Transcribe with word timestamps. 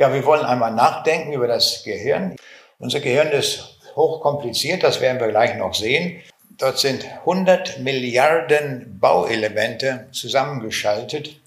Ja, 0.00 0.14
wir 0.14 0.24
wollen 0.24 0.46
einmal 0.46 0.72
nachdenken 0.72 1.34
über 1.34 1.46
das 1.46 1.82
Gehirn. 1.84 2.34
Unser 2.78 3.00
Gehirn 3.00 3.32
ist 3.32 3.76
hochkompliziert, 3.94 4.82
das 4.82 5.02
werden 5.02 5.20
wir 5.20 5.28
gleich 5.28 5.58
noch 5.58 5.74
sehen. 5.74 6.22
Dort 6.56 6.78
sind 6.78 7.04
100 7.04 7.80
Milliarden 7.80 8.98
Bauelemente 8.98 10.06
zusammengeschaltet. 10.12 11.38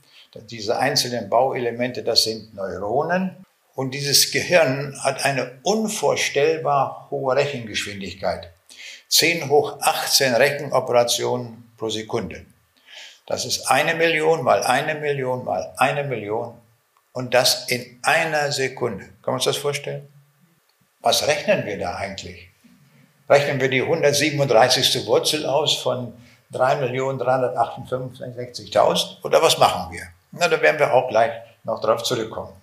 Diese 0.52 0.78
einzelnen 0.78 1.32
Bauelemente, 1.32 2.04
das 2.04 2.26
sind 2.26 2.54
Neuronen. 2.54 3.44
Und 3.74 3.96
dieses 3.96 4.30
Gehirn 4.30 5.00
hat 5.04 5.26
eine 5.26 5.54
unvorstellbar 5.64 7.08
hohe 7.10 7.36
Rechengeschwindigkeit. 7.36 8.52
10 9.08 9.50
hoch 9.50 9.80
18 9.82 10.36
Rechenoperationen 10.36 11.74
pro 11.76 11.90
Sekunde. 11.90 12.46
Das 13.26 13.46
ist 13.46 13.72
eine 13.72 13.96
Million 13.96 14.44
mal 14.44 14.62
eine 14.62 14.94
Million 14.94 15.44
mal 15.44 15.74
eine 15.78 16.04
Million 16.04 16.54
und 17.14 17.34
das 17.34 17.70
in 17.70 18.00
einer 18.04 18.52
Sekunde. 18.52 19.06
Kann 19.06 19.16
man 19.28 19.36
uns 19.36 19.46
das 19.46 19.56
vorstellen? 19.58 20.08
Was 21.02 21.26
rechnen 21.28 21.66
wir 21.66 21.80
da 21.80 21.96
eigentlich? 21.96 22.50
Rechnen 23.30 23.62
wir 23.62 23.70
die 23.70 23.82
137. 23.82 25.06
Wurzel 25.06 25.46
aus 25.46 25.78
von 25.78 26.14
3.358.000 26.54 29.24
oder 29.24 29.42
was 29.42 29.58
machen 29.58 29.94
wir? 29.94 30.04
Na, 30.32 30.48
da 30.48 30.62
werden 30.62 30.80
wir 30.80 30.94
auch 30.94 31.10
gleich 31.10 31.32
noch 31.64 31.82
drauf 31.82 32.04
zurückkommen. 32.04 32.54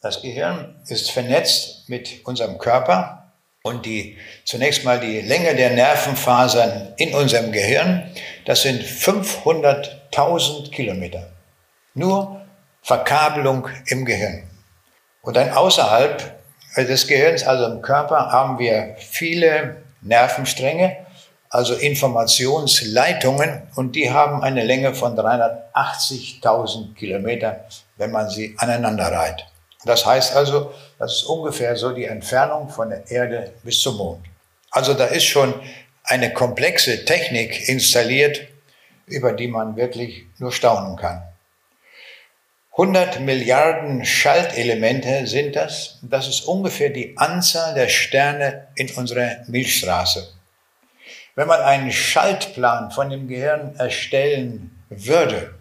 Das 0.00 0.20
Gehirn 0.20 0.74
ist 0.88 1.12
vernetzt 1.12 1.88
mit 1.88 2.26
unserem 2.26 2.58
Körper 2.58 3.30
und 3.62 3.86
die, 3.86 4.18
zunächst 4.44 4.84
mal 4.84 4.98
die 4.98 5.20
Länge 5.20 5.54
der 5.54 5.70
Nervenfasern 5.70 6.94
in 6.96 7.14
unserem 7.14 7.52
Gehirn, 7.52 8.10
das 8.44 8.62
sind 8.62 8.82
500.000 8.82 10.72
Kilometer. 10.72 11.28
Nur 11.94 12.41
Verkabelung 12.82 13.68
im 13.86 14.04
Gehirn. 14.04 14.42
Und 15.22 15.36
dann 15.36 15.50
außerhalb 15.50 16.40
des 16.76 17.06
Gehirns, 17.06 17.44
also 17.44 17.66
im 17.66 17.80
Körper, 17.80 18.32
haben 18.32 18.58
wir 18.58 18.96
viele 18.98 19.82
Nervenstränge, 20.00 20.96
also 21.48 21.74
Informationsleitungen, 21.74 23.62
und 23.76 23.94
die 23.94 24.10
haben 24.10 24.42
eine 24.42 24.64
Länge 24.64 24.94
von 24.94 25.16
380.000 25.16 26.94
Kilometer, 26.94 27.64
wenn 27.96 28.10
man 28.10 28.28
sie 28.28 28.54
aneinander 28.58 29.12
reiht. 29.12 29.46
Das 29.84 30.06
heißt 30.06 30.34
also, 30.34 30.72
das 30.98 31.12
ist 31.12 31.24
ungefähr 31.24 31.76
so 31.76 31.92
die 31.92 32.04
Entfernung 32.04 32.68
von 32.68 32.90
der 32.90 33.08
Erde 33.10 33.52
bis 33.62 33.80
zum 33.80 33.96
Mond. 33.96 34.24
Also 34.70 34.94
da 34.94 35.04
ist 35.04 35.24
schon 35.24 35.54
eine 36.04 36.32
komplexe 36.32 37.04
Technik 37.04 37.68
installiert, 37.68 38.40
über 39.06 39.32
die 39.32 39.48
man 39.48 39.76
wirklich 39.76 40.26
nur 40.38 40.52
staunen 40.52 40.96
kann. 40.96 41.22
100 42.74 43.20
Milliarden 43.20 44.02
Schaltelemente 44.02 45.26
sind 45.26 45.56
das. 45.56 45.98
Das 46.00 46.26
ist 46.26 46.46
ungefähr 46.46 46.88
die 46.88 47.18
Anzahl 47.18 47.74
der 47.74 47.88
Sterne 47.88 48.68
in 48.76 48.90
unserer 48.92 49.44
Milchstraße. 49.46 50.32
Wenn 51.34 51.48
man 51.48 51.60
einen 51.60 51.92
Schaltplan 51.92 52.90
von 52.90 53.10
dem 53.10 53.28
Gehirn 53.28 53.76
erstellen 53.76 54.84
würde, 54.88 55.54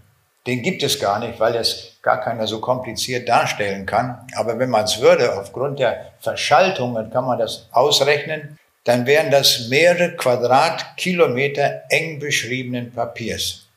den 0.47 0.61
gibt 0.61 0.83
es 0.83 1.01
gar 1.01 1.19
nicht, 1.19 1.37
weil 1.37 1.55
es 1.55 1.97
gar 2.01 2.21
keiner 2.21 2.47
so 2.47 2.61
kompliziert 2.61 3.27
darstellen 3.27 3.85
kann. 3.85 4.25
Aber 4.37 4.57
wenn 4.57 4.69
man 4.69 4.85
es 4.85 5.01
würde, 5.01 5.37
aufgrund 5.37 5.79
der 5.79 6.13
Verschaltungen 6.21 7.11
kann 7.11 7.25
man 7.25 7.39
das 7.39 7.67
ausrechnen, 7.73 8.57
dann 8.85 9.05
wären 9.05 9.31
das 9.31 9.67
mehrere 9.67 10.15
Quadratkilometer 10.15 11.83
eng 11.89 12.19
beschriebenen 12.19 12.93
Papiers. 12.93 13.67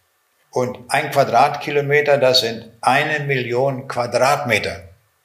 Und 0.55 0.78
ein 0.86 1.10
Quadratkilometer, 1.10 2.16
das 2.16 2.42
sind 2.42 2.70
eine 2.80 3.24
Million 3.24 3.88
Quadratmeter. 3.88 4.84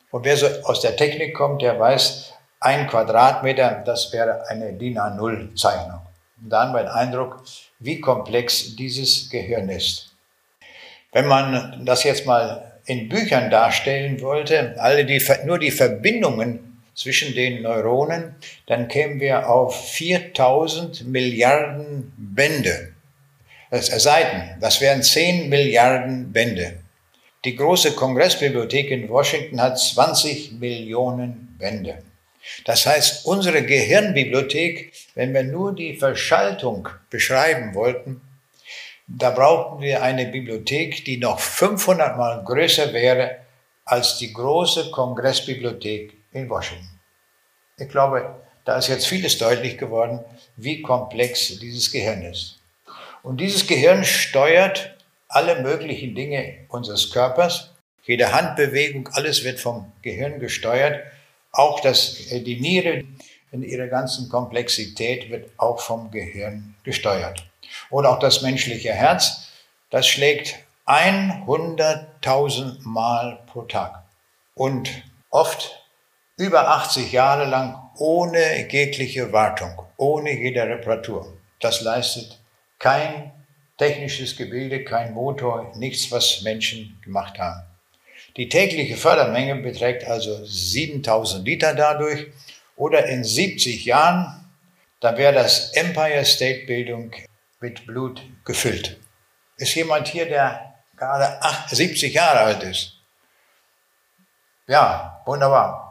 Und 0.10 0.26
wer 0.26 0.36
so 0.36 0.48
aus 0.64 0.82
der 0.82 0.96
Technik 0.96 1.36
kommt, 1.36 1.62
der 1.62 1.80
weiß, 1.80 2.34
ein 2.60 2.88
Quadratmeter, 2.88 3.84
das 3.86 4.12
wäre 4.12 4.48
eine 4.50 4.74
DIN 4.74 4.98
A0-Zeichnung. 4.98 6.02
Und 6.42 6.50
da 6.50 6.64
haben 6.64 6.74
wir 6.74 6.80
den 6.80 6.88
Eindruck, 6.88 7.44
wie 7.78 8.02
komplex 8.02 8.76
dieses 8.76 9.30
Gehirn 9.30 9.70
ist. 9.70 10.16
Wenn 11.12 11.28
man 11.28 11.86
das 11.86 12.04
jetzt 12.06 12.26
mal 12.26 12.80
in 12.86 13.08
Büchern 13.08 13.52
darstellen 13.52 14.22
wollte, 14.22 14.74
alle 14.80 15.06
die, 15.06 15.24
nur 15.46 15.60
die 15.60 15.70
Verbindungen 15.70 16.82
zwischen 16.96 17.36
den 17.36 17.62
Neuronen, 17.62 18.34
dann 18.66 18.88
kämen 18.88 19.20
wir 19.20 19.48
auf 19.48 19.90
4000 19.92 21.08
Milliarden 21.08 22.12
Bände. 22.18 22.94
Seiten. 23.72 24.60
Das 24.60 24.82
wären 24.82 25.04
10 25.04 25.50
Milliarden 25.50 26.32
Bände. 26.32 26.80
Die 27.46 27.56
große 27.56 27.94
Kongressbibliothek 27.94 28.92
in 28.92 29.08
Washington 29.10 29.62
hat 29.62 29.80
20 29.80 30.54
Millionen 30.54 31.56
Bände. 31.58 32.00
Das 32.66 32.86
heißt, 32.86 33.26
unsere 33.26 33.64
Gehirnbibliothek, 33.64 34.92
wenn 35.16 35.34
wir 35.34 35.44
nur 35.44 35.74
die 35.74 35.96
Verschaltung 35.96 36.90
beschreiben 37.10 37.74
wollten, 37.76 38.22
da 39.08 39.32
brauchten 39.32 39.82
wir 39.82 40.04
eine 40.04 40.26
Bibliothek, 40.26 41.06
die 41.06 41.18
noch 41.18 41.40
500 41.40 42.18
mal 42.18 42.44
größer 42.44 42.94
wäre 42.94 43.38
als 43.86 44.18
die 44.18 44.34
große 44.34 44.92
Kongressbibliothek 44.92 46.14
in 46.34 46.50
Washington. 46.50 47.00
Ich 47.78 47.90
glaube, 47.90 48.36
da 48.66 48.78
ist 48.78 48.88
jetzt 48.88 49.08
vieles 49.08 49.38
deutlich 49.38 49.78
geworden, 49.78 50.20
wie 50.58 50.82
komplex 50.82 51.58
dieses 51.60 51.92
Gehirn 51.92 52.22
ist. 52.24 52.59
Und 53.24 53.42
dieses 53.42 53.68
Gehirn 53.68 54.04
steuert 54.04 54.96
alle 55.28 55.62
möglichen 55.62 56.16
Dinge 56.16 56.66
unseres 56.70 57.12
Körpers. 57.12 57.72
Jede 58.04 58.32
Handbewegung, 58.34 59.10
alles 59.14 59.44
wird 59.44 59.60
vom 59.60 59.92
Gehirn 60.02 60.40
gesteuert. 60.40 61.04
Auch 61.52 61.80
das, 61.80 62.32
äh, 62.32 62.42
die 62.42 62.60
Niere 62.60 63.04
in 63.52 63.64
ihrer 63.64 63.88
ganzen 63.88 64.30
Komplexität 64.30 65.30
wird 65.30 65.50
auch 65.58 65.80
vom 65.80 66.12
Gehirn 66.12 66.76
gesteuert. 66.84 67.46
Oder 67.90 68.12
auch 68.12 68.20
das 68.20 68.42
menschliche 68.42 68.94
Herz, 68.94 69.50
das 69.90 70.08
schlägt 70.08 70.56
100.000 70.86 72.80
Mal 72.84 73.40
pro 73.48 73.64
Tag. 73.64 74.04
Und 74.56 74.90
oft 75.30 75.84
über 76.38 76.70
80 76.70 77.12
Jahre 77.12 77.46
lang 77.46 77.92
ohne 77.98 78.68
jegliche 78.72 79.32
Wartung, 79.32 79.82
ohne 79.98 80.32
jede 80.32 80.64
Reparatur. 80.64 81.38
Das 81.60 81.82
leistet 81.82 82.39
kein 82.80 83.32
technisches 83.78 84.36
Gebilde, 84.36 84.84
kein 84.84 85.14
Motor, 85.14 85.74
nichts, 85.76 86.12
was 86.12 86.42
Menschen 86.42 87.00
gemacht 87.04 87.38
haben. 87.38 87.64
Die 88.38 88.50
tägliche 88.50 88.98
Fördermenge 88.98 89.56
beträgt 89.56 90.06
also 90.06 90.44
7000 90.46 91.46
Liter 91.46 91.74
dadurch 91.76 92.28
oder 92.76 93.06
in 93.08 93.24
70 93.24 93.86
Jahren, 93.86 94.50
da 95.00 95.18
wäre 95.18 95.34
das 95.34 95.74
Empire 95.74 96.26
State 96.26 96.66
Bildung 96.66 97.12
mit 97.60 97.86
Blut 97.86 98.22
gefüllt. 98.46 99.00
Ist 99.58 99.76
jemand 99.76 100.08
hier, 100.08 100.26
der 100.26 100.76
gerade 100.96 101.40
70 101.70 102.14
Jahre 102.14 102.40
alt 102.40 102.64
ist? 102.64 102.96
Ja, 104.68 105.22
wunderbar. 105.26 105.89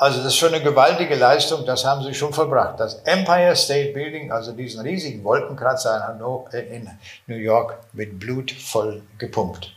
Also 0.00 0.18
das 0.18 0.28
ist 0.28 0.36
schon 0.36 0.54
eine 0.54 0.62
gewaltige 0.62 1.16
Leistung, 1.16 1.66
das 1.66 1.84
haben 1.84 2.04
sie 2.04 2.14
schon 2.14 2.32
vollbracht. 2.32 2.78
Das 2.78 3.02
Empire 3.02 3.56
State 3.56 3.92
Building, 3.92 4.30
also 4.30 4.52
diesen 4.52 4.80
riesigen 4.80 5.24
Wolkenkratzer 5.24 6.16
in 6.52 6.88
New 7.26 7.34
York, 7.34 7.80
mit 7.92 8.20
Blut 8.20 8.52
voll 8.52 9.02
gepumpt. 9.18 9.74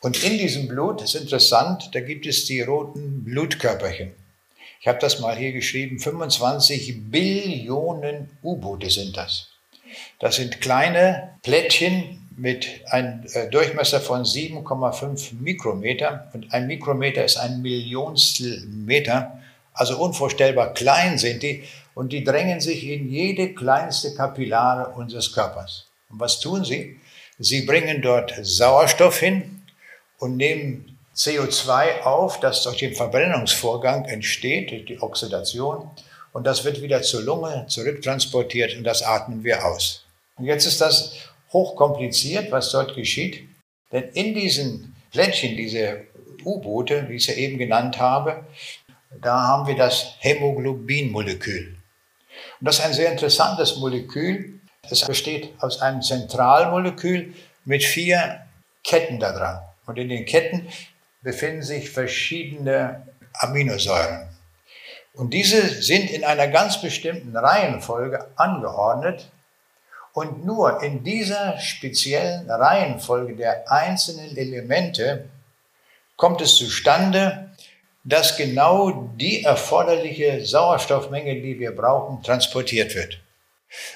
Und 0.00 0.22
in 0.22 0.36
diesem 0.36 0.68
Blut, 0.68 1.00
ist 1.00 1.14
interessant, 1.14 1.94
da 1.94 2.00
gibt 2.00 2.26
es 2.26 2.44
die 2.44 2.60
roten 2.60 3.24
Blutkörperchen. 3.24 4.12
Ich 4.80 4.88
habe 4.88 4.98
das 4.98 5.18
mal 5.20 5.34
hier 5.34 5.52
geschrieben, 5.52 5.98
25 5.98 7.10
Billionen 7.10 8.28
U-Boote 8.42 8.90
sind 8.90 9.16
das. 9.16 9.48
Das 10.20 10.36
sind 10.36 10.60
kleine 10.60 11.38
Plättchen, 11.42 12.23
mit 12.36 12.66
einem 12.86 13.24
äh, 13.32 13.48
Durchmesser 13.48 14.00
von 14.00 14.24
7,5 14.24 15.34
Mikrometer 15.40 16.30
und 16.32 16.52
ein 16.52 16.66
Mikrometer 16.66 17.24
ist 17.24 17.36
ein 17.36 17.62
Millionstel 17.62 18.66
Meter, 18.66 19.40
also 19.72 19.98
unvorstellbar 19.98 20.74
klein 20.74 21.18
sind 21.18 21.42
die 21.42 21.64
und 21.94 22.12
die 22.12 22.24
drängen 22.24 22.60
sich 22.60 22.86
in 22.86 23.08
jede 23.08 23.54
kleinste 23.54 24.14
Kapillare 24.14 24.94
unseres 24.94 25.32
Körpers. 25.32 25.86
Und 26.10 26.20
was 26.20 26.40
tun 26.40 26.64
sie? 26.64 26.98
Sie 27.38 27.62
bringen 27.62 28.02
dort 28.02 28.34
Sauerstoff 28.42 29.18
hin 29.18 29.62
und 30.18 30.36
nehmen 30.36 30.98
CO2 31.16 32.02
auf, 32.02 32.40
das 32.40 32.62
durch 32.62 32.78
den 32.78 32.94
Verbrennungsvorgang 32.94 34.04
entsteht, 34.06 34.70
durch 34.70 34.84
die 34.84 35.00
Oxidation, 35.00 35.90
und 36.32 36.48
das 36.48 36.64
wird 36.64 36.82
wieder 36.82 37.00
zur 37.02 37.22
Lunge 37.22 37.64
zurücktransportiert 37.68 38.76
und 38.76 38.82
das 38.82 39.02
atmen 39.02 39.44
wir 39.44 39.64
aus. 39.64 40.04
Und 40.36 40.46
jetzt 40.46 40.66
ist 40.66 40.80
das 40.80 41.14
hochkompliziert, 41.54 42.52
was 42.52 42.70
dort 42.70 42.94
geschieht. 42.94 43.48
Denn 43.90 44.10
in 44.12 44.34
diesen 44.34 44.94
Plättchen, 45.10 45.56
diese 45.56 46.02
U-Boote, 46.44 47.08
wie 47.08 47.14
ich 47.14 47.24
sie 47.24 47.32
eben 47.32 47.56
genannt 47.56 47.98
habe, 47.98 48.44
da 49.22 49.40
haben 49.42 49.66
wir 49.66 49.76
das 49.76 50.16
Hämoglobinmolekül. 50.18 51.78
Und 52.60 52.68
das 52.68 52.78
ist 52.78 52.84
ein 52.84 52.92
sehr 52.92 53.12
interessantes 53.12 53.76
Molekül. 53.76 54.60
Es 54.90 55.06
besteht 55.06 55.54
aus 55.60 55.80
einem 55.80 56.02
Zentralmolekül 56.02 57.32
mit 57.64 57.82
vier 57.82 58.44
Ketten 58.82 59.18
daran. 59.18 59.62
Und 59.86 59.98
in 59.98 60.08
den 60.08 60.26
Ketten 60.26 60.68
befinden 61.22 61.62
sich 61.62 61.90
verschiedene 61.90 63.06
Aminosäuren. 63.34 64.28
Und 65.14 65.32
diese 65.32 65.68
sind 65.68 66.10
in 66.10 66.24
einer 66.24 66.48
ganz 66.48 66.80
bestimmten 66.80 67.36
Reihenfolge 67.36 68.26
angeordnet. 68.36 69.30
Und 70.14 70.46
nur 70.46 70.80
in 70.80 71.02
dieser 71.02 71.58
speziellen 71.58 72.48
Reihenfolge 72.48 73.34
der 73.34 73.70
einzelnen 73.70 74.36
Elemente 74.36 75.28
kommt 76.16 76.40
es 76.40 76.54
zustande, 76.54 77.50
dass 78.04 78.36
genau 78.36 79.10
die 79.16 79.42
erforderliche 79.42 80.44
Sauerstoffmenge, 80.44 81.42
die 81.42 81.58
wir 81.58 81.74
brauchen, 81.74 82.22
transportiert 82.22 82.94
wird. 82.94 83.18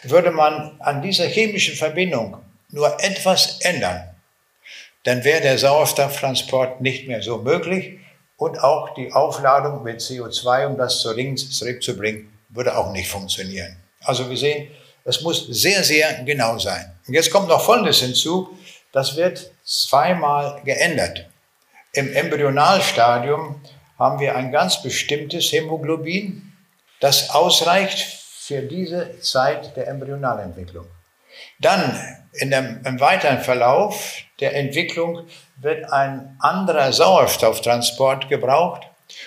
Würde 0.02 0.32
man 0.32 0.80
an 0.80 1.02
dieser 1.02 1.26
chemischen 1.26 1.76
Verbindung 1.76 2.38
nur 2.70 3.00
etwas 3.00 3.60
ändern, 3.60 4.10
dann 5.04 5.22
wäre 5.22 5.40
der 5.40 5.56
Sauerstofftransport 5.56 6.80
nicht 6.80 7.06
mehr 7.06 7.22
so 7.22 7.38
möglich 7.38 8.00
und 8.36 8.58
auch 8.58 8.92
die 8.94 9.12
Aufladung 9.12 9.84
mit 9.84 10.00
CO2, 10.00 10.66
um 10.66 10.76
das 10.76 10.98
zur 10.98 11.14
Ring 11.14 11.36
zurückzubringen, 11.36 12.28
würde 12.48 12.76
auch 12.76 12.90
nicht 12.90 13.08
funktionieren. 13.08 13.76
Also 14.00 14.28
wir 14.28 14.36
sehen, 14.36 14.68
es 15.08 15.22
muss 15.22 15.46
sehr, 15.46 15.82
sehr 15.82 16.22
genau 16.24 16.58
sein. 16.58 16.92
Und 17.06 17.14
jetzt 17.14 17.30
kommt 17.30 17.48
noch 17.48 17.64
Folgendes 17.64 18.00
hinzu, 18.00 18.50
das 18.92 19.16
wird 19.16 19.50
zweimal 19.64 20.60
geändert. 20.64 21.26
Im 21.94 22.12
Embryonalstadium 22.12 23.58
haben 23.98 24.20
wir 24.20 24.36
ein 24.36 24.52
ganz 24.52 24.82
bestimmtes 24.82 25.50
Hämoglobin, 25.50 26.52
das 27.00 27.30
ausreicht 27.30 28.06
für 28.38 28.60
diese 28.60 29.18
Zeit 29.20 29.74
der 29.76 29.88
Embryonalentwicklung. 29.88 30.86
Dann 31.58 31.98
dem, 32.40 32.82
im 32.84 33.00
weiteren 33.00 33.40
Verlauf 33.40 34.14
der 34.40 34.54
Entwicklung 34.54 35.26
wird 35.56 35.90
ein 35.90 36.36
anderer 36.40 36.92
Sauerstofftransport 36.92 38.28
gebraucht 38.28 38.82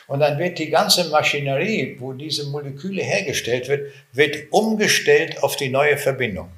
und 0.07 0.19
dann 0.19 0.37
wird 0.37 0.59
die 0.59 0.69
ganze 0.69 1.09
Maschinerie, 1.09 1.97
wo 1.99 2.13
diese 2.13 2.47
Moleküle 2.47 3.01
hergestellt 3.01 3.67
wird, 3.67 3.91
wird 4.11 4.51
umgestellt 4.51 5.43
auf 5.43 5.55
die 5.55 5.69
neue 5.69 5.97
Verbindung. 5.97 6.51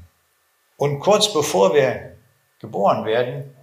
Und 0.77 0.99
kurz 0.99 1.31
bevor 1.31 1.73
wir 1.73 2.15
geboren 2.59 3.05
werden, 3.05 3.55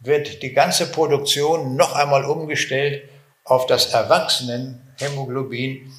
wird 0.00 0.42
die 0.42 0.52
ganze 0.52 0.90
Produktion 0.90 1.76
noch 1.76 1.94
einmal 1.94 2.24
umgestellt 2.24 3.08
auf 3.44 3.66
das 3.66 3.92
Erwachsenenhämoglobin 3.92 5.92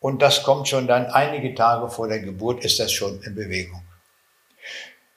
und 0.00 0.20
das 0.20 0.42
kommt 0.42 0.68
schon 0.68 0.86
dann 0.86 1.06
einige 1.06 1.54
Tage 1.54 1.88
vor 1.88 2.08
der 2.08 2.18
Geburt, 2.18 2.64
ist 2.64 2.80
das 2.80 2.92
schon 2.92 3.22
in 3.22 3.34
Bewegung. 3.34 3.82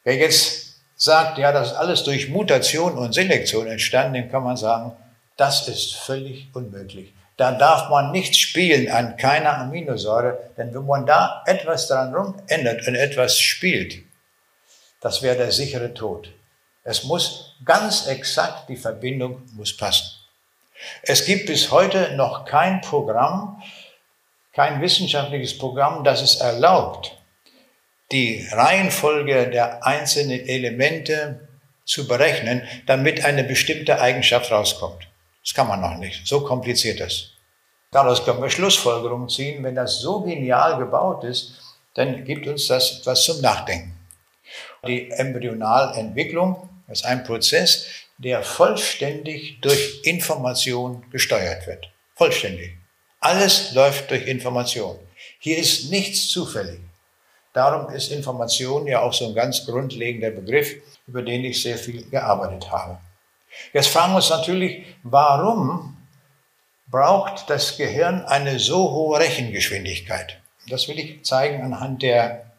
Wer 0.04 0.16
jetzt 0.16 0.76
sagt, 0.96 1.40
ja, 1.40 1.52
das 1.52 1.72
ist 1.72 1.78
alles 1.78 2.04
durch 2.04 2.30
Mutation 2.30 2.98
und 2.98 3.14
Selektion 3.14 3.68
entstanden, 3.68 4.14
dem 4.14 4.32
kann 4.32 4.44
man 4.44 4.56
sagen, 4.56 4.94
das 5.38 5.68
ist 5.68 5.96
völlig 5.96 6.50
unmöglich. 6.54 7.14
Da 7.38 7.52
darf 7.52 7.90
man 7.90 8.12
nichts 8.12 8.38
spielen 8.38 8.90
an 8.90 9.18
keiner 9.18 9.58
Aminosäure, 9.58 10.52
denn 10.58 10.74
wenn 10.74 10.86
man 10.86 11.06
da 11.06 11.44
etwas 11.46 11.88
daran 11.88 12.16
rum 12.16 12.42
ändert 12.48 12.88
und 12.88 12.96
etwas 12.96 13.38
spielt, 13.38 14.04
das 15.02 15.22
wäre 15.22 15.36
der 15.36 15.52
sichere 15.52 15.94
Tod. 15.94 16.32
Es 16.84 17.04
muss 17.04 17.58
ganz 17.66 18.08
exakt, 18.08 18.70
die 18.70 18.78
Verbindung 18.78 19.44
muss 19.54 19.76
passen. 19.76 20.10
Es 21.02 21.26
gibt 21.26 21.48
bis 21.48 21.72
heute 21.72 22.16
noch 22.16 22.46
kein 22.46 22.82
Programm, 22.82 23.62
kein 24.54 24.82
wissenschaftliches 24.82 25.58
Programm, 25.58 26.04
das 26.04 26.22
es 26.22 26.36
erlaubt, 26.36 27.18
die 28.12 28.48
Reihenfolge 28.52 29.50
der 29.50 29.86
einzelnen 29.86 30.40
Elemente 30.48 31.48
zu 31.86 32.08
berechnen, 32.08 32.68
damit 32.86 33.26
eine 33.26 33.44
bestimmte 33.44 34.00
Eigenschaft 34.00 34.52
rauskommt. 34.52 35.08
Das 35.46 35.54
kann 35.54 35.68
man 35.68 35.80
noch 35.80 35.98
nicht. 35.98 36.26
So 36.26 36.42
kompliziert 36.42 37.00
ist. 37.00 37.32
Daraus 37.92 38.26
können 38.26 38.42
wir 38.42 38.50
Schlussfolgerungen 38.50 39.30
ziehen. 39.30 39.64
Wenn 39.64 39.76
das 39.76 40.00
so 40.00 40.22
genial 40.22 40.80
gebaut 40.80 41.24
ist, 41.24 41.54
dann 41.94 42.26
gibt 42.26 42.48
uns 42.48 42.68
das 42.68 43.00
etwas 43.00 43.24
zum 43.24 43.40
Nachdenken. 43.42 43.94
Die 44.88 45.10
Embryonalentwicklung 45.12 46.68
ist 46.88 47.06
ein 47.06 47.24
Prozess, 47.24 47.86
der 48.18 48.44
vollständig 48.44 49.62
durch 49.62 50.02
Information 50.04 51.06
gesteuert 51.12 51.68
wird. 51.68 51.90
Vollständig. 52.16 52.72
Alles 53.20 53.74
läuft 53.74 54.12
durch 54.12 54.28
Information. 54.28 54.98
Hier 55.40 55.58
ist 55.58 55.90
nichts 55.92 56.28
zufällig. 56.28 56.80
Darum 57.54 57.94
ist 57.94 58.12
Information 58.12 58.88
ja 58.88 59.02
auch 59.02 59.14
so 59.14 59.28
ein 59.28 59.36
ganz 59.36 59.66
grundlegender 59.66 60.32
Begriff, 60.32 60.76
über 61.08 61.22
den 61.22 61.46
ich 61.46 61.62
sehr 61.62 61.78
viel 61.78 62.04
gearbeitet 62.10 62.70
habe. 62.72 62.98
Jetzt 63.74 63.88
fragen 63.88 64.14
wir 64.14 64.18
uns 64.18 64.30
natürlich, 64.30 64.86
warum 65.04 65.98
braucht 66.88 67.50
das 67.50 67.78
Gehirn 67.78 68.24
eine 68.26 68.60
so 68.60 68.92
hohe 68.92 69.20
Rechengeschwindigkeit? 69.20 70.40
Das 70.70 70.88
will 70.88 71.00
ich 71.00 71.24
zeigen 71.24 71.62
anhand 71.62 72.02
der 72.02 72.52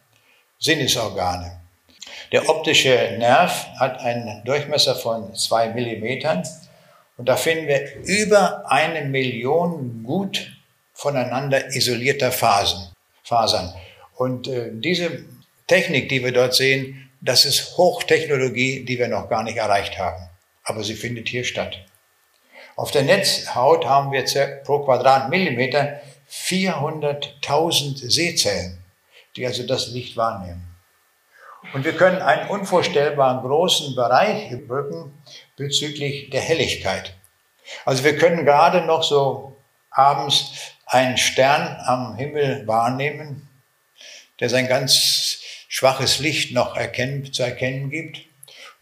Sinnesorgane. 0.59 1.61
Der 2.33 2.49
optische 2.49 3.17
Nerv 3.19 3.67
hat 3.79 4.01
einen 4.01 4.45
Durchmesser 4.45 4.95
von 4.95 5.35
zwei 5.35 5.69
Millimetern 5.69 6.43
und 7.17 7.29
da 7.29 7.37
finden 7.37 7.67
wir 7.67 7.97
über 8.05 8.71
eine 8.71 9.05
Million 9.05 10.03
gut 10.05 10.53
voneinander 10.93 11.75
isolierter 11.75 12.33
Phasen, 12.33 12.93
Fasern. 13.23 13.73
Und 14.17 14.49
äh, 14.49 14.71
diese 14.73 15.25
Technik, 15.67 16.09
die 16.09 16.25
wir 16.25 16.33
dort 16.33 16.55
sehen, 16.55 17.11
das 17.21 17.45
ist 17.45 17.77
Hochtechnologie, 17.77 18.85
die 18.85 18.99
wir 18.99 19.09
noch 19.09 19.29
gar 19.29 19.43
nicht 19.43 19.57
erreicht 19.57 19.99
haben. 19.99 20.29
Aber 20.67 20.85
sie 20.85 20.95
findet 20.95 21.29
hier 21.29 21.45
statt. 21.45 21.79
Auf 22.77 22.91
der 22.91 23.03
Netzhaut 23.03 23.87
haben 23.87 24.13
wir 24.13 24.25
pro 24.65 24.81
Quadratmillimeter 24.81 26.01
400.000 26.31 28.11
Sehzellen, 28.11 28.85
die 29.37 29.47
also 29.47 29.67
das 29.67 29.89
Licht 29.89 30.17
wahrnehmen. 30.17 30.77
Und 31.73 31.85
wir 31.85 31.97
können 31.97 32.21
einen 32.21 32.49
unvorstellbaren 32.49 33.41
großen 33.41 33.95
Bereich 33.95 34.51
überbrücken 34.51 35.13
bezüglich 35.57 36.31
der 36.31 36.41
Helligkeit. 36.41 37.15
Also 37.85 38.05
wir 38.05 38.17
können 38.19 38.45
gerade 38.45 38.83
noch 38.83 39.03
so 39.03 39.57
abends 39.91 40.53
einen 40.87 41.17
Stern 41.17 41.77
am 41.85 42.17
Himmel 42.17 42.67
wahrnehmen, 42.67 43.49
der 44.39 44.51
sein 44.51 44.69
ganz 44.69 45.41
schwaches 45.69 46.19
Licht 46.19 46.53
noch 46.53 46.77
erkennen, 46.77 47.33
zu 47.33 47.43
erkennen 47.43 47.91
gibt. 47.91 48.21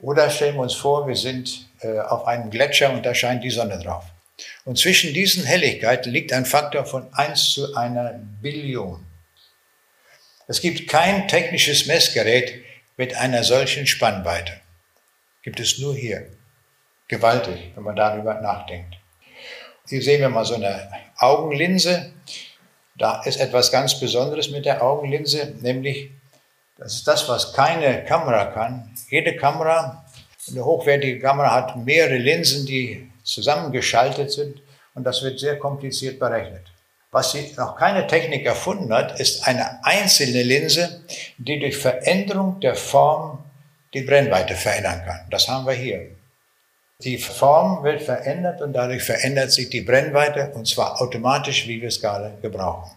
Oder 0.01 0.31
stellen 0.31 0.57
wir 0.57 0.63
uns 0.63 0.75
vor, 0.75 1.07
wir 1.07 1.17
sind 1.17 1.69
äh, 1.81 1.99
auf 2.01 2.27
einem 2.27 2.51
Gletscher 2.51 2.93
und 2.93 3.05
da 3.05 3.15
scheint 3.15 3.45
die 3.45 3.51
Sonne 3.51 3.79
drauf. 3.79 4.05
Und 4.65 4.79
zwischen 4.79 5.15
diesen 5.15 5.45
Helligkeiten 5.45 6.13
liegt 6.13 6.33
ein 6.33 6.45
Faktor 6.45 6.85
von 6.85 7.13
1 7.15 7.53
zu 7.53 7.75
einer 7.75 8.15
Billion. 8.43 9.07
Es 10.47 10.61
gibt 10.61 10.89
kein 10.89 11.29
technisches 11.29 11.87
Messgerät 11.87 12.63
mit 12.97 13.17
einer 13.17 13.45
solchen 13.45 13.87
Spannweite. 13.87 14.53
Gibt 15.43 15.61
es 15.61 15.79
nur 15.79 15.95
hier. 15.95 16.27
Gewaltig, 17.09 17.73
wenn 17.75 17.85
man 17.85 17.97
darüber 17.97 18.41
nachdenkt. 18.41 18.97
Hier 19.89 20.03
sehen 20.03 20.21
wir 20.21 20.29
mal 20.29 20.45
so 20.45 20.55
eine 20.55 20.91
Augenlinse. 21.19 22.13
Da 22.97 23.23
ist 23.25 23.39
etwas 23.39 23.71
ganz 23.71 23.99
Besonderes 24.01 24.51
mit 24.51 24.65
der 24.65 24.83
Augenlinse, 24.83 25.55
nämlich 25.61 26.11
das 26.77 26.95
ist 26.95 27.07
das, 27.07 27.29
was 27.29 27.53
keine 27.53 28.05
Kamera 28.05 28.47
kann. 28.47 28.91
Jede 29.09 29.37
Kamera, 29.37 30.05
eine 30.51 30.65
hochwertige 30.65 31.21
Kamera 31.21 31.53
hat 31.55 31.77
mehrere 31.77 32.19
Linsen, 32.19 32.67
die 32.67 33.11
zusammengeschaltet 33.23 34.33
sind 34.33 34.61
und 34.95 35.05
das 35.05 35.23
wird 35.23 35.39
sehr 35.39 35.59
kompliziert 35.59 36.19
berechnet. 36.19 36.67
Was 37.11 37.31
sie 37.31 37.53
noch 37.57 37.77
keine 37.77 38.09
Technik 38.09 38.45
erfunden 38.45 38.93
hat, 38.93 39.21
ist 39.21 39.47
eine 39.47 39.85
einzelne 39.85 40.43
Linse, 40.43 41.05
die 41.39 41.61
durch 41.61 41.77
Veränderung 41.77 42.59
der 42.61 42.75
Form 42.75 43.45
die 43.95 44.03
Brennweite 44.03 44.57
verändern 44.57 45.03
kann. 45.07 45.21
Das 45.31 45.47
haben 45.47 45.65
wir 45.65 45.75
hier. 45.75 46.09
Die 47.01 47.19
Form 47.19 47.85
wird 47.85 48.03
verändert 48.03 48.61
und 48.63 48.73
dadurch 48.73 49.05
verändert 49.05 49.53
sich 49.53 49.71
die 49.71 49.83
Brennweite 49.83 50.51
und 50.55 50.67
zwar 50.67 51.01
automatisch, 51.01 51.69
wie 51.69 51.81
wir 51.81 51.89
es 51.89 52.01
gerade 52.01 52.37
gebrauchen. 52.43 52.91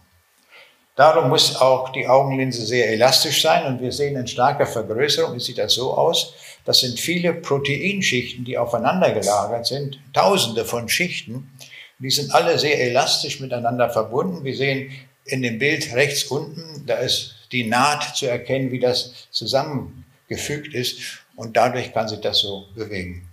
Darum 0.98 1.28
muss 1.28 1.54
auch 1.54 1.90
die 1.90 2.08
Augenlinse 2.08 2.66
sehr 2.66 2.90
elastisch 2.90 3.40
sein 3.40 3.66
und 3.66 3.80
wir 3.80 3.92
sehen 3.92 4.16
in 4.16 4.26
starker 4.26 4.66
Vergrößerung, 4.66 5.38
sieht 5.38 5.58
das 5.58 5.74
so 5.74 5.94
aus, 5.94 6.34
das 6.64 6.80
sind 6.80 6.98
viele 6.98 7.34
Proteinschichten, 7.34 8.44
die 8.44 8.58
aufeinander 8.58 9.12
gelagert 9.12 9.64
sind, 9.64 10.00
tausende 10.12 10.64
von 10.64 10.88
Schichten. 10.88 11.52
Die 12.00 12.10
sind 12.10 12.34
alle 12.34 12.58
sehr 12.58 12.82
elastisch 12.82 13.38
miteinander 13.38 13.88
verbunden. 13.90 14.42
Wir 14.42 14.56
sehen 14.56 14.90
in 15.24 15.42
dem 15.42 15.60
Bild 15.60 15.94
rechts 15.94 16.24
unten, 16.24 16.84
da 16.84 16.96
ist 16.96 17.36
die 17.52 17.68
Naht 17.68 18.16
zu 18.16 18.26
erkennen, 18.26 18.72
wie 18.72 18.80
das 18.80 19.28
zusammengefügt 19.30 20.74
ist 20.74 20.98
und 21.36 21.56
dadurch 21.56 21.92
kann 21.92 22.08
sich 22.08 22.20
das 22.22 22.40
so 22.40 22.66
bewegen. 22.74 23.27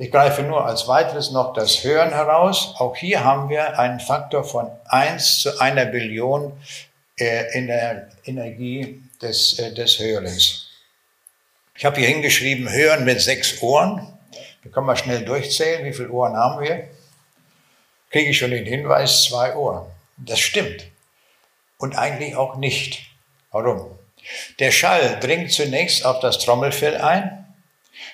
Ich 0.00 0.10
greife 0.10 0.42
nur 0.42 0.64
als 0.64 0.88
weiteres 0.88 1.30
noch 1.30 1.52
das 1.52 1.84
Hören 1.84 2.08
heraus. 2.08 2.74
Auch 2.78 2.96
hier 2.96 3.22
haben 3.22 3.50
wir 3.50 3.78
einen 3.78 4.00
Faktor 4.00 4.44
von 4.44 4.70
1 4.86 5.40
zu 5.40 5.60
einer 5.60 5.84
Billion 5.84 6.58
äh, 7.18 7.58
in 7.58 7.66
der 7.66 8.08
Energie 8.24 9.02
des, 9.20 9.58
äh, 9.58 9.74
des 9.74 9.98
Hörens. 9.98 10.68
Ich 11.74 11.84
habe 11.84 12.00
hier 12.00 12.08
hingeschrieben, 12.08 12.72
Hören 12.72 13.04
mit 13.04 13.20
sechs 13.20 13.60
Ohren. 13.60 14.10
Da 14.64 14.70
können 14.70 14.86
wir 14.86 14.96
schnell 14.96 15.22
durchzählen. 15.22 15.84
Wie 15.84 15.92
viele 15.92 16.08
Ohren 16.08 16.34
haben 16.34 16.62
wir? 16.62 16.88
kriege 18.10 18.30
ich 18.30 18.38
schon 18.38 18.52
den 18.52 18.64
Hinweis, 18.64 19.24
zwei 19.24 19.54
Ohren. 19.54 19.86
Das 20.16 20.40
stimmt. 20.40 20.86
Und 21.76 21.98
eigentlich 21.98 22.36
auch 22.36 22.56
nicht. 22.56 23.02
Warum? 23.50 23.98
Der 24.60 24.70
Schall 24.70 25.20
dringt 25.20 25.52
zunächst 25.52 26.06
auf 26.06 26.20
das 26.20 26.38
Trommelfell 26.38 26.96
ein, 26.96 27.54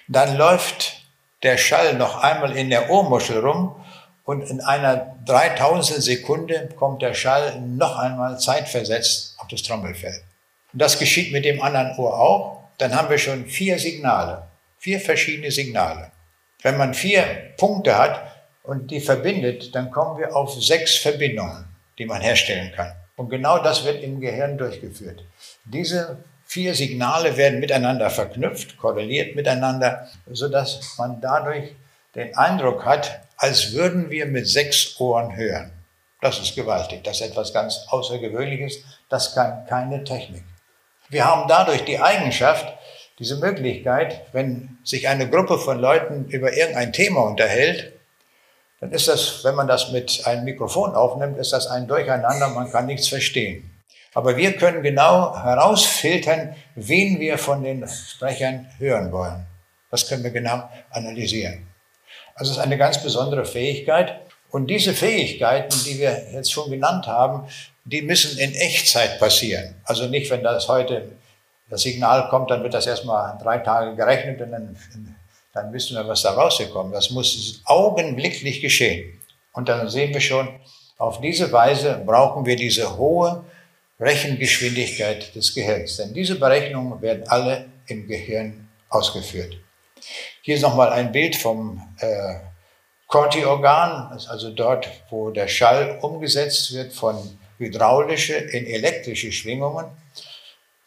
dann 0.09 0.37
läuft 0.37 1.06
der 1.47 1.59
Schall 1.59 1.95
noch 1.95 2.23
einmal 2.23 2.57
in 2.57 2.71
der 2.71 2.91
Ohrmuschel 2.91 3.39
rum 3.39 3.77
und 4.25 4.43
in 4.43 4.61
einer 4.61 5.17
3000 5.27 6.03
Sekunde 6.03 6.69
kommt 6.77 7.03
der 7.03 7.15
Schall 7.15 7.61
noch 7.61 7.97
einmal 7.97 8.39
zeitversetzt 8.41 9.37
auf 9.39 9.47
das 9.47 9.63
Trommelfell. 9.63 10.21
Und 10.73 10.83
das 10.83 10.99
geschieht 10.99 11.33
mit 11.33 11.45
dem 11.45 11.63
anderen 11.63 11.97
Ohr 11.97 12.19
auch. 12.19 12.65
Dann 12.79 12.95
haben 12.95 13.09
wir 13.09 13.19
schon 13.19 13.47
vier 13.47 13.79
Signale, 13.79 14.43
vier 14.79 14.99
verschiedene 15.01 15.53
Signale. 15.53 16.11
Wenn 16.63 16.77
man 16.77 16.95
vier 16.95 17.23
Punkte 17.57 17.97
hat 17.97 18.21
und 18.65 18.91
die 18.91 19.01
verbindet, 19.01 19.73
dann 19.77 19.93
kommen 19.93 20.19
wir 20.19 20.35
auf 20.35 20.53
sechs 20.61 20.97
Verbindungen, 20.97 21.65
die 21.97 22.07
man 22.07 22.21
herstellen 22.21 22.73
kann. 22.75 22.93
Und 23.15 23.31
genau 23.31 23.59
das 23.59 23.85
wird 23.85 24.03
im 24.03 24.21
Gehirn 24.21 24.59
durchgeführt. 24.59 25.25
Diese 25.65 26.19
vier 26.47 26.75
Signale 26.75 27.37
werden 27.37 27.61
miteinander 27.61 28.09
verknüpft, 28.09 28.79
korreliert 28.79 29.35
miteinander, 29.37 30.09
sodass 30.31 30.97
man 30.97 31.21
dadurch 31.21 31.75
den 32.15 32.35
Eindruck 32.37 32.85
hat, 32.85 33.21
als 33.37 33.73
würden 33.73 34.11
wir 34.11 34.27
mit 34.27 34.49
sechs 34.49 34.99
Ohren 34.99 35.37
hören. 35.37 35.73
Das 36.23 36.39
ist 36.39 36.55
gewaltig, 36.55 37.05
das 37.05 37.21
ist 37.21 37.29
etwas 37.29 37.53
ganz 37.53 37.85
Außergewöhnliches, 37.89 38.83
das 39.11 39.35
kann 39.35 39.67
keine 39.67 40.03
Technik. 40.05 40.45
Wir 41.09 41.27
haben 41.27 41.47
dadurch 41.47 41.85
die 41.85 42.01
Eigenschaft, 42.01 42.73
diese 43.19 43.37
Möglichkeit, 43.37 44.23
wenn 44.33 44.79
sich 44.83 45.09
eine 45.09 45.29
Gruppe 45.29 45.59
von 45.59 45.79
Leuten 45.79 46.27
über 46.27 46.53
irgendein 46.53 46.93
Thema 46.93 47.23
unterhält, 47.23 47.93
dann 48.81 48.93
ist 48.93 49.09
das, 49.09 49.43
wenn 49.45 49.55
man 49.55 49.69
das 49.69 49.91
mit 49.91 50.23
einem 50.27 50.45
Mikrofon 50.45 50.95
aufnimmt, 50.95 51.39
ist 51.39 51.53
das 51.53 51.67
ein 51.67 51.87
Durcheinander, 51.87 52.49
man 52.49 52.71
kann 52.71 52.87
nichts 52.87 53.09
verstehen. 53.09 53.76
Aber 54.17 54.35
wir 54.35 54.57
können 54.57 54.83
genau 54.83 55.37
herausfiltern, 55.37 56.57
wen 56.75 57.21
wir 57.21 57.37
von 57.37 57.63
den 57.63 57.87
Sprechern 57.87 58.67
hören 58.79 59.13
wollen. 59.13 59.45
Das 59.91 60.09
können 60.09 60.25
wir 60.25 60.31
genau 60.31 60.71
analysieren. 60.91 61.67
Also 62.35 62.53
es 62.53 62.57
ist 62.57 62.63
eine 62.63 62.79
ganz 62.79 63.03
besondere 63.03 63.45
Fähigkeit. 63.45 64.23
Und 64.49 64.69
diese 64.69 64.95
Fähigkeiten, 64.95 65.77
die 65.85 65.99
wir 65.99 66.33
jetzt 66.33 66.51
schon 66.51 66.71
genannt 66.71 67.07
haben, 67.07 67.47
die 67.85 68.01
müssen 68.01 68.39
in 68.39 68.55
Echtzeit 68.55 69.19
passieren. 69.19 69.75
Also 69.85 70.07
nicht, 70.07 70.31
wenn 70.31 70.43
das 70.43 70.67
heute 70.67 71.13
das 71.69 71.83
Signal 71.83 72.31
kommt, 72.31 72.51
dann 72.51 72.63
wird 72.63 72.73
das 72.73 72.87
erstmal 72.87 73.37
drei 73.43 73.59
Tage 73.59 73.97
gerechnet 73.97 74.41
und 74.41 74.51
dann 74.51 74.77
dann 75.53 75.73
wissen 75.75 75.95
wir, 75.95 76.09
was 76.09 76.23
da 76.23 76.31
rausgekommen 76.31 76.95
ist. 76.95 77.07
Das 77.07 77.11
muss 77.11 77.61
augenblicklich 77.67 78.63
geschehen. 78.63 79.21
Und 79.53 79.69
dann 79.69 79.91
sehen 79.91 80.15
wir 80.15 80.23
schon, 80.23 80.49
auf 80.97 81.21
diese 81.21 81.53
Weise 81.53 82.03
brauchen 82.07 82.47
wir 82.47 82.57
diese 82.57 82.97
hohe 82.97 83.45
Rechengeschwindigkeit 84.01 85.35
des 85.35 85.55
Gehirns. 85.55 85.97
Denn 85.97 86.13
diese 86.13 86.37
Berechnungen 86.37 87.01
werden 87.01 87.27
alle 87.29 87.67
im 87.87 88.07
Gehirn 88.07 88.69
ausgeführt. 88.89 89.57
Hier 90.43 90.57
ist 90.57 90.63
nochmal 90.63 90.93
ein 90.93 91.13
Bild 91.13 91.37
vom 91.37 91.83
äh, 91.99 92.37
Corti-Organ, 93.07 94.19
also 94.29 94.51
dort, 94.51 94.89
wo 95.11 95.31
der 95.31 95.49
Schall 95.49 95.99
umgesetzt 96.03 96.73
wird 96.75 96.93
von 96.93 97.39
hydraulische 97.59 98.35
in 98.35 98.67
elektrische 98.67 99.33
Schwingungen. 99.33 99.87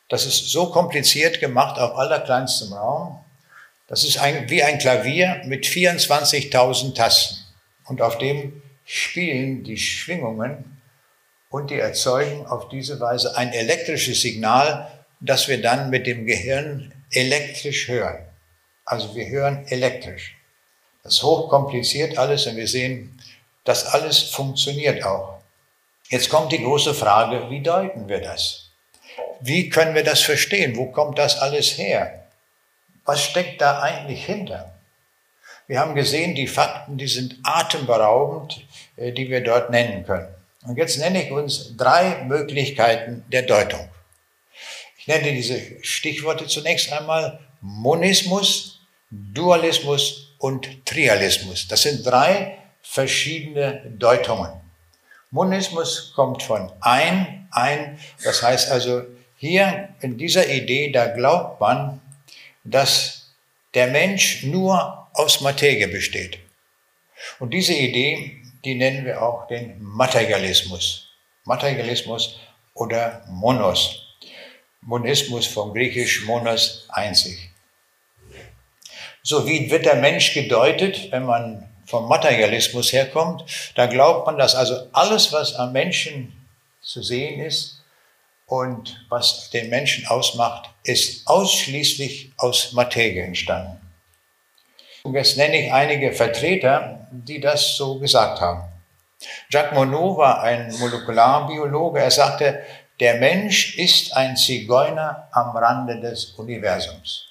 Das 0.07 0.25
ist 0.25 0.49
so 0.49 0.69
kompliziert 0.71 1.39
gemacht 1.39 1.79
auf 1.79 1.95
allerkleinstem 1.97 2.73
Raum, 2.73 3.23
das 3.89 4.03
ist 4.03 4.19
ein, 4.19 4.47
wie 4.51 4.61
ein 4.61 4.77
Klavier 4.77 5.41
mit 5.45 5.65
24.000 5.65 6.93
Tasten. 6.93 7.37
Und 7.85 8.03
auf 8.03 8.19
dem 8.19 8.61
spielen 8.85 9.63
die 9.63 9.77
Schwingungen 9.77 10.78
und 11.50 11.72
die 11.72 11.79
erzeugen 11.79 12.46
auf 12.46 12.70
diese 12.70 13.00
Weise 13.00 13.36
ein 13.36 13.51
elektrisches 13.53 14.22
Signal, 14.22 14.91
das 15.20 15.48
wir 15.48 15.62
dann 15.62 15.89
mit 15.89 16.08
dem 16.08 16.25
Gehirn 16.25 16.94
elektrisch 17.12 17.88
hören. 17.88 18.25
Also 18.86 19.15
wir 19.15 19.27
hören 19.27 19.65
elektrisch. 19.68 20.38
Das 21.03 21.15
ist 21.15 21.24
hochkompliziert 21.24 22.18
alles 22.18 22.46
und 22.48 22.56
wir 22.56 22.68
sehen, 22.68 23.20
das 23.63 23.86
alles 23.86 24.20
funktioniert 24.20 25.03
auch. 25.03 25.39
Jetzt 26.10 26.29
kommt 26.29 26.51
die 26.51 26.63
große 26.63 26.94
Frage, 26.94 27.50
wie 27.50 27.62
deuten 27.62 28.08
wir 28.08 28.22
das? 28.22 28.72
Wie 29.41 29.70
können 29.70 29.96
wir 29.96 30.03
das 30.03 30.22
verstehen? 30.22 30.75
Wo 30.75 30.88
kommt 30.88 31.18
das 31.18 31.39
alles 31.39 31.77
her? 31.77 32.25
Was 33.06 33.24
steckt 33.24 33.62
da 33.62 33.82
eigentlich 33.82 34.25
hinter? 34.25 34.74
Wir 35.68 35.79
haben 35.79 35.94
gesehen, 35.94 36.34
die 36.34 36.48
Fakten, 36.48 36.98
die 36.98 37.08
sind 37.08 37.38
atemberaubend, 37.44 38.65
äh, 38.98 39.12
die 39.12 39.29
wir 39.29 39.41
dort 39.41 39.70
nennen 39.70 40.03
können. 40.06 40.34
Und 40.69 40.77
jetzt 40.77 40.99
nenne 40.99 41.23
ich 41.23 41.31
uns 41.31 41.75
drei 41.77 42.25
Möglichkeiten 42.25 43.23
der 43.29 43.41
Deutung. 43.41 43.89
Ich 44.99 45.07
nenne 45.07 45.33
diese 45.33 45.59
Stichworte 45.81 46.45
zunächst 46.45 46.93
einmal 46.93 47.39
Monismus, 47.59 48.79
Dualismus 49.09 50.35
und 50.38 50.85
Trialismus. 50.85 51.67
Das 51.67 51.81
sind 51.81 52.05
drei 52.05 52.59
verschiedene 52.83 53.81
Deutungen. 53.97 54.51
Monismus 55.31 56.13
kommt 56.15 56.43
von 56.43 56.71
ein, 56.81 57.47
ein, 57.49 57.97
das 58.23 58.43
heißt 58.43 58.69
also 58.69 59.01
hier 59.38 59.89
in 60.01 60.19
dieser 60.19 60.47
Idee, 60.49 60.91
da 60.91 61.07
glaubt 61.07 61.59
man, 61.59 61.99
dass 62.63 63.33
der 63.73 63.88
Mensch 63.88 64.43
nur 64.43 65.07
aus 65.13 65.41
Materie 65.41 65.88
besteht. 65.88 66.38
Und 67.39 67.55
diese 67.55 67.73
Idee, 67.73 68.38
die 68.63 68.75
nennen 68.75 69.05
wir 69.05 69.21
auch 69.21 69.47
den 69.47 69.81
Materialismus. 69.81 71.09
Materialismus 71.45 72.39
oder 72.73 73.23
Monos. 73.27 74.03
Monismus 74.81 75.45
vom 75.45 75.73
Griechisch 75.73 76.25
Monos 76.25 76.85
einzig. 76.89 77.51
So, 79.23 79.45
wie 79.45 79.69
wird 79.69 79.85
der 79.85 79.95
Mensch 79.95 80.33
gedeutet, 80.33 81.11
wenn 81.11 81.25
man 81.25 81.69
vom 81.85 82.07
Materialismus 82.07 82.93
herkommt? 82.93 83.43
Da 83.75 83.87
glaubt 83.87 84.25
man, 84.25 84.37
dass 84.37 84.55
also 84.55 84.75
alles, 84.93 85.33
was 85.33 85.55
am 85.55 85.73
Menschen 85.73 86.47
zu 86.81 87.01
sehen 87.01 87.41
ist, 87.41 87.79
und 88.49 89.05
was 89.09 89.51
den 89.51 89.69
Menschen 89.69 90.07
ausmacht, 90.07 90.69
ist 90.83 91.27
ausschließlich 91.27 92.31
aus 92.37 92.73
Materie 92.73 93.23
entstanden. 93.23 93.79
Und 95.03 95.13
jetzt 95.15 95.38
nenne 95.38 95.65
ich 95.65 95.74
einige 95.74 96.12
Vertreter, 96.12 97.08
die 97.12 97.39
das 97.39 97.75
so 97.75 98.00
gesagt 98.00 98.41
haben. 98.41 98.63
Jacques 99.50 99.74
Monod 99.74 100.18
war 100.18 100.41
ein 100.41 100.74
Molekularbiologe. 100.79 102.00
Er 102.00 102.12
sagte, 102.12 102.63
der 103.00 103.15
Mensch 103.15 103.77
ist 103.77 104.15
ein 104.15 104.36
Zigeuner 104.36 105.27
am 105.32 105.56
Rande 105.56 106.00
des 106.00 106.25
Universums. 106.38 107.25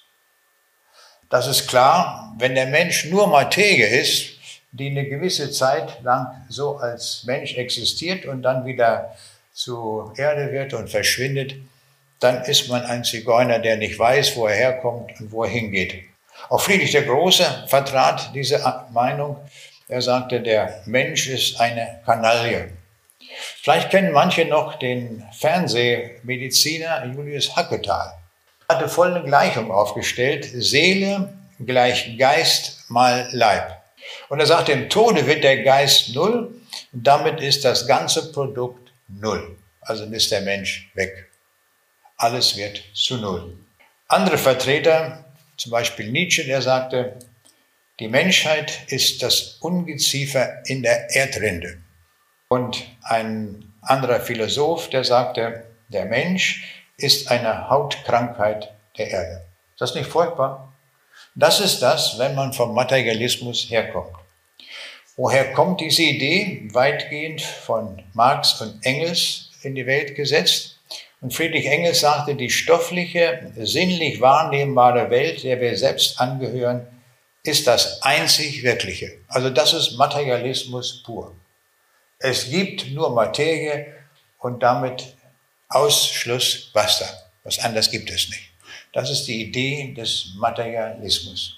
Das 1.31 1.47
ist 1.47 1.69
klar, 1.69 2.35
wenn 2.39 2.55
der 2.55 2.67
Mensch 2.67 3.05
nur 3.07 3.27
Materie 3.27 3.87
ist, 3.87 4.39
die 4.73 4.89
eine 4.89 5.07
gewisse 5.07 5.51
Zeit 5.51 6.03
lang 6.03 6.47
so 6.49 6.79
als 6.79 7.25
Mensch 7.25 7.55
existiert 7.57 8.25
und 8.25 8.43
dann 8.43 8.65
wieder 8.65 9.15
zu 9.53 10.13
Erde 10.17 10.53
wird 10.53 10.73
und 10.73 10.89
verschwindet, 10.89 11.55
dann 12.21 12.43
ist 12.45 12.69
man 12.69 12.83
ein 12.83 13.05
Zigeuner, 13.05 13.59
der 13.59 13.77
nicht 13.77 13.99
weiß, 13.99 14.37
wo 14.37 14.47
er 14.47 14.55
herkommt 14.55 15.21
und 15.21 15.33
wo 15.33 15.45
er 15.45 15.51
hingeht. 15.51 16.05
Auch 16.49 16.61
Friedrich 16.61 16.93
der 16.93 17.03
Große 17.03 17.65
vertrat 17.69 18.31
diese 18.35 18.61
Meinung. 18.91 19.37
Er 19.89 20.03
sagte, 20.03 20.41
der 20.41 20.83
Mensch 20.87 21.29
ist 21.29 21.61
eine 21.61 22.01
Kanaille. 22.05 22.71
Vielleicht 23.63 23.91
kennen 23.91 24.13
manche 24.13 24.45
noch 24.45 24.79
den 24.79 25.25
Fernsehmediziner 25.33 27.07
Julius 27.07 27.55
Hacketal. 27.57 28.15
Er 28.69 28.77
hatte 28.77 28.89
folgende 28.89 29.25
Gleichung 29.25 29.71
aufgestellt. 29.71 30.47
Seele 30.53 31.33
gleich 31.65 32.17
Geist 32.19 32.85
mal 32.89 33.29
Leib. 33.33 33.77
Und 34.29 34.41
er 34.41 34.47
sagte, 34.47 34.73
im 34.73 34.89
Tode 34.89 35.27
wird 35.27 35.45
der 35.45 35.63
Geist 35.63 36.15
null 36.15 36.55
damit 36.93 37.41
ist 37.41 37.65
das 37.65 37.87
ganze 37.87 38.33
Produkt 38.33 38.91
null. 39.09 39.57
Also 39.81 40.05
ist 40.05 40.31
der 40.31 40.43
Mensch 40.43 40.91
weg. 40.95 41.31
Alles 42.17 42.57
wird 42.57 42.83
zu 42.95 43.19
null. 43.19 43.57
Andere 44.09 44.39
Vertreter, 44.39 45.25
zum 45.59 45.73
Beispiel 45.73 46.11
Nietzsche, 46.11 46.45
der 46.45 46.63
sagte, 46.63 47.19
die 48.01 48.09
Menschheit 48.09 48.81
ist 48.87 49.23
das 49.23 49.59
Ungeziefer 49.61 50.65
in 50.67 50.83
der 50.83 51.15
Erdrinde. 51.15 51.79
Und 52.49 52.87
ein 53.03 53.73
anderer 53.83 54.21
Philosoph, 54.21 54.89
der 54.89 55.05
sagte, 55.05 55.65
der 55.89 56.05
Mensch 56.07 56.87
ist 56.97 57.31
eine 57.31 57.69
Hautkrankheit 57.69 58.73
der 58.97 59.11
Erde. 59.11 59.45
Ist 59.73 59.81
das 59.81 59.95
nicht 59.95 60.09
furchtbar? 60.09 60.73
Das 61.35 61.61
ist 61.61 61.83
das, 61.83 62.19
wenn 62.19 62.35
man 62.35 62.53
vom 62.53 62.75
Materialismus 62.75 63.69
herkommt. 63.69 64.17
Woher 65.17 65.53
kommt 65.53 65.81
diese 65.81 66.03
Idee? 66.03 66.69
Weitgehend 66.73 67.43
von 67.43 68.03
Marx 68.13 68.61
und 68.61 68.85
Engels 68.85 69.51
in 69.63 69.75
die 69.75 69.87
Welt 69.87 70.15
gesetzt. 70.15 70.78
Und 71.21 71.35
Friedrich 71.35 71.67
Engels 71.67 72.01
sagte, 72.01 72.35
die 72.35 72.51
stoffliche, 72.51 73.53
sinnlich 73.57 74.21
wahrnehmbare 74.21 75.11
Welt, 75.11 75.43
der 75.43 75.61
wir 75.61 75.77
selbst 75.77 76.21
angehören, 76.21 76.87
ist 77.43 77.67
das 77.67 78.03
einzig 78.03 78.63
Wirkliche. 78.63 79.13
Also 79.29 79.51
das 79.51 79.73
ist 79.73 79.97
Materialismus 79.97 81.03
pur. 81.03 81.35
Es 82.19 82.51
gibt 82.51 82.91
nur 82.91 83.11
Materie 83.11 83.95
und 84.39 84.63
damit 84.63 85.15
Ausschluss 85.69 86.71
Wasser. 86.73 87.09
Was 87.45 87.59
anderes 87.59 87.91
gibt 87.91 88.11
es 88.11 88.29
nicht. 88.29 88.51
Das 88.93 89.11
ist 89.11 89.25
die 89.27 89.43
Idee 89.43 89.95
des 89.95 90.35
Materialismus. 90.37 91.57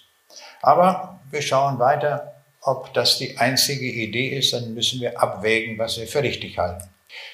Aber 0.62 1.20
wir 1.30 1.42
schauen 1.42 1.78
weiter, 1.78 2.42
ob 2.62 2.92
das 2.92 3.18
die 3.18 3.38
einzige 3.38 3.86
Idee 3.86 4.38
ist, 4.38 4.52
dann 4.52 4.74
müssen 4.74 5.00
wir 5.00 5.20
abwägen, 5.20 5.78
was 5.78 5.98
wir 5.98 6.06
für 6.06 6.22
richtig 6.22 6.58
halten. 6.58 6.88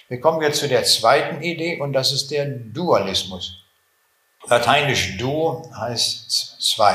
Wir 0.09 0.21
kommen 0.21 0.43
jetzt 0.43 0.61
zu 0.61 0.69
der 0.69 0.85
zweiten 0.85 1.43
Idee 1.43 1.81
und 1.81 1.93
das 1.93 2.13
ist 2.13 2.31
der 2.31 2.47
Dualismus. 2.47 3.63
Lateinisch 4.49 5.17
duo 5.17 5.69
heißt 5.77 6.57
zwei. 6.61 6.95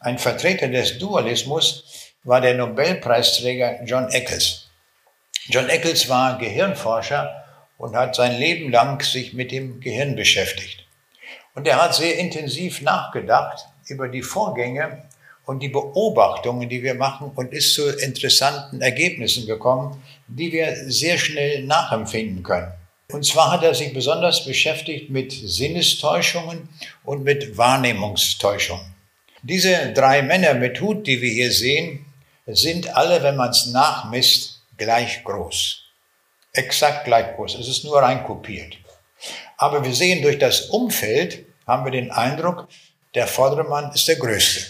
Ein 0.00 0.18
Vertreter 0.18 0.68
des 0.68 0.98
Dualismus 0.98 1.84
war 2.24 2.40
der 2.40 2.54
Nobelpreisträger 2.54 3.84
John 3.84 4.08
Eccles. 4.08 4.66
John 5.48 5.68
Eccles 5.68 6.08
war 6.08 6.38
Gehirnforscher 6.38 7.44
und 7.78 7.96
hat 7.96 8.14
sein 8.14 8.36
Leben 8.36 8.70
lang 8.70 9.02
sich 9.02 9.32
mit 9.32 9.52
dem 9.52 9.80
Gehirn 9.80 10.16
beschäftigt. 10.16 10.84
Und 11.54 11.66
er 11.66 11.82
hat 11.82 11.94
sehr 11.94 12.18
intensiv 12.18 12.82
nachgedacht 12.82 13.66
über 13.86 14.08
die 14.08 14.22
Vorgänge 14.22 15.02
und 15.46 15.60
die 15.60 15.68
Beobachtungen, 15.68 16.68
die 16.68 16.82
wir 16.82 16.94
machen 16.94 17.32
und 17.34 17.52
ist 17.52 17.74
zu 17.74 17.88
interessanten 17.88 18.80
Ergebnissen 18.80 19.46
gekommen, 19.46 20.02
die 20.36 20.52
wir 20.52 20.90
sehr 20.90 21.18
schnell 21.18 21.64
nachempfinden 21.64 22.42
können. 22.42 22.72
Und 23.12 23.24
zwar 23.24 23.50
hat 23.50 23.64
er 23.64 23.74
sich 23.74 23.92
besonders 23.92 24.44
beschäftigt 24.44 25.10
mit 25.10 25.32
Sinnestäuschungen 25.32 26.68
und 27.04 27.24
mit 27.24 27.56
Wahrnehmungstäuschungen. 27.56 28.94
Diese 29.42 29.92
drei 29.92 30.22
Männer 30.22 30.54
mit 30.54 30.80
Hut, 30.80 31.06
die 31.06 31.20
wir 31.20 31.30
hier 31.30 31.50
sehen, 31.50 32.04
sind 32.46 32.94
alle, 32.96 33.22
wenn 33.22 33.36
man 33.36 33.50
es 33.50 33.66
nachmisst, 33.66 34.62
gleich 34.76 35.24
groß. 35.24 35.82
Exakt 36.52 37.04
gleich 37.04 37.34
groß. 37.36 37.56
Es 37.56 37.68
ist 37.68 37.84
nur 37.84 38.00
rein 38.00 38.24
kopiert. 38.24 38.76
Aber 39.56 39.84
wir 39.84 39.94
sehen 39.94 40.22
durch 40.22 40.38
das 40.38 40.62
Umfeld, 40.62 41.44
haben 41.66 41.84
wir 41.84 41.92
den 41.92 42.10
Eindruck, 42.10 42.68
der 43.14 43.26
vordere 43.26 43.64
Mann 43.64 43.92
ist 43.92 44.06
der 44.08 44.16
Größte. 44.16 44.66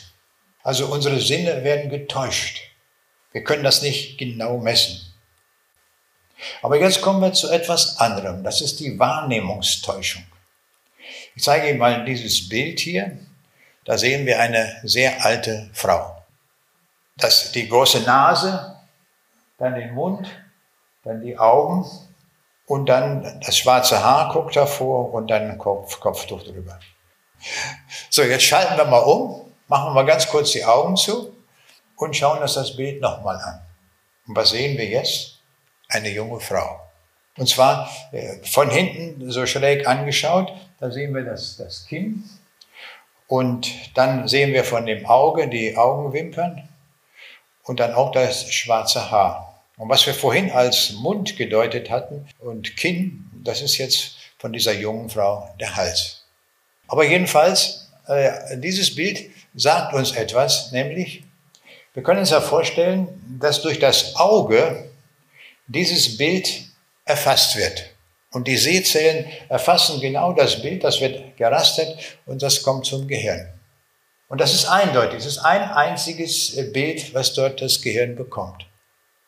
Also 0.62 0.86
unsere 0.86 1.20
Sinne 1.20 1.64
werden 1.64 1.90
getäuscht. 1.90 2.60
Wir 3.32 3.44
können 3.44 3.64
das 3.64 3.82
nicht 3.82 4.18
genau 4.18 4.58
messen. 4.58 5.00
Aber 6.62 6.78
jetzt 6.78 7.00
kommen 7.00 7.20
wir 7.20 7.32
zu 7.32 7.50
etwas 7.50 7.98
anderem. 7.98 8.42
Das 8.42 8.60
ist 8.60 8.80
die 8.80 8.98
Wahrnehmungstäuschung. 8.98 10.24
Ich 11.34 11.42
zeige 11.42 11.68
Ihnen 11.68 11.78
mal 11.78 12.04
dieses 12.04 12.48
Bild 12.48 12.80
hier. 12.80 13.18
Da 13.84 13.96
sehen 13.98 14.26
wir 14.26 14.40
eine 14.40 14.80
sehr 14.82 15.24
alte 15.24 15.70
Frau. 15.72 16.22
Das, 17.16 17.52
die 17.52 17.68
große 17.68 18.00
Nase, 18.00 18.76
dann 19.58 19.74
den 19.74 19.94
Mund, 19.94 20.28
dann 21.04 21.20
die 21.22 21.38
Augen 21.38 21.86
und 22.66 22.86
dann 22.86 23.40
das 23.44 23.56
schwarze 23.56 24.02
Haar 24.02 24.32
guckt 24.32 24.56
davor 24.56 25.12
und 25.12 25.28
dann 25.28 25.58
Kopf, 25.58 25.98
Kopftuch 26.00 26.42
drüber. 26.42 26.78
So, 28.10 28.22
jetzt 28.22 28.44
schalten 28.44 28.76
wir 28.76 28.84
mal 28.84 28.98
um, 28.98 29.52
machen 29.66 29.88
wir 29.88 29.94
mal 29.94 30.06
ganz 30.06 30.28
kurz 30.28 30.52
die 30.52 30.64
Augen 30.64 30.96
zu 30.96 31.34
und 31.96 32.16
schauen 32.16 32.38
uns 32.38 32.54
das 32.54 32.76
Bild 32.76 33.00
nochmal 33.00 33.36
an. 33.36 33.60
Und 34.26 34.36
was 34.36 34.50
sehen 34.50 34.76
wir 34.78 34.86
jetzt? 34.86 35.39
Eine 35.90 36.10
junge 36.10 36.40
Frau. 36.40 36.80
Und 37.36 37.48
zwar 37.48 37.90
äh, 38.12 38.36
von 38.44 38.70
hinten 38.70 39.30
so 39.30 39.46
schräg 39.46 39.86
angeschaut, 39.86 40.52
da 40.78 40.90
sehen 40.90 41.14
wir 41.14 41.22
das, 41.22 41.56
das 41.56 41.86
Kinn 41.86 42.24
und 43.26 43.96
dann 43.96 44.26
sehen 44.28 44.52
wir 44.52 44.64
von 44.64 44.86
dem 44.86 45.06
Auge 45.06 45.48
die 45.48 45.76
Augenwimpern 45.76 46.68
und 47.62 47.80
dann 47.80 47.94
auch 47.94 48.12
das 48.12 48.52
schwarze 48.52 49.10
Haar. 49.10 49.62
Und 49.76 49.88
was 49.88 50.06
wir 50.06 50.14
vorhin 50.14 50.50
als 50.50 50.92
Mund 50.92 51.36
gedeutet 51.36 51.90
hatten 51.90 52.28
und 52.40 52.76
Kinn, 52.76 53.30
das 53.44 53.62
ist 53.62 53.78
jetzt 53.78 54.16
von 54.38 54.52
dieser 54.52 54.72
jungen 54.72 55.08
Frau 55.08 55.48
der 55.60 55.76
Hals. 55.76 56.24
Aber 56.88 57.04
jedenfalls, 57.04 57.90
äh, 58.06 58.58
dieses 58.58 58.94
Bild 58.94 59.30
sagt 59.54 59.94
uns 59.94 60.12
etwas, 60.12 60.72
nämlich, 60.72 61.24
wir 61.94 62.02
können 62.02 62.20
uns 62.20 62.30
ja 62.30 62.40
vorstellen, 62.40 63.38
dass 63.40 63.62
durch 63.62 63.78
das 63.78 64.16
Auge 64.16 64.89
dieses 65.72 66.16
Bild 66.16 66.64
erfasst 67.04 67.56
wird. 67.56 67.84
Und 68.32 68.46
die 68.46 68.56
Sehzellen 68.56 69.26
erfassen 69.48 70.00
genau 70.00 70.32
das 70.32 70.60
Bild, 70.62 70.84
das 70.84 71.00
wird 71.00 71.36
gerastet 71.36 71.96
und 72.26 72.42
das 72.42 72.62
kommt 72.62 72.86
zum 72.86 73.08
Gehirn. 73.08 73.48
Und 74.28 74.40
das 74.40 74.54
ist 74.54 74.66
eindeutig, 74.66 75.18
es 75.18 75.26
ist 75.26 75.38
ein 75.38 75.62
einziges 75.62 76.54
Bild, 76.72 77.12
was 77.14 77.34
dort 77.34 77.60
das 77.60 77.82
Gehirn 77.82 78.14
bekommt. 78.14 78.66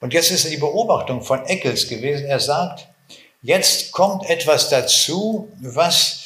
Und 0.01 0.13
jetzt 0.15 0.31
ist 0.31 0.49
die 0.49 0.57
Beobachtung 0.57 1.23
von 1.23 1.45
Eccles 1.47 1.89
gewesen. 1.89 2.27
Er 2.27 2.39
sagt, 2.39 2.87
jetzt 3.41 3.91
kommt 3.91 4.29
etwas 4.29 4.69
dazu, 4.69 5.53
was 5.61 6.21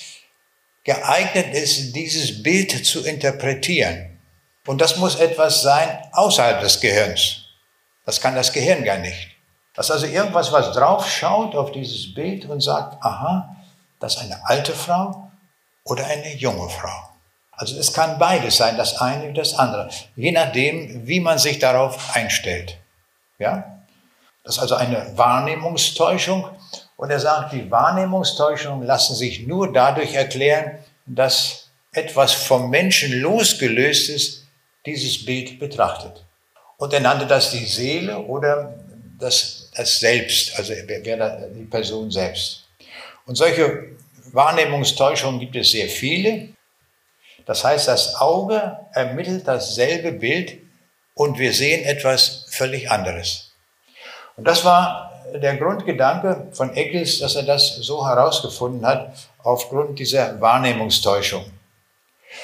geeignet 0.85 1.55
ist, 1.55 1.95
dieses 1.95 2.43
Bild 2.43 2.87
zu 2.87 3.05
interpretieren. 3.05 4.19
Und 4.67 4.81
das 4.81 4.97
muss 4.97 5.17
etwas 5.17 5.63
sein 5.63 5.99
außerhalb 6.13 6.61
des 6.61 6.81
Gehirns. 6.81 7.43
Das 8.05 8.21
kann 8.21 8.35
das 8.35 8.53
Gehirn 8.53 8.85
gar 8.85 8.99
nicht. 8.99 9.36
Das 9.77 9.87
ist 9.87 9.93
also 9.93 10.07
irgendwas, 10.07 10.51
was 10.53 10.73
drauf 10.73 11.09
schaut 11.09 11.55
auf 11.55 11.71
dieses 11.71 12.15
Bild 12.15 12.47
und 12.47 12.61
sagt, 12.63 13.03
aha, 13.05 13.57
das 14.01 14.17
ist 14.17 14.23
eine 14.23 14.41
alte 14.47 14.73
Frau 14.73 15.31
oder 15.85 16.07
eine 16.07 16.35
junge 16.35 16.69
Frau. 16.69 17.11
Also 17.53 17.79
es 17.79 17.93
kann 17.93 18.19
beides 18.19 18.57
sein, 18.57 18.77
das 18.77 19.01
eine 19.01 19.29
wie 19.29 19.33
das 19.33 19.55
andere, 19.55 19.89
je 20.15 20.33
nachdem, 20.33 21.07
wie 21.07 21.21
man 21.21 21.39
sich 21.39 21.59
darauf 21.59 22.15
einstellt. 22.15 22.79
Ja? 23.39 23.83
Das 24.45 24.57
ist 24.57 24.63
also 24.63 24.77
eine 24.77 25.17
Wahrnehmungstäuschung. 25.17 26.49
Und 26.97 27.11
er 27.11 27.21
sagt, 27.21 27.53
die 27.53 27.71
Wahrnehmungstäuschungen 27.71 28.87
lassen 28.87 29.15
sich 29.15 29.47
nur 29.47 29.73
dadurch 29.73 30.15
erklären, 30.15 30.79
dass 31.05 31.69
etwas 31.93 32.33
vom 32.33 32.71
Menschen 32.71 33.21
losgelöstes 33.21 34.47
dieses 34.87 35.25
Bild 35.25 35.59
betrachtet. 35.59 36.25
Und 36.79 36.93
er 36.93 37.01
nannte 37.01 37.27
das 37.27 37.51
die 37.51 37.65
Seele 37.65 38.19
oder 38.19 38.75
das, 39.19 39.66
das 39.77 40.01
Selbst, 40.01 40.59
also 40.59 40.73
wer, 40.87 41.49
die 41.49 41.65
Person 41.65 42.11
selbst. 42.11 42.65
Und 43.27 43.37
solche 43.37 43.97
Wahrnehmungstäuschungen 44.33 45.41
gibt 45.41 45.57
es 45.57 45.71
sehr 45.71 45.89
viele. 45.89 46.49
Das 47.45 47.63
heißt, 47.65 47.89
das 47.89 48.17
Auge 48.17 48.79
ermittelt 48.93 49.47
dasselbe 49.47 50.13
Bild 50.13 50.59
und 51.15 51.39
wir 51.39 51.53
sehen 51.53 51.85
etwas 51.85 52.47
völlig 52.49 52.91
anderes. 52.91 53.53
Und 54.37 54.47
das 54.47 54.65
war 54.65 55.13
der 55.35 55.57
Grundgedanke 55.57 56.49
von 56.53 56.75
Eccles, 56.75 57.19
dass 57.19 57.37
er 57.37 57.43
das 57.43 57.77
so 57.77 58.07
herausgefunden 58.07 58.87
hat 58.87 59.13
aufgrund 59.43 59.99
dieser 59.99 60.41
Wahrnehmungstäuschung. 60.41 61.45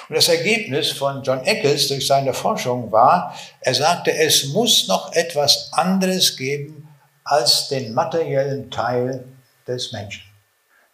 Und 0.09 0.14
das 0.16 0.29
Ergebnis 0.29 0.92
von 0.92 1.23
John 1.23 1.45
Eccles 1.45 1.88
durch 1.88 2.07
seine 2.07 2.33
Forschung 2.33 2.90
war, 2.90 3.37
er 3.61 3.75
sagte, 3.75 4.12
es 4.12 4.47
muss 4.47 4.88
noch 4.88 5.12
etwas 5.12 5.71
anderes 5.73 6.37
geben 6.37 6.88
als 7.33 7.68
den 7.68 7.95
materiellen 7.95 8.71
Teil 8.71 9.25
des 9.66 9.90
Menschen. 9.92 10.23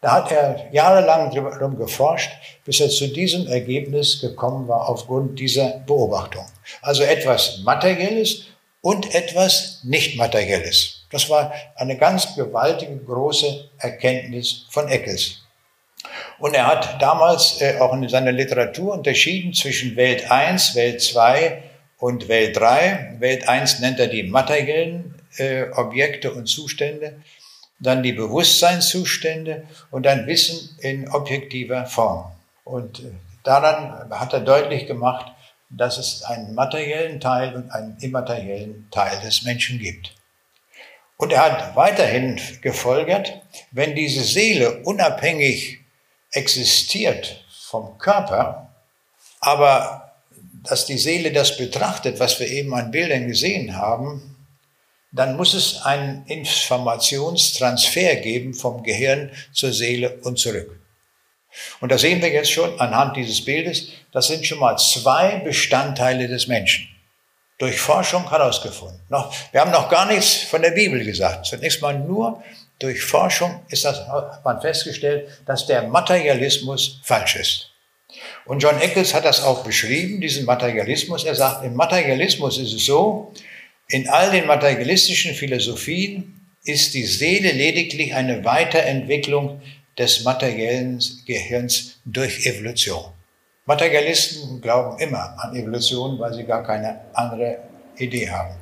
Da 0.01 0.13
hat 0.13 0.31
er 0.31 0.69
jahrelang 0.71 1.35
darum 1.35 1.77
geforscht, 1.77 2.31
bis 2.65 2.79
er 2.79 2.89
zu 2.89 3.09
diesem 3.09 3.49
Ergebnis 3.49 4.21
gekommen 4.21 4.69
war 4.69 4.89
aufgrund 4.89 5.41
dieser 5.41 5.81
Beobachtung. 5.85 6.47
Also 6.81 7.03
etwas 7.03 7.59
Materielles 7.65 8.45
und 8.83 9.13
etwas 9.13 9.81
Nicht-Materielles. 9.83 11.07
Das 11.11 11.29
war 11.29 11.53
eine 11.75 11.97
ganz 11.97 12.37
gewaltige, 12.37 12.97
große 12.99 13.71
Erkenntnis 13.79 14.67
von 14.71 14.87
Eccles. 14.87 15.43
Und 16.39 16.55
er 16.55 16.69
hat 16.69 17.03
damals 17.03 17.61
äh, 17.61 17.81
auch 17.81 17.93
in 17.95 18.09
seiner 18.09 18.31
Literatur 18.31 18.93
unterschieden 18.93 19.53
zwischen 19.53 19.97
Welt 19.97 20.31
1, 20.31 20.77
Welt 20.77 21.03
2 21.03 21.65
und 21.99 22.29
Welt 22.29 22.57
3. 22.57 23.17
Welt 23.19 23.49
1 23.49 23.81
nennt 23.81 23.99
er 23.99 24.07
die 24.07 24.23
materiellen 24.23 25.18
äh, 25.37 25.71
Objekte 25.73 26.33
und 26.33 26.47
Zustände 26.47 27.21
dann 27.81 28.03
die 28.03 28.13
Bewusstseinszustände 28.13 29.67
und 29.91 30.05
dann 30.05 30.27
Wissen 30.27 30.77
in 30.81 31.09
objektiver 31.11 31.87
Form. 31.87 32.33
Und 32.65 33.01
äh, 33.01 33.11
daran 33.45 34.11
hat 34.11 34.33
er 34.33 34.41
deutlich 34.41 34.87
gemacht, 34.87 35.33
dass 35.71 35.99
es 35.99 36.23
einen 36.23 36.55
materiellen 36.55 37.21
Teil 37.21 37.55
und 37.55 37.71
einen 37.71 37.97
immateriellen 38.01 38.89
Teil 38.91 39.21
des 39.21 39.43
Menschen 39.43 39.79
gibt. 39.79 40.15
Und 41.19 41.33
er 41.33 41.43
hat 41.43 41.77
weiterhin 41.77 42.41
gefolgert, 42.63 43.43
wenn 43.71 43.95
diese 43.95 44.23
Seele 44.23 44.83
unabhängig 44.85 45.81
existiert 46.33 47.45
vom 47.69 47.99
Körper, 47.99 48.73
aber 49.41 50.15
dass 50.63 50.87
die 50.87 50.99
Seele 50.99 51.33
das 51.33 51.57
betrachtet, 51.57 52.21
was 52.21 52.39
wir 52.41 52.49
eben 52.49 52.73
an 52.75 52.91
Bildern 52.91 53.27
gesehen 53.27 53.77
haben, 53.77 54.38
dann 55.13 55.37
muss 55.37 55.55
es 55.55 55.83
einen 55.83 56.27
Informationstransfer 56.27 58.17
geben 58.17 58.55
vom 58.55 58.83
Gehirn 58.83 59.31
zur 59.53 59.73
Seele 59.73 60.19
und 60.23 60.39
zurück. 60.39 60.81
Und 61.81 61.91
da 61.91 61.99
sehen 61.99 62.21
wir 62.21 62.31
jetzt 62.31 62.53
schon 62.53 62.79
anhand 62.79 63.17
dieses 63.17 63.45
Bildes, 63.45 63.89
das 64.13 64.29
sind 64.29 64.45
schon 64.47 64.59
mal 64.59 64.77
zwei 64.77 65.37
Bestandteile 65.37 66.29
des 66.29 66.47
Menschen. 66.47 66.89
durch 67.59 67.81
Forschung 67.81 68.31
herausgefunden. 68.31 69.01
Noch, 69.09 69.35
wir 69.53 69.61
haben 69.61 69.73
noch 69.73 69.89
gar 69.89 70.07
nichts 70.07 70.37
von 70.45 70.63
der 70.63 70.71
Bibel 70.71 71.05
gesagt. 71.05 71.47
Zunächst 71.47 71.83
mal 71.83 71.99
nur 71.99 72.43
durch 72.79 73.03
Forschung 73.03 73.61
ist 73.69 73.85
das, 73.85 74.07
hat 74.07 74.45
man 74.45 74.61
festgestellt, 74.61 75.29
dass 75.45 75.67
der 75.67 75.83
Materialismus 75.83 77.01
falsch 77.03 77.37
ist. 77.37 77.71
Und 78.47 78.63
John 78.63 78.81
Eccles 78.81 79.13
hat 79.13 79.25
das 79.25 79.43
auch 79.43 79.65
beschrieben, 79.65 80.21
diesen 80.21 80.45
Materialismus. 80.47 81.25
Er 81.25 81.35
sagt, 81.35 81.65
im 81.65 81.75
Materialismus 81.75 82.59
ist 82.59 82.73
es 82.73 82.87
so, 82.87 83.33
in 83.89 84.09
all 84.09 84.31
den 84.31 84.47
materialistischen 84.47 85.35
Philosophien 85.35 86.47
ist 86.65 86.95
die 86.95 87.07
Seele 87.07 87.53
lediglich 87.53 88.15
eine 88.15 88.45
Weiterentwicklung 88.45 89.63
des 89.97 90.25
materiellen 90.25 91.03
Gehirns 91.27 91.99
durch 92.05 92.47
Evolution. 92.47 93.13
Materialisten 93.65 94.61
glauben 94.61 94.99
immer 94.99 95.35
an 95.39 95.57
Evolution, 95.57 96.19
weil 96.19 96.35
sie 96.35 96.45
gar 96.45 96.63
keine 96.63 97.01
andere 97.15 97.59
Idee 97.97 98.31
haben. 98.31 98.55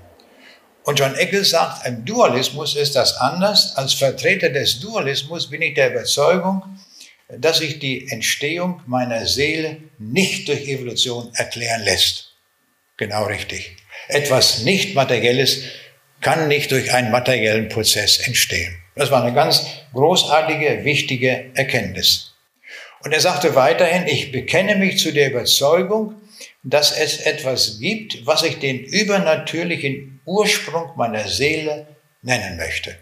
Und 0.85 0.99
John 1.01 1.15
Eccles 1.17 1.51
sagt, 1.51 1.87
im 1.87 2.05
Dualismus 2.05 2.77
ist 2.77 2.95
das 2.95 3.17
anders. 3.17 3.77
Als 3.77 3.95
Vertreter 3.95 4.51
des 4.51 4.79
Dualismus 4.79 5.51
bin 5.51 5.63
ich 5.63 5.75
der 5.75 5.91
Überzeugung, 5.91 6.63
dass 7.29 7.59
sich 7.59 7.81
die 7.81 8.09
Entstehung 8.09 8.83
meiner 8.87 9.27
Seele 9.27 9.79
nicht 9.99 10.47
durch 10.47 10.69
Evolution 10.69 11.31
erklären 11.35 11.83
lässt. 11.83 12.33
Genau 12.97 13.25
richtig. 13.25 13.77
Etwas 14.09 14.63
nicht 14.63 14.95
Materielles 14.95 15.65
kann 16.21 16.49
nicht 16.49 16.71
durch 16.71 16.93
einen 16.93 17.11
materiellen 17.11 17.69
Prozess 17.69 18.19
entstehen. 18.19 18.77
Das 18.95 19.11
war 19.11 19.23
eine 19.23 19.35
ganz 19.35 19.67
großartige, 19.93 20.85
wichtige 20.85 21.51
Erkenntnis. 21.55 22.35
Und 23.05 23.13
er 23.13 23.21
sagte 23.21 23.55
weiterhin, 23.55 24.07
ich 24.07 24.33
bekenne 24.33 24.77
mich 24.77 24.99
zu 24.99 25.13
der 25.13 25.31
Überzeugung, 25.31 26.15
dass 26.63 26.97
es 26.97 27.19
etwas 27.21 27.79
gibt, 27.79 28.27
was 28.27 28.43
ich 28.43 28.59
den 28.59 28.81
übernatürlichen 28.81 30.21
Ursprung 30.25 30.91
meiner 30.97 31.29
Seele 31.29 31.87
nennen 32.23 32.57
möchte. 32.57 32.97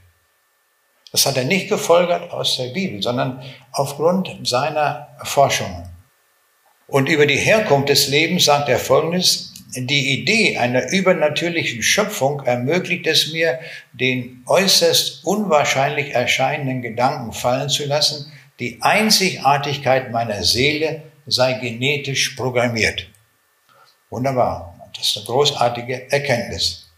Das 1.12 1.26
hat 1.26 1.36
er 1.36 1.44
nicht 1.44 1.68
gefolgert 1.68 2.32
aus 2.32 2.56
der 2.56 2.74
Bibel, 2.74 3.00
sondern 3.00 3.42
aufgrund 3.72 4.36
seiner 4.42 5.16
Forschungen. 5.22 5.88
Und 6.86 7.08
über 7.08 7.24
die 7.24 7.38
Herkunft 7.38 7.88
des 7.88 8.08
Lebens 8.08 8.44
sagt 8.44 8.68
er 8.68 8.78
Folgendes, 8.78 9.53
die 9.76 10.20
Idee 10.20 10.56
einer 10.56 10.90
übernatürlichen 10.90 11.82
Schöpfung 11.82 12.42
ermöglicht 12.44 13.06
es 13.06 13.32
mir, 13.32 13.58
den 13.92 14.42
äußerst 14.46 15.24
unwahrscheinlich 15.24 16.14
erscheinenden 16.14 16.82
Gedanken 16.82 17.32
fallen 17.32 17.68
zu 17.68 17.84
lassen, 17.84 18.32
die 18.60 18.78
Einzigartigkeit 18.80 20.12
meiner 20.12 20.44
Seele 20.44 21.02
sei 21.26 21.54
genetisch 21.54 22.30
programmiert. 22.30 23.08
Wunderbar. 24.10 24.70
Das 24.96 25.08
ist 25.08 25.16
eine 25.16 25.26
großartige 25.26 26.12
Erkenntnis. 26.12 26.88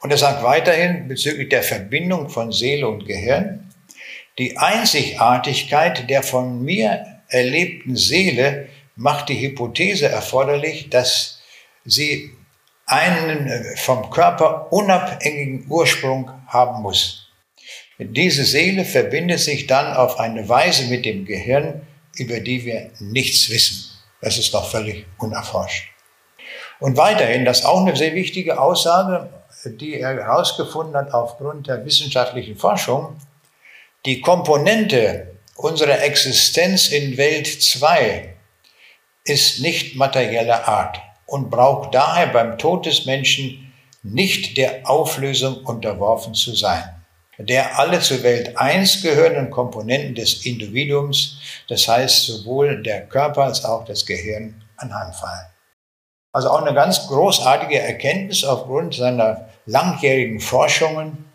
Und 0.00 0.10
er 0.10 0.18
sagt 0.18 0.42
weiterhin 0.42 1.08
bezüglich 1.08 1.48
der 1.48 1.62
Verbindung 1.62 2.28
von 2.28 2.52
Seele 2.52 2.88
und 2.88 3.06
Gehirn, 3.06 3.70
die 4.38 4.56
Einzigartigkeit 4.56 6.08
der 6.08 6.22
von 6.22 6.62
mir 6.62 7.20
erlebten 7.28 7.96
Seele 7.96 8.68
macht 8.94 9.28
die 9.28 9.40
Hypothese 9.40 10.08
erforderlich, 10.08 10.90
dass 10.90 11.37
sie 11.90 12.34
einen 12.86 13.46
äh, 13.46 13.76
vom 13.76 14.10
Körper 14.10 14.72
unabhängigen 14.72 15.66
Ursprung 15.68 16.30
haben 16.46 16.82
muss. 16.82 17.28
Diese 17.98 18.44
Seele 18.44 18.84
verbindet 18.84 19.40
sich 19.40 19.66
dann 19.66 19.94
auf 19.94 20.18
eine 20.20 20.48
Weise 20.48 20.84
mit 20.86 21.04
dem 21.04 21.24
Gehirn, 21.24 21.82
über 22.16 22.40
die 22.40 22.64
wir 22.64 22.90
nichts 23.00 23.50
wissen. 23.50 23.90
Das 24.20 24.38
ist 24.38 24.52
noch 24.52 24.70
völlig 24.70 25.04
unerforscht. 25.18 25.88
Und 26.80 26.96
weiterhin, 26.96 27.44
das 27.44 27.60
ist 27.60 27.64
auch 27.64 27.80
eine 27.84 27.96
sehr 27.96 28.14
wichtige 28.14 28.60
Aussage, 28.60 29.28
die 29.64 29.98
er 29.98 30.14
herausgefunden 30.14 30.96
hat 30.96 31.12
aufgrund 31.12 31.66
der 31.66 31.84
wissenschaftlichen 31.84 32.56
Forschung, 32.56 33.16
die 34.06 34.20
Komponente 34.20 35.34
unserer 35.56 36.00
Existenz 36.02 36.88
in 36.88 37.16
Welt 37.16 37.48
2 37.48 38.34
ist 39.24 39.60
nicht 39.60 39.96
materieller 39.96 40.68
Art 40.68 41.00
und 41.28 41.50
braucht 41.50 41.94
daher 41.94 42.28
beim 42.28 42.56
Tod 42.58 42.86
des 42.86 43.04
Menschen 43.04 43.72
nicht 44.02 44.56
der 44.56 44.88
Auflösung 44.88 45.62
unterworfen 45.64 46.32
zu 46.34 46.54
sein, 46.54 46.82
der 47.36 47.78
alle 47.78 48.00
zur 48.00 48.22
Welt 48.22 48.56
eins 48.56 49.02
gehörenden 49.02 49.50
Komponenten 49.50 50.14
des 50.14 50.46
Individuums, 50.46 51.38
das 51.68 51.86
heißt 51.86 52.24
sowohl 52.24 52.82
der 52.82 53.06
Körper 53.06 53.44
als 53.44 53.64
auch 53.64 53.84
das 53.84 54.06
Gehirn, 54.06 54.64
anheimfallen. 54.78 55.46
Also 56.32 56.50
auch 56.50 56.62
eine 56.62 56.74
ganz 56.74 57.06
großartige 57.08 57.78
Erkenntnis 57.78 58.44
aufgrund 58.44 58.94
seiner 58.94 59.48
langjährigen 59.66 60.40
Forschungen. 60.40 61.26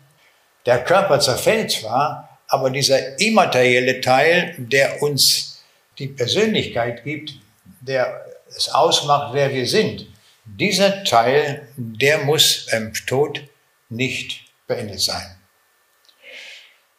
Der 0.66 0.82
Körper 0.82 1.20
zerfällt 1.20 1.70
zwar, 1.70 2.38
aber 2.48 2.70
dieser 2.70 3.20
immaterielle 3.20 4.00
Teil, 4.00 4.54
der 4.58 5.02
uns 5.02 5.62
die 5.98 6.08
Persönlichkeit 6.08 7.04
gibt, 7.04 7.34
der 7.80 8.23
es 8.56 8.68
ausmacht, 8.68 9.34
wer 9.34 9.52
wir 9.52 9.66
sind, 9.66 10.06
dieser 10.44 11.04
Teil, 11.04 11.68
der 11.76 12.18
muss 12.18 12.68
im 12.72 12.92
Tod 13.06 13.42
nicht 13.88 14.44
beendet 14.66 15.00
sein. 15.00 15.36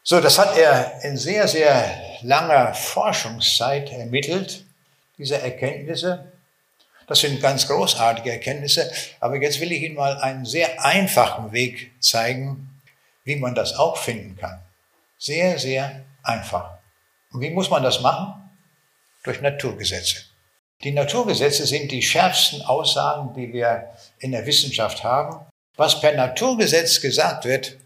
So, 0.04 0.20
das 0.20 0.38
hat 0.38 0.58
er 0.58 1.04
in 1.04 1.18
sehr, 1.18 1.48
sehr 1.48 2.00
langer 2.22 2.74
Forschungszeit 2.74 3.92
ermittelt, 3.92 4.64
diese 5.18 5.40
Erkenntnisse. 5.40 6.32
Das 7.08 7.20
sind 7.20 7.42
ganz 7.42 7.68
großartige 7.68 8.32
Erkenntnisse, 8.32 8.92
aber 9.20 9.38
jetzt 9.38 9.60
will 9.60 9.72
ich 9.72 9.82
Ihnen 9.82 9.96
mal 9.96 10.18
einen 10.18 10.46
sehr 10.46 10.84
einfachen 10.84 11.52
Weg 11.52 11.92
zeigen, 12.00 12.82
wie 13.24 13.36
man 13.36 13.56
das 13.56 13.74
auch 13.74 13.98
finden 13.98 14.36
kann. 14.36 14.60
Sehr, 15.18 15.58
sehr 15.60 16.04
einfach. 16.24 16.78
Und 17.32 17.42
wie 17.42 17.50
muss 17.50 17.70
man 17.70 17.84
das 17.84 18.02
machen? 18.02 18.50
Durch 19.24 19.42
Naturgesetze. 19.42 20.18
Die 20.86 20.92
Naturgesetze 20.92 21.66
sind 21.66 21.92
die 21.92 22.04
schärfsten 22.04 22.62
Aussagen, 22.62 23.34
die 23.34 23.52
wir 23.52 23.90
in 24.20 24.32
der 24.32 24.46
Wissenschaft 24.46 25.04
haben. 25.04 25.44
Was 25.78 26.00
per 26.00 26.14
Naturgesetz 26.14 27.02
gesagt 27.02 27.46
wird, 27.46 27.78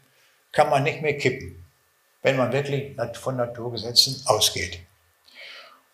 kann 0.52 0.70
man 0.70 0.84
nicht 0.84 1.02
mehr 1.02 1.18
kippen, 1.18 1.64
wenn 2.24 2.36
man 2.36 2.52
wirklich 2.52 2.98
von 3.14 3.38
Naturgesetzen 3.38 4.22
ausgeht. 4.26 4.80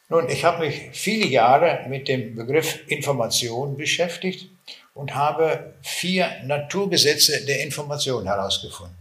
Nun, 0.09 0.27
ich 0.29 0.43
habe 0.43 0.65
mich 0.65 0.89
viele 0.93 1.27
Jahre 1.27 1.85
mit 1.87 2.07
dem 2.07 2.35
Begriff 2.35 2.79
Information 2.87 3.77
beschäftigt 3.77 4.49
und 4.95 5.13
habe 5.13 5.75
vier 5.83 6.41
Naturgesetze 6.45 7.45
der 7.45 7.61
Information 7.61 8.25
herausgefunden. 8.25 8.97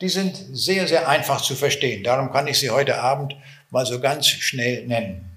Die 0.00 0.08
sind 0.08 0.36
sehr, 0.52 0.86
sehr 0.86 1.08
einfach 1.08 1.40
zu 1.40 1.56
verstehen. 1.56 2.04
Darum 2.04 2.30
kann 2.30 2.46
ich 2.46 2.60
sie 2.60 2.70
heute 2.70 3.00
Abend 3.00 3.34
mal 3.70 3.84
so 3.84 3.98
ganz 3.98 4.28
schnell 4.28 4.86
nennen. 4.86 5.35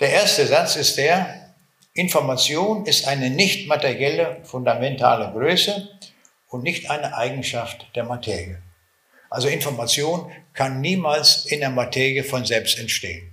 Der 0.00 0.10
erste 0.10 0.46
Satz 0.46 0.74
ist 0.76 0.96
der, 0.96 1.54
Information 1.92 2.86
ist 2.86 3.06
eine 3.06 3.30
nicht 3.30 3.68
materielle 3.68 4.38
fundamentale 4.42 5.30
Größe 5.30 5.88
und 6.48 6.64
nicht 6.64 6.90
eine 6.90 7.16
Eigenschaft 7.16 7.86
der 7.94 8.02
Materie. 8.02 8.60
Also 9.30 9.46
Information 9.46 10.32
kann 10.52 10.80
niemals 10.80 11.46
in 11.46 11.60
der 11.60 11.70
Materie 11.70 12.24
von 12.24 12.44
selbst 12.44 12.78
entstehen. 12.78 13.32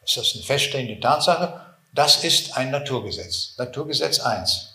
Das 0.00 0.16
ist 0.16 0.36
eine 0.36 0.44
feststehende 0.44 1.00
Tatsache. 1.00 1.60
Das 1.92 2.22
ist 2.22 2.56
ein 2.56 2.70
Naturgesetz. 2.70 3.54
Naturgesetz 3.58 4.20
1. 4.20 4.74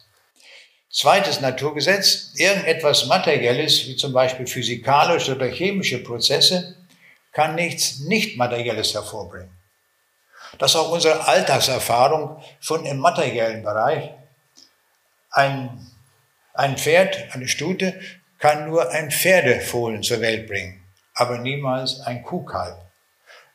Zweites 0.89 1.39
Naturgesetz, 1.39 2.33
irgendetwas 2.35 3.05
Materielles, 3.05 3.87
wie 3.87 3.95
zum 3.95 4.11
Beispiel 4.11 4.45
physikalische 4.45 5.35
oder 5.35 5.47
chemische 5.47 6.03
Prozesse, 6.03 6.75
kann 7.31 7.55
nichts 7.55 7.99
Nicht-Materielles 7.99 8.93
hervorbringen. 8.93 9.60
Das 10.57 10.71
ist 10.71 10.77
auch 10.77 10.91
unsere 10.91 11.27
Alltagserfahrung 11.27 12.41
schon 12.59 12.85
im 12.85 12.97
materiellen 12.97 13.63
Bereich. 13.63 14.11
Ein, 15.31 15.87
ein 16.53 16.77
Pferd, 16.77 17.33
eine 17.33 17.47
Stute, 17.47 17.99
kann 18.39 18.67
nur 18.67 18.89
ein 18.89 19.11
Pferdefohlen 19.11 20.03
zur 20.03 20.19
Welt 20.19 20.47
bringen, 20.47 20.83
aber 21.13 21.37
niemals 21.37 22.01
ein 22.01 22.23
Kuhkalb. 22.23 22.75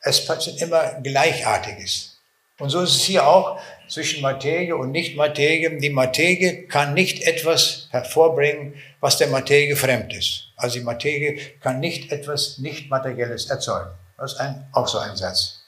Es 0.01 0.25
passiert 0.25 0.63
immer 0.63 1.01
Gleichartiges. 1.03 2.17
Und 2.59 2.71
so 2.71 2.81
ist 2.81 2.97
es 2.97 3.03
hier 3.03 3.27
auch 3.27 3.61
zwischen 3.89 4.23
Materie 4.23 4.75
und 4.77 4.93
Nicht-Materie. 4.93 5.79
Die 5.79 5.91
Materie 5.91 6.67
kann 6.69 6.95
nicht 6.95 7.23
etwas 7.23 7.89
hervorbringen, 7.91 8.75
was 9.01 9.19
der 9.19 9.29
Materie 9.29 9.77
fremd 9.77 10.15
ist. 10.15 10.53
Also 10.57 10.79
die 10.79 10.85
Materie 10.85 11.39
kann 11.61 11.81
nicht 11.81 12.13
etwas 12.13 12.59
Nicht-Materielles 12.59 13.51
erzeugen. 13.51 13.91
Das 14.17 14.33
ist 14.33 14.39
ein, 14.39 14.67
auch 14.73 14.89
so 14.89 14.99
ein 14.99 15.17
Satz. 15.17 15.66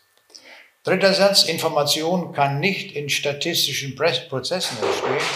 Dritter 0.88 1.12
Satz, 1.12 1.42
Information 1.42 2.32
kann 2.32 2.60
nicht 2.60 2.92
in 2.92 3.10
statistischen 3.10 3.94
Prozessen 3.94 4.78
entstehen, 4.82 5.28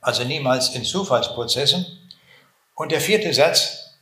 also 0.00 0.24
niemals 0.24 0.74
in 0.74 0.84
Zufallsprozessen. 0.84 1.84
Und 2.74 2.90
der 2.90 3.02
vierte 3.02 3.34
Satz, 3.34 3.98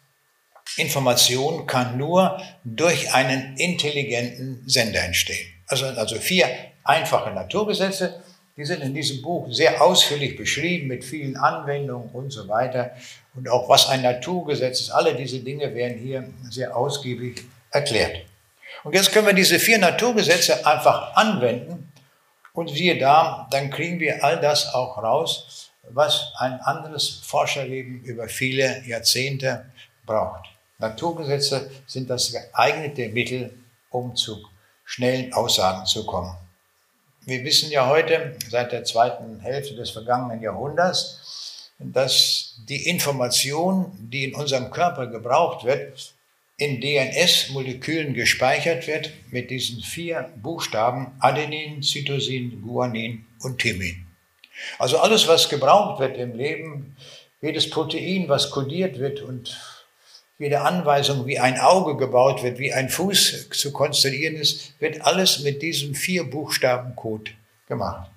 Information 0.77 1.67
kann 1.67 1.99
nur 1.99 2.41
durch 2.63 3.13
einen 3.13 3.57
intelligenten 3.57 4.63
Sender 4.69 5.03
entstehen. 5.03 5.49
Also, 5.67 5.87
also 5.87 6.15
vier 6.15 6.47
einfache 6.85 7.33
Naturgesetze, 7.33 8.23
die 8.57 8.65
sind 8.65 8.85
in 8.85 8.95
diesem 8.95 9.21
Buch 9.21 9.49
sehr 9.51 9.83
ausführlich 9.83 10.37
beschrieben 10.37 10.87
mit 10.87 11.05
vielen 11.05 11.37
Anwendungen 11.37 12.11
und 12.11 12.31
so 12.31 12.47
weiter. 12.47 12.93
Und 13.35 13.49
auch 13.49 13.69
was 13.69 13.89
ein 13.89 14.03
Naturgesetz 14.03 14.79
ist, 14.79 14.91
alle 14.91 15.17
diese 15.17 15.41
Dinge 15.41 15.75
werden 15.75 15.99
hier 15.99 16.29
sehr 16.49 16.77
ausgiebig 16.77 17.43
erklärt. 17.73 18.27
Und 18.85 18.95
jetzt 18.95 19.13
können 19.13 19.27
wir 19.27 19.35
diese 19.35 19.59
vier 19.59 19.79
Naturgesetze 19.79 20.67
einfach 20.67 21.15
anwenden 21.15 21.93
und 22.53 22.69
siehe 22.69 22.99
da, 22.99 23.47
dann 23.51 23.71
kriegen 23.71 24.01
wir 24.01 24.25
all 24.25 24.41
das 24.41 24.75
auch 24.75 24.99
raus, 24.99 25.71
was 25.91 26.33
ein 26.39 26.61
anderes 26.61 27.21
Forscherleben 27.25 28.03
über 28.03 28.29
viele 28.29 28.83
Jahrzehnte 28.87 29.67
braucht. 30.05 30.47
Naturgesetze 30.79 31.71
sind 31.87 32.11
das 32.11 32.33
geeignete 32.33 33.09
Mittel, 33.09 33.57
um 33.91 34.17
zu 34.17 34.45
schnellen 34.85 35.33
Aussagen 35.33 35.87
zu 35.87 36.05
kommen. 36.05 36.37
Wir 37.25 37.45
wissen 37.45 37.71
ja 37.71 37.87
heute, 37.87 38.37
seit 38.51 38.73
der 38.73 38.83
zweiten 38.85 39.39
Hälfte 39.41 39.77
des 39.77 39.91
vergangenen 39.91 40.43
Jahrhunderts, 40.43 41.71
dass 41.79 42.57
die 42.69 42.89
Information, 42.89 43.93
die 44.11 44.25
in 44.25 44.35
unserem 44.35 44.71
Körper 44.71 45.07
gebraucht 45.07 45.65
wird, 45.65 46.15
in 46.63 46.81
DNS-Molekülen 46.81 48.15
gespeichert 48.15 48.87
wird 48.87 49.11
mit 49.33 49.51
diesen 49.51 49.83
vier 49.83 50.31
Buchstaben 50.37 51.09
Adenin, 51.19 51.83
Cytosin, 51.83 52.63
Guanin 52.63 53.25
und 53.41 53.59
Thimin. 53.59 54.07
Also 54.79 54.99
alles, 54.99 55.27
was 55.27 55.49
gebraucht 55.49 55.99
wird 55.99 56.17
im 56.17 56.37
Leben, 56.37 56.97
jedes 57.41 57.69
Protein, 57.69 58.29
was 58.29 58.51
kodiert 58.51 59.01
wird 59.01 59.21
und 59.21 59.59
jede 60.39 60.61
Anweisung, 60.61 61.27
wie 61.27 61.41
ein 61.41 61.59
Auge 61.59 61.97
gebaut 61.97 62.45
wird, 62.45 62.61
wie 62.61 62.73
ein 62.73 62.89
Fuß 62.89 63.49
zu 63.51 63.73
konstruieren 63.73 64.37
ist, 64.37 64.81
wird 64.81 65.03
alles 65.03 65.41
mit 65.41 65.63
diesem 65.63 65.97
vier 65.97 66.23
Buchstaben-Code 66.25 67.33
gemacht. 67.67 68.09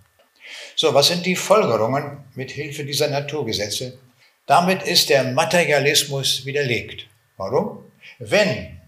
So, 0.75 0.93
was 0.93 1.07
sind 1.07 1.25
die 1.25 1.35
Folgerungen 1.35 2.17
mit 2.35 2.51
Hilfe 2.51 2.85
dieser 2.85 3.07
Naturgesetze? 3.07 3.97
Damit 4.45 4.83
ist 4.83 5.09
der 5.09 5.23
Materialismus 5.23 6.45
widerlegt. 6.45 7.07
Warum? 7.37 7.84
Wenn 8.19 8.79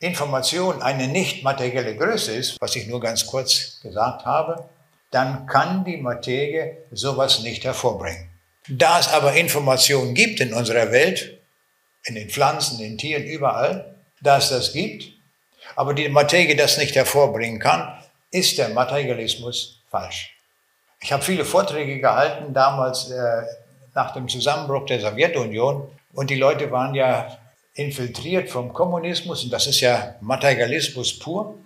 Information 0.00 0.82
eine 0.82 1.08
nicht 1.08 1.42
materielle 1.42 1.96
Größe 1.96 2.32
ist, 2.32 2.60
was 2.60 2.76
ich 2.76 2.86
nur 2.86 3.00
ganz 3.00 3.26
kurz 3.26 3.80
gesagt 3.80 4.24
habe, 4.24 4.68
dann 5.10 5.46
kann 5.46 5.84
die 5.84 5.96
Materie 5.96 6.78
sowas 6.90 7.40
nicht 7.40 7.64
hervorbringen. 7.64 8.28
Da 8.68 8.98
es 8.98 9.08
aber 9.08 9.34
Informationen 9.34 10.14
gibt 10.14 10.40
in 10.40 10.52
unserer 10.52 10.90
Welt, 10.90 11.38
in 12.04 12.16
den 12.16 12.28
Pflanzen, 12.28 12.80
in 12.80 12.90
den 12.90 12.98
Tieren, 12.98 13.24
überall, 13.24 13.94
da 14.20 14.38
es 14.38 14.48
das 14.48 14.72
gibt, 14.72 15.04
aber 15.76 15.94
die 15.94 16.08
Materie 16.08 16.56
das 16.56 16.76
nicht 16.78 16.94
hervorbringen 16.94 17.60
kann, 17.60 17.96
ist 18.30 18.58
der 18.58 18.70
Materialismus 18.70 19.82
falsch. 19.88 20.36
Ich 21.00 21.12
habe 21.12 21.22
viele 21.22 21.44
Vorträge 21.44 22.00
gehalten 22.00 22.52
damals 22.52 23.10
äh, 23.10 23.42
nach 23.94 24.12
dem 24.12 24.28
Zusammenbruch 24.28 24.86
der 24.86 25.00
Sowjetunion 25.00 25.88
und 26.12 26.30
die 26.30 26.36
Leute 26.36 26.70
waren 26.70 26.94
ja 26.94 27.38
infiltriert 27.76 28.48
vom 28.48 28.72
Kommunismus 28.72 29.44
und 29.44 29.52
das 29.52 29.66
ist 29.66 29.80
ja 29.80 30.16
Materialismus 30.20 31.18
pur. 31.18 31.58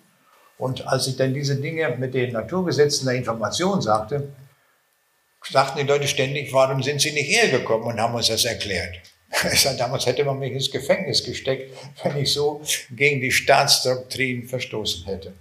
Und 0.58 0.86
als 0.86 1.06
ich 1.06 1.16
dann 1.16 1.32
diese 1.32 1.56
Dinge 1.56 1.96
mit 1.96 2.12
den 2.12 2.32
Naturgesetzen 2.32 3.06
der 3.06 3.14
Information 3.14 3.80
sagte, 3.80 4.28
sagten 5.48 5.78
die 5.78 5.86
Leute 5.86 6.06
ständig, 6.06 6.52
warum 6.52 6.82
sind 6.82 7.00
sie 7.00 7.12
nicht 7.12 7.30
hergekommen 7.30 7.86
und 7.86 8.00
haben 8.00 8.14
uns 8.14 8.26
das 8.26 8.44
erklärt. 8.44 8.96
Sage, 9.54 9.78
damals 9.78 10.04
hätte 10.04 10.24
man 10.24 10.38
mich 10.38 10.52
ins 10.52 10.70
Gefängnis 10.70 11.24
gesteckt, 11.24 11.72
wenn 12.02 12.16
ich 12.18 12.32
so 12.32 12.60
gegen 12.90 13.20
die 13.20 13.30
Staatsdoktrin 13.30 14.48
verstoßen 14.48 15.06
hätte. 15.06 15.32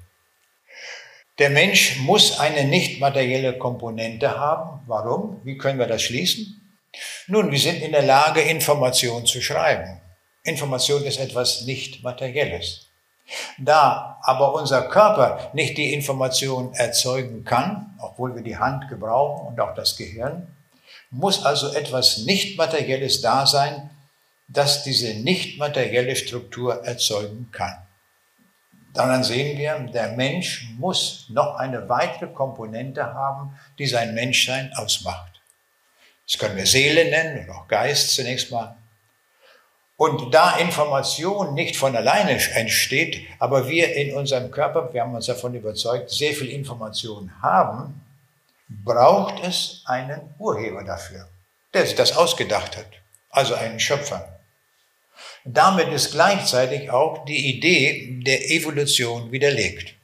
Der 1.40 1.50
Mensch 1.50 1.98
muss 2.00 2.40
eine 2.40 2.66
nicht 2.66 3.00
materielle 3.00 3.58
Komponente 3.58 4.38
haben. 4.38 4.82
Warum? 4.88 5.42
Wie 5.44 5.58
können 5.58 5.80
wir 5.80 5.88
das 5.88 6.04
schließen? 6.04 6.62
Nun, 7.28 7.52
wir 7.52 7.60
sind 7.60 7.82
in 7.82 7.92
der 7.92 8.04
Lage, 8.04 8.42
Informationen 8.42 9.26
zu 9.26 9.42
schreiben. 9.42 10.02
Information 10.44 11.04
ist 11.04 11.20
etwas 11.20 11.62
nicht 11.62 12.04
Materielles. 12.04 12.88
Da 13.58 14.20
aber 14.24 14.54
unser 14.54 14.84
Körper 14.90 15.52
nicht 15.54 15.78
die 15.78 15.94
Information 15.94 16.74
erzeugen 16.74 17.44
kann, 17.44 17.96
obwohl 18.00 18.36
wir 18.36 18.42
die 18.42 18.58
Hand 18.58 18.90
gebrauchen 18.90 19.48
und 19.48 19.60
auch 19.60 19.76
das 19.76 19.98
Gehirn, 19.98 20.48
muss 21.12 21.46
also 21.46 21.74
etwas 21.74 22.20
nicht 22.20 22.58
Materielles 22.58 23.22
da 23.22 23.46
sein, 23.46 23.90
das 24.48 24.84
diese 24.84 25.14
nicht 25.14 25.60
materielle 25.60 26.16
Struktur 26.16 26.84
erzeugen 26.86 27.50
kann. 27.52 27.78
Daran 28.94 29.24
sehen 29.24 29.58
wir, 29.58 29.78
der 29.80 30.14
Mensch 30.14 30.68
muss 30.78 31.28
noch 31.30 31.56
eine 31.56 31.88
weitere 31.88 32.28
Komponente 32.28 33.14
haben, 33.14 33.58
die 33.78 33.86
sein 33.86 34.16
Menschsein 34.16 34.72
ausmacht. 34.76 35.42
Das 36.28 36.40
können 36.40 36.58
wir 36.58 36.66
Seele 36.66 37.10
nennen 37.10 37.46
oder 37.46 37.60
auch 37.60 37.68
Geist 37.68 38.16
zunächst 38.16 38.52
mal. 38.52 38.76
Und 40.00 40.34
da 40.34 40.56
Information 40.56 41.54
nicht 41.56 41.76
von 41.76 41.94
alleine 41.94 42.32
entsteht, 42.54 43.28
aber 43.38 43.68
wir 43.68 43.94
in 43.98 44.16
unserem 44.16 44.50
Körper, 44.50 44.94
wir 44.94 45.02
haben 45.02 45.14
uns 45.14 45.26
davon 45.26 45.54
überzeugt, 45.56 46.10
sehr 46.10 46.34
viel 46.34 46.48
Information 46.48 47.30
haben, 47.42 48.00
braucht 48.70 49.44
es 49.44 49.84
einen 49.88 50.22
Urheber 50.38 50.86
dafür, 50.86 51.28
der 51.74 51.86
sich 51.86 51.96
das 51.96 52.16
ausgedacht 52.16 52.78
hat, 52.78 52.88
also 53.30 53.56
einen 53.56 53.78
Schöpfer. 53.82 54.40
Damit 55.44 55.90
ist 55.90 56.14
gleichzeitig 56.14 56.90
auch 56.92 57.26
die 57.26 57.58
Idee 57.58 58.22
der 58.26 58.50
Evolution 58.52 59.34
widerlegt. 59.34 59.96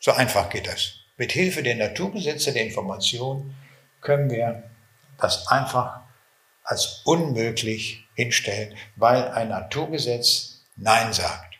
So 0.00 0.10
einfach 0.10 0.50
geht 0.50 0.66
das. 0.66 0.94
Mit 1.16 1.30
Hilfe 1.30 1.62
der 1.62 1.76
Naturgesetze 1.76 2.52
der 2.52 2.64
Information 2.64 3.54
können 4.00 4.28
wir 4.30 4.64
das 5.20 5.46
einfach 5.46 6.00
als 6.64 7.02
unmöglich 7.04 8.01
hinstellen, 8.14 8.76
weil 8.96 9.28
ein 9.30 9.48
Naturgesetz 9.48 10.64
Nein 10.76 11.12
sagt. 11.12 11.54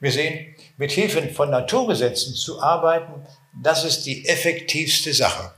Wir 0.00 0.12
sehen, 0.12 0.54
mit 0.76 0.92
Hilfe 0.92 1.26
von 1.30 1.50
Naturgesetzen 1.50 2.34
zu 2.34 2.60
arbeiten, 2.60 3.26
das 3.62 3.84
ist 3.84 4.04
die 4.04 4.28
effektivste 4.28 5.14
Sache. 5.14 5.54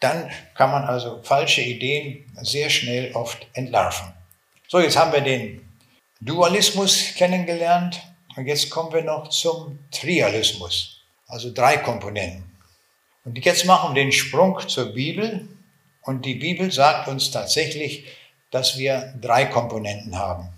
Dann 0.00 0.30
kann 0.54 0.70
man 0.70 0.84
also 0.84 1.20
falsche 1.22 1.60
Ideen 1.60 2.24
sehr 2.42 2.70
schnell 2.70 3.12
oft 3.14 3.46
entlarven. 3.52 4.12
So, 4.68 4.80
jetzt 4.80 4.96
haben 4.96 5.12
wir 5.12 5.20
den 5.20 5.68
Dualismus 6.20 7.14
kennengelernt 7.14 8.00
und 8.36 8.46
jetzt 8.46 8.70
kommen 8.70 8.92
wir 8.92 9.02
noch 9.02 9.28
zum 9.28 9.78
Trialismus, 9.90 11.02
also 11.26 11.52
drei 11.52 11.76
Komponenten. 11.76 12.50
Und 13.24 13.44
jetzt 13.44 13.66
machen 13.66 13.94
wir 13.94 14.02
den 14.02 14.12
Sprung 14.12 14.58
zur 14.66 14.94
Bibel 14.94 15.46
und 16.00 16.24
die 16.24 16.34
Bibel 16.34 16.72
sagt 16.72 17.06
uns 17.08 17.30
tatsächlich, 17.30 18.06
dass 18.52 18.78
wir 18.78 19.12
drei 19.20 19.46
Komponenten 19.46 20.16
haben. 20.16 20.48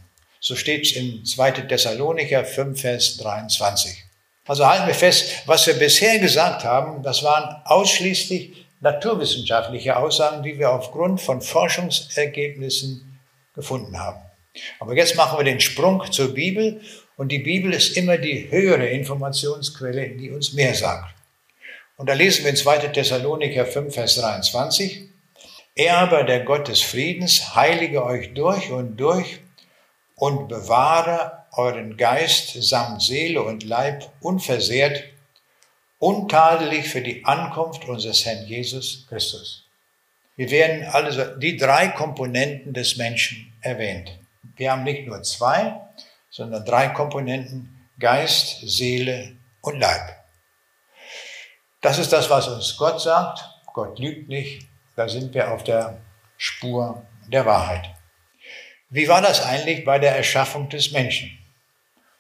So 0.40 0.57
steht 0.57 0.85
es 0.85 0.92
in 0.92 1.24
2. 1.24 1.52
Thessalonicher 1.52 2.44
5, 2.44 2.78
Vers 2.78 3.16
23. 3.16 4.04
Also 4.46 4.66
halten 4.66 4.87
wir 4.87 4.94
fest, 4.94 5.42
was 5.46 5.66
wir 5.66 5.74
bisher 5.74 6.18
gesagt 6.18 6.64
haben, 6.64 7.02
das 7.02 7.22
waren 7.22 7.62
ausschließlich 7.64 8.66
naturwissenschaftliche 8.80 9.96
Aussagen, 9.96 10.42
die 10.42 10.59
wir 10.59 10.70
aufgrund 10.70 11.22
von 11.22 11.40
Forschungsergebnissen 11.40 13.18
gefunden 13.54 13.98
haben. 13.98 14.20
Aber 14.80 14.94
jetzt 14.94 15.16
machen 15.16 15.38
wir 15.38 15.44
den 15.44 15.61
Sprung 15.61 16.02
zur 16.12 16.35
Bibel 16.35 16.83
und 17.16 17.33
die 17.33 17.38
Bibel 17.38 17.72
ist 17.72 17.96
immer 17.96 18.18
die 18.18 18.50
höhere 18.50 18.88
Informationsquelle, 18.88 20.11
die 20.11 20.30
uns 20.30 20.52
mehr 20.52 20.74
sagt. 20.74 21.14
Und 21.96 22.09
da 22.09 22.12
lesen 22.12 22.44
wir 22.44 22.50
in 22.50 22.57
2. 22.57 22.88
Thessalonicher 22.88 23.64
5, 23.64 23.94
Vers 23.94 24.16
23, 24.16 25.09
er 25.74 25.98
aber, 25.98 26.24
der 26.24 26.40
Gott 26.40 26.68
des 26.68 26.82
Friedens, 26.82 27.54
heilige 27.54 28.04
euch 28.04 28.34
durch 28.34 28.70
und 28.70 28.96
durch 28.96 29.40
und 30.16 30.48
bewahre 30.48 31.44
euren 31.52 31.96
Geist 31.96 32.62
samt 32.62 33.02
Seele 33.02 33.42
und 33.42 33.64
Leib 33.64 34.10
unversehrt, 34.20 35.04
untadelig 35.98 36.88
für 36.88 37.00
die 37.00 37.24
Ankunft 37.24 37.84
unseres 37.87 38.24
Herrn 38.24 38.46
Jesus 38.46 39.06
Christus. 39.08 39.64
Wir 40.37 40.50
werden 40.50 40.84
also 40.84 41.24
die 41.37 41.56
drei 41.56 41.88
Komponenten 41.88 42.72
des 42.72 42.96
Menschen 42.96 43.52
erwähnt. 43.60 44.18
Wir 44.56 44.72
haben 44.72 44.82
nicht 44.82 45.06
nur 45.06 45.22
zwei, 45.22 45.80
sondern 46.30 46.64
drei 46.64 46.88
Komponenten, 46.88 47.88
Geist, 47.98 48.60
Seele 48.62 49.37
und 49.60 49.78
Leib. 49.78 50.16
Das 51.80 51.98
ist 51.98 52.12
das, 52.12 52.28
was 52.28 52.48
uns 52.48 52.76
Gott 52.76 53.00
sagt. 53.00 53.48
Gott 53.72 53.98
lügt 53.98 54.28
nicht, 54.28 54.66
da 54.96 55.09
sind 55.09 55.35
wir 55.35 55.52
auf 55.52 55.64
der 55.64 55.98
Spur 56.37 57.04
der 57.26 57.46
Wahrheit. 57.46 57.90
Wie 58.90 59.09
war 59.09 59.22
das 59.22 59.44
eigentlich 59.44 59.85
bei 59.85 59.98
der 59.98 60.16
Erschaffung 60.16 60.68
des 60.68 60.92
Menschen? 60.92 61.37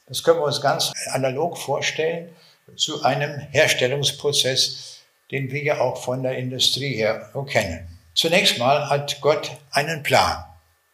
Das 0.06 0.22
können 0.22 0.40
wir 0.40 0.44
uns 0.44 0.60
ganz 0.60 0.92
analog 1.12 1.56
vorstellen 1.56 2.34
zu 2.76 3.02
einem 3.02 3.38
Herstellungsprozess, 3.52 5.00
den 5.30 5.50
wir 5.50 5.62
ja 5.62 5.80
auch 5.80 6.02
von 6.02 6.22
der 6.22 6.36
Industrie 6.36 6.94
her 6.96 7.30
kennen. 7.48 7.98
Zunächst 8.14 8.58
mal 8.58 8.88
hat 8.88 9.20
Gott 9.20 9.50
einen 9.70 10.02
Plan. 10.02 10.44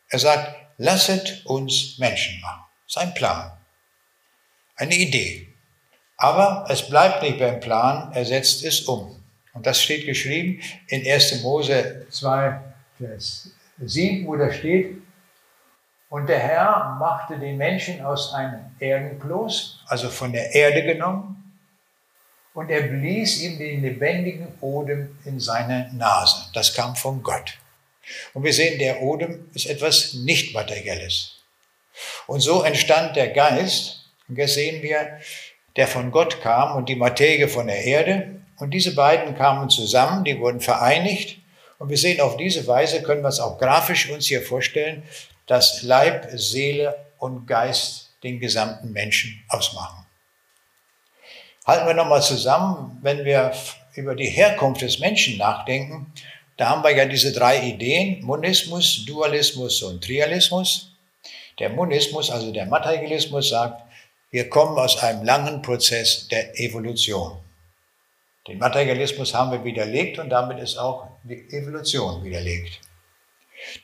Er 0.09 0.19
sagt, 0.19 0.55
lasset 0.79 1.43
uns 1.45 1.99
Menschen 1.99 2.41
machen. 2.41 2.63
Das 2.87 2.97
ist 2.97 3.09
ein 3.09 3.15
Plan, 3.15 3.53
eine 4.77 4.95
Idee. 4.95 5.49
Aber 6.17 6.67
es 6.69 6.89
bleibt 6.89 7.23
nicht 7.23 7.39
beim 7.39 7.61
Plan, 7.61 8.13
er 8.13 8.25
setzt 8.25 8.65
es 8.65 8.83
um. 8.83 9.20
Und 9.61 9.67
das 9.67 9.83
steht 9.83 10.07
geschrieben 10.07 10.59
in 10.89 11.07
1. 11.07 11.43
Mose 11.43 12.07
2, 12.09 12.61
Vers 12.97 13.51
7, 13.79 14.27
wo 14.27 14.35
da 14.35 14.51
steht, 14.51 14.97
und 16.09 16.29
der 16.31 16.39
Herr 16.39 16.97
machte 16.99 17.39
den 17.39 17.59
Menschen 17.59 18.01
aus 18.03 18.33
einem 18.33 18.61
Erdenkloß, 18.79 19.85
also 19.87 20.09
von 20.09 20.33
der 20.33 20.55
Erde 20.55 20.83
genommen, 20.83 21.61
und 22.55 22.71
er 22.71 22.85
blies 22.85 23.43
ihm 23.43 23.59
den 23.59 23.83
lebendigen 23.83 24.49
Odem 24.63 25.19
in 25.27 25.39
seine 25.39 25.91
Nase. 25.93 26.47
Das 26.55 26.73
kam 26.73 26.97
von 26.97 27.23
Gott. 27.23 27.59
Und 28.33 28.45
wir 28.45 28.55
sehen, 28.55 28.79
der 28.79 29.03
Odem 29.03 29.51
ist 29.53 29.67
etwas 29.67 30.15
nicht 30.15 30.55
materielles. 30.55 31.37
Und 32.27 32.41
so 32.41 32.63
entstand 32.63 33.15
der 33.15 33.29
Geist, 33.29 34.07
und 34.27 34.39
jetzt 34.39 34.55
sehen 34.55 34.83
wir, 34.83 35.21
der 35.77 35.87
von 35.87 36.11
Gott 36.11 36.41
kam 36.41 36.77
und 36.77 36.89
die 36.89 36.97
Materie 36.97 37.47
von 37.47 37.67
der 37.67 37.85
Erde. 37.85 38.40
Und 38.61 38.73
diese 38.73 38.95
beiden 38.95 39.35
kamen 39.35 39.71
zusammen, 39.71 40.23
die 40.25 40.39
wurden 40.39 40.61
vereinigt. 40.61 41.39
Und 41.79 41.89
wir 41.89 41.97
sehen, 41.97 42.21
auf 42.21 42.37
diese 42.37 42.67
Weise 42.67 43.03
können 43.03 43.23
wir 43.23 43.29
es 43.29 43.41
auch 43.41 43.59
grafisch 43.59 44.11
uns 44.11 44.27
hier 44.27 44.43
vorstellen, 44.43 45.03
dass 45.47 45.83
Leib, 45.83 46.29
Seele 46.35 46.95
und 47.19 47.47
Geist 47.47 48.11
den 48.23 48.39
gesamten 48.39 48.93
Menschen 48.93 49.43
ausmachen. 49.49 50.07
Halten 51.67 51.87
wir 51.87 51.95
nochmal 51.95 52.23
zusammen, 52.23 52.99
wenn 53.03 53.25
wir 53.25 53.53
über 53.95 54.15
die 54.15 54.29
Herkunft 54.29 54.83
des 54.83 54.99
Menschen 54.99 55.39
nachdenken, 55.39 56.13
da 56.57 56.69
haben 56.69 56.85
wir 56.85 56.95
ja 56.95 57.07
diese 57.07 57.33
drei 57.33 57.63
Ideen, 57.63 58.23
Monismus, 58.23 59.05
Dualismus 59.07 59.83
und 59.83 60.05
Trialismus. 60.05 60.93
Der 61.59 61.71
Monismus, 61.71 62.31
also 62.31 62.53
der 62.53 62.67
Materialismus, 62.67 63.49
sagt, 63.49 63.83
wir 64.31 64.51
kommen 64.51 64.79
aus 64.79 65.03
einem 65.03 65.25
langen 65.25 65.63
Prozess 65.63 66.29
der 66.29 66.59
Evolution. 66.61 67.39
Den 68.49 68.59
Materialismus 68.59 69.35
haben 69.35 69.53
wir 69.53 69.65
widerlegt 69.65 70.19
und 70.19 70.31
damit 70.31 70.59
ist 70.59 70.77
auch 70.77 71.09
die 71.25 71.49
Evolution 71.51 72.25
widerlegt. 72.25 72.81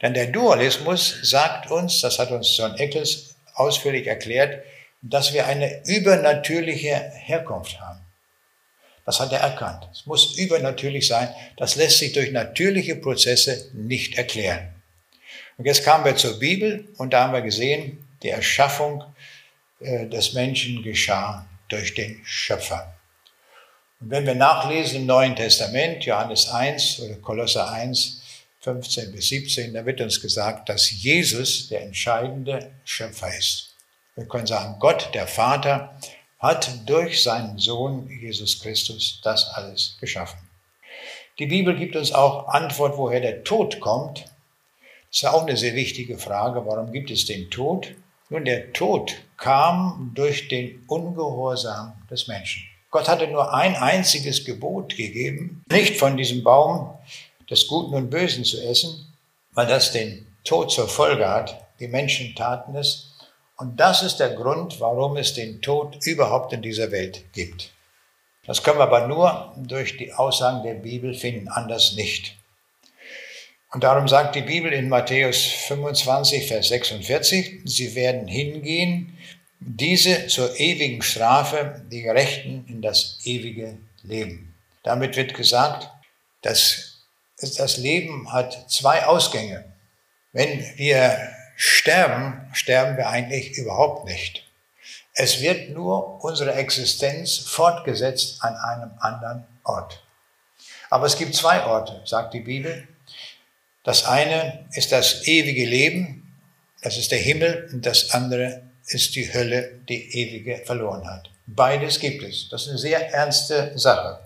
Denn 0.00 0.14
der 0.14 0.28
Dualismus 0.28 1.18
sagt 1.22 1.70
uns, 1.70 2.00
das 2.00 2.18
hat 2.18 2.30
uns 2.30 2.56
John 2.56 2.74
Eccles 2.76 3.36
ausführlich 3.54 4.06
erklärt, 4.06 4.64
dass 5.02 5.32
wir 5.32 5.46
eine 5.46 5.82
übernatürliche 5.86 6.94
Herkunft 6.94 7.80
haben. 7.80 8.00
Das 9.04 9.20
hat 9.20 9.32
er 9.32 9.40
erkannt. 9.40 9.88
Es 9.92 10.06
muss 10.06 10.36
übernatürlich 10.36 11.06
sein. 11.06 11.28
Das 11.56 11.76
lässt 11.76 11.98
sich 11.98 12.12
durch 12.12 12.32
natürliche 12.32 12.96
Prozesse 12.96 13.70
nicht 13.72 14.18
erklären. 14.18 14.74
Und 15.58 15.64
jetzt 15.64 15.84
kamen 15.84 16.04
wir 16.04 16.16
zur 16.16 16.38
Bibel 16.38 16.88
und 16.96 17.12
da 17.12 17.22
haben 17.22 17.32
wir 17.32 17.42
gesehen, 17.42 18.04
die 18.22 18.30
Erschaffung 18.30 19.04
äh, 19.80 20.06
des 20.06 20.32
Menschen 20.32 20.82
geschah 20.82 21.46
durch 21.68 21.94
den 21.94 22.20
Schöpfer. 22.24 22.95
Und 24.00 24.11
wenn 24.11 24.26
wir 24.26 24.35
nachlesen 24.35 25.00
im 25.00 25.06
Neuen 25.06 25.35
Testament, 25.35 26.04
Johannes 26.04 26.48
1 26.50 27.00
oder 27.00 27.14
Kolosser 27.16 27.70
1, 27.70 28.22
15 28.61 29.12
bis 29.12 29.28
17, 29.28 29.72
da 29.72 29.87
wird 29.87 30.00
uns 30.00 30.20
gesagt, 30.20 30.68
dass 30.68 30.90
Jesus 30.90 31.68
der 31.68 31.82
entscheidende 31.82 32.72
Schöpfer 32.85 33.35
ist. 33.37 33.74
Wir 34.14 34.26
können 34.26 34.46
sagen, 34.46 34.76
Gott, 34.78 35.11
der 35.14 35.26
Vater, 35.26 35.98
hat 36.38 36.70
durch 36.87 37.22
seinen 37.22 37.59
Sohn 37.59 38.09
Jesus 38.20 38.61
Christus 38.61 39.20
das 39.22 39.48
alles 39.54 39.96
geschaffen. 40.00 40.38
Die 41.38 41.46
Bibel 41.46 41.76
gibt 41.76 41.96
uns 41.96 42.12
auch 42.12 42.48
Antwort, 42.48 42.96
woher 42.98 43.20
der 43.20 43.44
Tod 43.44 43.80
kommt. 43.80 44.20
Das 44.20 44.32
ist 45.12 45.22
ja 45.22 45.32
auch 45.32 45.46
eine 45.46 45.56
sehr 45.56 45.74
wichtige 45.74 46.18
Frage. 46.18 46.66
Warum 46.66 46.92
gibt 46.92 47.11
es 47.11 47.24
den 47.24 47.50
Tod? 47.50 47.94
Nun, 48.28 48.44
der 48.44 48.72
Tod 48.72 49.14
kam 49.37 50.12
durch 50.14 50.48
den 50.48 50.85
Ungehorsam 50.87 51.94
des 52.11 52.26
Menschen. 52.26 52.62
Gott 52.96 53.09
hatte 53.09 53.28
nur 53.28 53.52
ein 53.52 53.76
einziges 53.76 54.46
Gebot 54.46 54.96
gegeben, 54.96 55.62
nicht 55.70 55.98
von 55.98 56.16
diesem 56.16 56.42
Baum 56.42 56.96
des 57.50 57.66
Guten 57.66 57.94
und 57.94 58.09
Bösen 58.09 58.42
zu 58.42 58.59
essen, 58.59 59.14
weil 59.52 59.66
das 59.66 59.92
den 59.92 60.26
Tod 60.44 60.72
zur 60.72 60.88
Folge 60.88 61.28
hat. 61.28 61.66
Die 61.78 61.88
Menschen 61.88 62.35
taten 62.35 62.74
es. 62.74 63.12
Und 63.59 63.78
das 63.78 64.02
ist 64.02 64.16
der 64.16 64.30
Grund, 64.30 64.80
warum 64.80 65.18
es 65.18 65.35
den 65.35 65.61
Tod 65.61 65.98
überhaupt 66.06 66.54
in 66.54 66.62
dieser 66.62 66.90
Welt 66.90 67.22
gibt. 67.35 67.70
Das 68.46 68.62
können 68.62 68.78
wir 68.78 68.85
aber 68.85 69.06
nur 69.06 69.52
durch 69.59 69.98
die 69.98 70.14
Aussagen 70.14 70.62
der 70.62 70.76
Bibel 70.76 71.12
finden, 71.12 71.48
anders 71.48 71.96
nicht. 71.96 72.35
Und 73.72 73.85
darum 73.85 74.09
sagt 74.09 74.37
die 74.37 74.40
Bibel 74.40 74.72
in 74.72 74.88
Matthäus 74.88 75.44
25, 75.44 76.48
Vers 76.48 76.68
46, 76.68 77.61
sie 77.66 77.94
werden 77.94 78.26
hingehen, 78.26 79.18
diese 79.60 80.26
zur 80.26 80.58
ewigen 80.58 81.02
Strafe, 81.02 81.82
die 81.90 82.02
Gerechten 82.02 82.64
in 82.68 82.82
das 82.82 83.18
ewige 83.24 83.78
Leben. 84.02 84.54
Damit 84.82 85.16
wird 85.16 85.34
gesagt, 85.34 85.90
dass 86.42 86.98
das 87.40 87.76
Leben 87.76 88.32
hat 88.32 88.70
zwei 88.70 89.04
Ausgänge. 89.06 89.64
Wenn 90.32 90.64
wir 90.76 91.18
sterben, 91.56 92.48
sterben 92.52 92.96
wir 92.96 93.08
eigentlich 93.08 93.56
überhaupt 93.58 94.06
nicht. 94.06 94.44
Es 95.14 95.40
wird 95.40 95.70
nur 95.70 96.22
unsere 96.22 96.54
Existenz 96.54 97.38
fortgesetzt 97.38 98.42
an 98.42 98.54
einem 98.54 98.90
anderen 99.00 99.44
Ort. 99.64 100.02
Aber 100.90 101.06
es 101.06 101.16
gibt 101.16 101.34
zwei 101.34 101.64
Orte, 101.64 102.02
sagt 102.04 102.34
die 102.34 102.40
Bibel. 102.40 102.86
Das 103.82 104.04
eine 104.04 104.66
ist 104.72 104.92
das 104.92 105.26
ewige 105.26 105.64
Leben, 105.64 106.38
das 106.82 106.98
ist 106.98 107.10
der 107.10 107.18
Himmel, 107.18 107.68
und 107.72 107.86
das 107.86 108.10
andere 108.10 108.62
ist 108.87 109.14
die 109.16 109.33
Hölle, 109.33 109.81
die 109.88 110.16
ewige 110.16 110.59
verloren 110.64 111.07
hat. 111.07 111.31
Beides 111.46 111.99
gibt 111.99 112.22
es. 112.22 112.49
Das 112.49 112.62
ist 112.62 112.70
eine 112.70 112.79
sehr 112.79 113.12
ernste 113.12 113.77
Sache. 113.79 114.20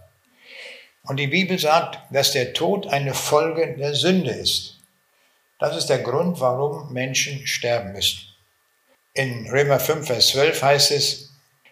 Und 1.04 1.16
die 1.16 1.26
Bibel 1.26 1.58
sagt, 1.58 1.98
dass 2.12 2.32
der 2.32 2.52
Tod 2.52 2.86
eine 2.86 3.14
Folge 3.14 3.76
der 3.76 3.94
Sünde 3.94 4.30
ist. 4.30 4.76
Das 5.58 5.76
ist 5.76 5.86
der 5.86 5.98
Grund, 5.98 6.40
warum 6.40 6.92
Menschen 6.92 7.46
sterben 7.46 7.92
müssen. 7.92 8.20
In 9.12 9.48
Römer 9.50 9.80
5, 9.80 10.06
Vers 10.06 10.28
12 10.28 10.62
heißt 10.62 10.90
es, 10.92 11.30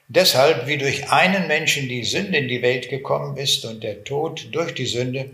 deshalb 0.08 0.66
wie 0.66 0.76
durch 0.76 1.10
einen 1.10 1.46
Menschen 1.46 1.88
die 1.88 2.04
Sünde 2.04 2.38
in 2.38 2.48
die 2.48 2.62
Welt 2.62 2.88
gekommen 2.88 3.36
ist 3.36 3.64
und 3.64 3.82
der 3.82 4.04
Tod 4.04 4.48
durch 4.52 4.74
die 4.74 4.86
Sünde, 4.86 5.30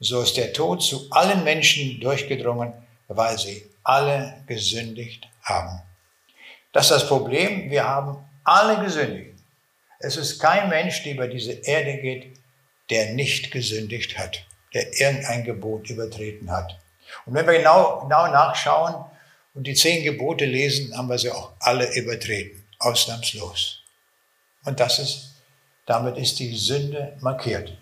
so 0.00 0.22
ist 0.22 0.36
der 0.36 0.52
Tod 0.52 0.82
zu 0.82 1.06
allen 1.10 1.44
Menschen 1.44 2.00
durchgedrungen, 2.00 2.72
weil 3.08 3.38
sie 3.38 3.64
alle 3.82 4.34
gesündigt 4.46 5.28
haben. 5.42 5.82
Das 6.74 6.86
ist 6.86 6.90
das 6.90 7.08
Problem, 7.08 7.70
wir 7.70 7.84
haben 7.84 8.18
alle 8.42 8.84
gesündigt. 8.84 9.38
Es 10.00 10.16
ist 10.16 10.40
kein 10.40 10.68
Mensch, 10.68 11.04
der 11.04 11.14
über 11.14 11.28
diese 11.28 11.52
Erde 11.52 11.98
geht, 11.98 12.36
der 12.90 13.12
nicht 13.12 13.52
gesündigt 13.52 14.18
hat, 14.18 14.44
der 14.74 14.92
irgendein 15.00 15.44
Gebot 15.44 15.88
übertreten 15.88 16.50
hat. 16.50 16.76
Und 17.26 17.34
wenn 17.34 17.46
wir 17.46 17.58
genau, 17.58 18.00
genau 18.00 18.26
nachschauen 18.26 19.04
und 19.54 19.68
die 19.68 19.74
zehn 19.74 20.02
Gebote 20.02 20.46
lesen, 20.46 20.96
haben 20.96 21.08
wir 21.08 21.16
sie 21.16 21.30
auch 21.30 21.52
alle 21.60 21.94
übertreten, 21.94 22.64
ausnahmslos. 22.80 23.80
Und 24.64 24.80
das 24.80 24.98
ist, 24.98 25.30
damit 25.86 26.18
ist 26.18 26.40
die 26.40 26.56
Sünde 26.56 27.16
markiert. 27.20 27.78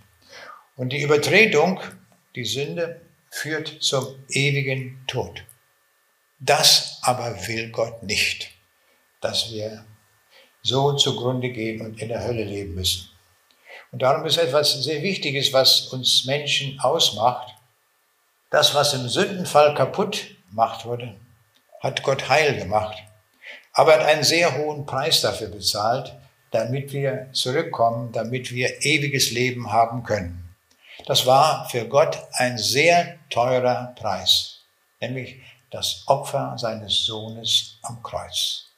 Und 0.76 0.90
die 0.90 1.00
Übertretung, 1.00 1.81
die 2.35 2.44
Sünde, 2.44 3.00
führt 3.31 3.83
zum 3.83 4.22
ewigen 4.28 5.02
Tod. 5.07 5.44
Das 6.40 6.98
aber 7.02 7.48
will 7.48 7.70
Gott 7.70 8.02
nicht, 8.02 8.50
dass 9.22 9.50
wir 9.50 9.85
so 10.62 10.92
zugrunde 10.92 11.50
gehen 11.50 11.80
und 11.80 12.00
in 12.00 12.08
der 12.08 12.22
Hölle 12.22 12.44
leben 12.44 12.74
müssen. 12.74 13.08
Und 13.90 14.02
darum 14.02 14.26
ist 14.26 14.38
etwas 14.38 14.82
sehr 14.82 15.02
Wichtiges, 15.02 15.52
was 15.52 15.88
uns 15.88 16.24
Menschen 16.24 16.78
ausmacht. 16.80 17.54
Das, 18.50 18.74
was 18.74 18.94
im 18.94 19.08
Sündenfall 19.08 19.74
kaputt 19.74 20.26
gemacht 20.50 20.85
wurde, 20.85 21.16
hat 21.80 22.02
Gott 22.02 22.28
heil 22.28 22.56
gemacht. 22.56 22.98
Aber 23.72 23.94
er 23.94 24.00
hat 24.00 24.06
einen 24.06 24.24
sehr 24.24 24.56
hohen 24.56 24.87
Preis 24.87 25.20
dafür 25.20 25.48
bezahlt, 25.48 26.14
damit 26.50 26.92
wir 26.92 27.28
zurückkommen, 27.32 28.12
damit 28.12 28.52
wir 28.52 28.82
ewiges 28.82 29.30
Leben 29.30 29.72
haben 29.72 30.02
können. 30.04 30.54
Das 31.06 31.26
war 31.26 31.68
für 31.70 31.87
Gott 31.87 32.18
ein 32.35 32.58
sehr 32.58 33.18
teurer 33.31 33.94
Preis, 33.96 34.60
nämlich 35.00 35.40
das 35.70 36.04
Opfer 36.06 36.54
seines 36.58 37.04
Sohnes 37.04 37.79
am 37.83 38.02
Kreuz. 38.02 38.71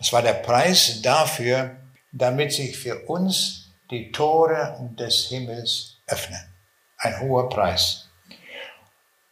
Das 0.00 0.14
war 0.14 0.22
der 0.22 0.32
Preis 0.32 1.02
dafür, 1.02 1.76
damit 2.10 2.54
sich 2.54 2.76
für 2.76 3.06
uns 3.06 3.70
die 3.90 4.10
Tore 4.10 4.90
des 4.98 5.28
Himmels 5.28 5.98
öffnen. 6.06 6.40
Ein 6.96 7.20
hoher 7.20 7.50
Preis. 7.50 8.08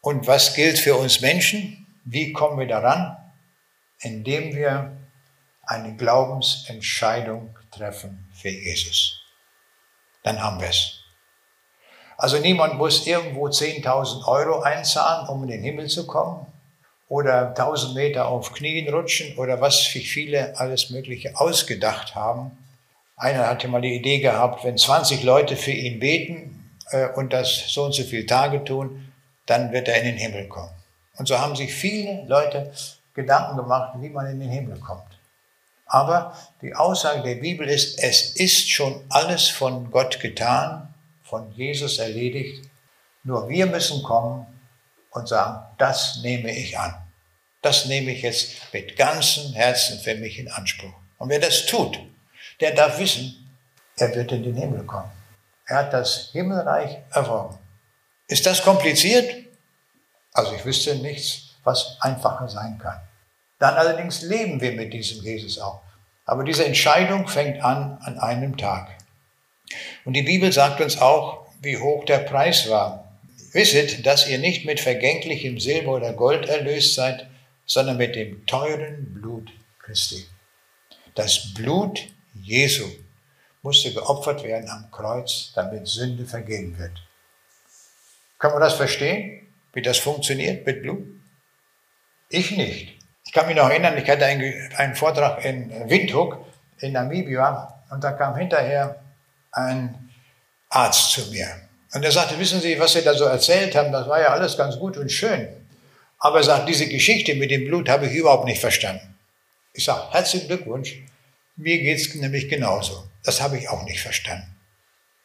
Und 0.02 0.26
was 0.26 0.54
gilt 0.54 0.78
für 0.78 0.96
uns 0.96 1.22
Menschen? 1.22 1.86
Wie 2.04 2.34
kommen 2.34 2.58
wir 2.58 2.68
daran? 2.68 3.16
Indem 4.00 4.54
wir 4.54 4.94
eine 5.62 5.96
Glaubensentscheidung 5.96 7.56
treffen 7.70 8.30
für 8.34 8.50
Jesus. 8.50 9.22
Dann 10.22 10.42
haben 10.42 10.60
wir 10.60 10.68
es. 10.68 11.00
Also 12.18 12.38
niemand 12.38 12.74
muss 12.74 13.06
irgendwo 13.06 13.48
10.000 13.48 14.26
Euro 14.26 14.60
einzahlen, 14.60 15.28
um 15.28 15.44
in 15.44 15.48
den 15.48 15.62
Himmel 15.62 15.88
zu 15.88 16.06
kommen 16.06 16.46
oder 17.08 17.48
1000 17.48 17.94
Meter 17.94 18.28
auf 18.28 18.52
Knien 18.52 18.92
rutschen 18.92 19.36
oder 19.38 19.60
was 19.60 19.84
sich 19.84 20.10
viele 20.10 20.58
alles 20.58 20.90
Mögliche 20.90 21.38
ausgedacht 21.38 22.14
haben. 22.14 22.56
Einer 23.16 23.46
hatte 23.46 23.68
mal 23.68 23.80
die 23.80 23.94
Idee 23.94 24.20
gehabt, 24.20 24.64
wenn 24.64 24.76
20 24.76 25.22
Leute 25.22 25.56
für 25.56 25.72
ihn 25.72 25.98
beten, 25.98 26.58
äh, 26.90 27.08
und 27.14 27.32
das 27.32 27.64
so 27.68 27.84
und 27.84 27.92
so 27.92 28.02
viele 28.02 28.26
Tage 28.26 28.64
tun, 28.64 29.12
dann 29.46 29.72
wird 29.72 29.88
er 29.88 29.98
in 30.00 30.06
den 30.06 30.16
Himmel 30.16 30.48
kommen. 30.48 30.70
Und 31.16 31.26
so 31.26 31.38
haben 31.38 31.56
sich 31.56 31.72
viele 31.72 32.24
Leute 32.26 32.72
Gedanken 33.14 33.56
gemacht, 33.56 33.94
wie 34.00 34.10
man 34.10 34.26
in 34.26 34.40
den 34.40 34.50
Himmel 34.50 34.78
kommt. 34.78 35.02
Aber 35.86 36.36
die 36.60 36.74
Aussage 36.74 37.22
der 37.22 37.36
Bibel 37.36 37.68
ist, 37.68 37.98
es 37.98 38.36
ist 38.36 38.70
schon 38.70 39.00
alles 39.08 39.48
von 39.48 39.90
Gott 39.90 40.20
getan, 40.20 40.94
von 41.24 41.50
Jesus 41.52 41.98
erledigt. 41.98 42.68
Nur 43.24 43.48
wir 43.48 43.66
müssen 43.66 44.02
kommen 44.02 44.46
und 45.10 45.28
sagen, 45.28 45.64
das 45.78 46.20
nehme 46.22 46.50
ich 46.50 46.78
an. 46.78 46.94
Das 47.62 47.86
nehme 47.86 48.12
ich 48.12 48.22
jetzt 48.22 48.72
mit 48.72 48.96
ganzem 48.96 49.52
Herzen 49.52 49.98
für 49.98 50.14
mich 50.14 50.38
in 50.38 50.48
Anspruch. 50.48 50.92
Und 51.18 51.28
wer 51.28 51.40
das 51.40 51.66
tut, 51.66 51.98
der 52.60 52.72
darf 52.72 52.98
wissen, 52.98 53.50
er 53.96 54.14
wird 54.14 54.30
in 54.32 54.44
den 54.44 54.56
Himmel 54.56 54.84
kommen. 54.84 55.10
Er 55.66 55.78
hat 55.78 55.92
das 55.92 56.30
Himmelreich 56.32 56.98
erworben. 57.10 57.58
Ist 58.28 58.46
das 58.46 58.62
kompliziert? 58.62 59.44
Also 60.32 60.54
ich 60.54 60.64
wüsste 60.64 60.94
nichts, 60.96 61.56
was 61.64 61.96
einfacher 62.00 62.48
sein 62.48 62.78
kann. 62.78 63.00
Dann 63.58 63.74
allerdings 63.74 64.22
leben 64.22 64.60
wir 64.60 64.72
mit 64.72 64.92
diesem 64.92 65.22
Jesus 65.22 65.58
auch. 65.58 65.80
Aber 66.24 66.44
diese 66.44 66.64
Entscheidung 66.64 67.26
fängt 67.26 67.62
an 67.62 67.98
an 68.02 68.18
einem 68.18 68.56
Tag. 68.56 68.88
Und 70.04 70.12
die 70.12 70.22
Bibel 70.22 70.52
sagt 70.52 70.80
uns 70.80 71.00
auch, 71.00 71.46
wie 71.60 71.76
hoch 71.76 72.04
der 72.04 72.18
Preis 72.18 72.68
war. 72.70 73.07
Wisset, 73.58 74.06
dass 74.06 74.28
ihr 74.28 74.38
nicht 74.38 74.64
mit 74.64 74.78
vergänglichem 74.78 75.58
Silber 75.58 75.94
oder 75.94 76.12
Gold 76.12 76.48
erlöst 76.48 76.94
seid, 76.94 77.26
sondern 77.66 77.96
mit 77.96 78.14
dem 78.14 78.46
teuren 78.46 79.12
Blut 79.12 79.50
Christi. 79.80 80.24
Das 81.16 81.54
Blut 81.54 82.06
Jesu 82.40 82.86
musste 83.62 83.92
geopfert 83.92 84.44
werden 84.44 84.70
am 84.70 84.92
Kreuz, 84.92 85.50
damit 85.56 85.88
Sünde 85.88 86.24
vergeben 86.24 86.78
wird. 86.78 86.92
Kann 88.38 88.52
man 88.52 88.60
das 88.60 88.74
verstehen, 88.74 89.48
wie 89.72 89.82
das 89.82 89.98
funktioniert 89.98 90.64
mit 90.64 90.82
Blut? 90.82 91.04
Ich 92.28 92.52
nicht. 92.52 92.96
Ich 93.26 93.32
kann 93.32 93.48
mich 93.48 93.56
noch 93.56 93.68
erinnern, 93.68 93.98
ich 93.98 94.08
hatte 94.08 94.24
einen 94.24 94.94
Vortrag 94.94 95.44
in 95.44 95.90
Windhoek 95.90 96.38
in 96.78 96.92
Namibia 96.92 97.82
und 97.90 98.04
da 98.04 98.12
kam 98.12 98.36
hinterher 98.36 99.02
ein 99.50 100.10
Arzt 100.68 101.10
zu 101.10 101.28
mir. 101.32 101.67
Und 101.92 102.04
er 102.04 102.12
sagte, 102.12 102.38
wissen 102.38 102.60
Sie, 102.60 102.78
was 102.78 102.92
Sie 102.92 103.02
da 103.02 103.14
so 103.14 103.24
erzählt 103.24 103.74
haben, 103.74 103.92
das 103.92 104.06
war 104.08 104.20
ja 104.20 104.28
alles 104.28 104.56
ganz 104.56 104.78
gut 104.78 104.96
und 104.96 105.10
schön. 105.10 105.48
Aber 106.18 106.38
er 106.38 106.44
sagt, 106.44 106.68
diese 106.68 106.88
Geschichte 106.88 107.34
mit 107.34 107.50
dem 107.50 107.64
Blut 107.64 107.88
habe 107.88 108.06
ich 108.06 108.12
überhaupt 108.12 108.44
nicht 108.44 108.60
verstanden. 108.60 109.18
Ich 109.72 109.84
sage, 109.84 110.10
herzlichen 110.10 110.48
Glückwunsch. 110.48 111.00
Mir 111.56 111.78
geht 111.78 111.98
es 111.98 112.14
nämlich 112.14 112.48
genauso. 112.48 113.04
Das 113.24 113.40
habe 113.40 113.58
ich 113.58 113.68
auch 113.68 113.82
nicht 113.84 114.00
verstanden. 114.00 114.54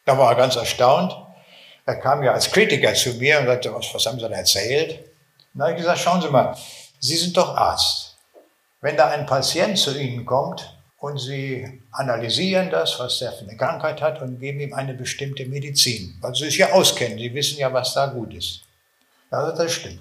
Da 0.04 0.16
war 0.18 0.30
er 0.30 0.36
ganz 0.36 0.56
erstaunt. 0.56 1.14
Er 1.86 1.96
kam 1.96 2.22
ja 2.22 2.32
als 2.32 2.50
Kritiker 2.50 2.94
zu 2.94 3.14
mir 3.14 3.40
und 3.40 3.46
sagte, 3.46 3.74
was, 3.74 3.92
was 3.92 4.06
haben 4.06 4.18
Sie 4.18 4.28
da 4.28 4.34
erzählt? 4.34 5.00
Habe 5.58 5.72
ich 5.72 5.78
gesagt, 5.78 6.00
schauen 6.00 6.22
Sie 6.22 6.28
mal, 6.28 6.56
Sie 6.98 7.16
sind 7.16 7.36
doch 7.36 7.56
Arzt. 7.56 8.16
Wenn 8.80 8.96
da 8.96 9.08
ein 9.10 9.26
Patient 9.26 9.78
zu 9.78 9.98
Ihnen 9.98 10.24
kommt 10.24 10.73
und 11.04 11.18
Sie 11.18 11.82
analysieren 11.90 12.70
das, 12.70 12.98
was 12.98 13.20
er 13.20 13.32
für 13.32 13.44
eine 13.44 13.58
Krankheit 13.58 14.00
hat 14.00 14.22
und 14.22 14.40
geben 14.40 14.60
ihm 14.60 14.72
eine 14.72 14.94
bestimmte 14.94 15.44
Medizin, 15.44 16.16
weil 16.22 16.34
Sie 16.34 16.46
sich 16.46 16.56
ja 16.56 16.72
auskennen, 16.72 17.18
Sie 17.18 17.34
wissen 17.34 17.58
ja, 17.58 17.70
was 17.70 17.92
da 17.92 18.06
gut 18.06 18.32
ist. 18.32 18.62
Also 19.30 19.54
das 19.54 19.70
stimmt. 19.70 20.00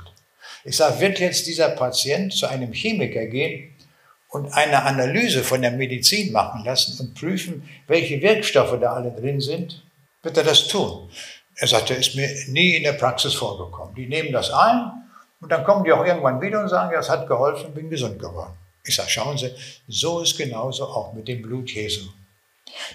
Ich 0.63 0.77
sage, 0.77 1.01
wird 1.01 1.19
jetzt 1.19 1.45
dieser 1.45 1.71
Patient 1.71 2.31
zu 2.31 2.47
einem 2.47 2.71
Chemiker 2.71 3.25
gehen 3.25 3.75
und 4.29 4.53
eine 4.53 4.83
Analyse 4.83 5.43
von 5.43 5.61
der 5.61 5.71
Medizin 5.71 6.31
machen 6.31 6.63
lassen 6.63 6.97
und 7.01 7.15
prüfen, 7.15 7.69
welche 7.87 8.21
Wirkstoffe 8.21 8.79
da 8.79 8.93
alle 8.93 9.11
drin 9.11 9.41
sind, 9.41 9.83
wird 10.21 10.37
er 10.37 10.45
das 10.45 10.69
tun. 10.69 11.09
Er 11.57 11.67
sagte, 11.67 11.95
ist 11.95 12.15
mir 12.15 12.29
nie 12.47 12.77
in 12.77 12.83
der 12.83 12.93
Praxis 12.93 13.33
vorgekommen. 13.33 13.93
Die 13.93 14.07
nehmen 14.07 14.31
das 14.31 14.51
ein 14.51 14.93
und 15.41 15.51
dann 15.51 15.65
kommen 15.65 15.83
die 15.83 15.91
auch 15.91 16.05
irgendwann 16.05 16.39
wieder 16.39 16.61
und 16.61 16.69
sagen, 16.69 16.93
ja, 16.93 17.01
es 17.01 17.09
hat 17.09 17.27
geholfen, 17.27 17.73
bin 17.73 17.89
gesund 17.89 18.19
geworden. 18.19 18.53
Ich 18.85 18.95
sage, 18.95 19.09
schauen 19.09 19.37
Sie, 19.37 19.51
so 19.87 20.21
ist 20.21 20.37
genauso 20.37 20.85
auch 20.85 21.13
mit 21.13 21.27
dem 21.27 21.41
Blut 21.41 21.71
Jesu. 21.71 22.09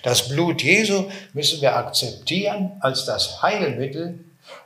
Das 0.03 0.28
Blut 0.28 0.62
Jesu 0.62 1.11
müssen 1.32 1.61
wir 1.61 1.76
akzeptieren 1.76 2.76
als 2.80 3.05
das 3.05 3.43
Heilmittel. 3.43 4.18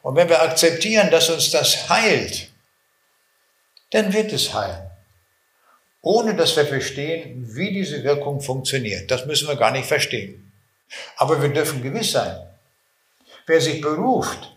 Und 0.03 0.17
wenn 0.17 0.29
wir 0.29 0.43
akzeptieren, 0.43 1.11
dass 1.11 1.31
uns 1.31 1.51
das 1.51 1.89
heilt, 1.89 2.51
dann 3.91 4.13
wird 4.13 4.33
es 4.33 4.53
heilen. 4.55 4.91
Ohne 6.01 6.35
dass 6.35 6.57
wir 6.57 6.67
verstehen, 6.67 7.45
wie 7.55 7.73
diese 7.73 8.03
Wirkung 8.03 8.41
funktioniert. 8.41 9.11
Das 9.11 9.27
müssen 9.27 9.47
wir 9.47 9.57
gar 9.57 9.71
nicht 9.71 9.87
verstehen. 9.87 10.53
Aber 11.17 11.41
wir 11.41 11.51
dürfen 11.51 11.83
gewiss 11.83 12.13
sein, 12.13 12.37
wer 13.47 13.61
sich 13.61 13.81
beruft 13.81 14.57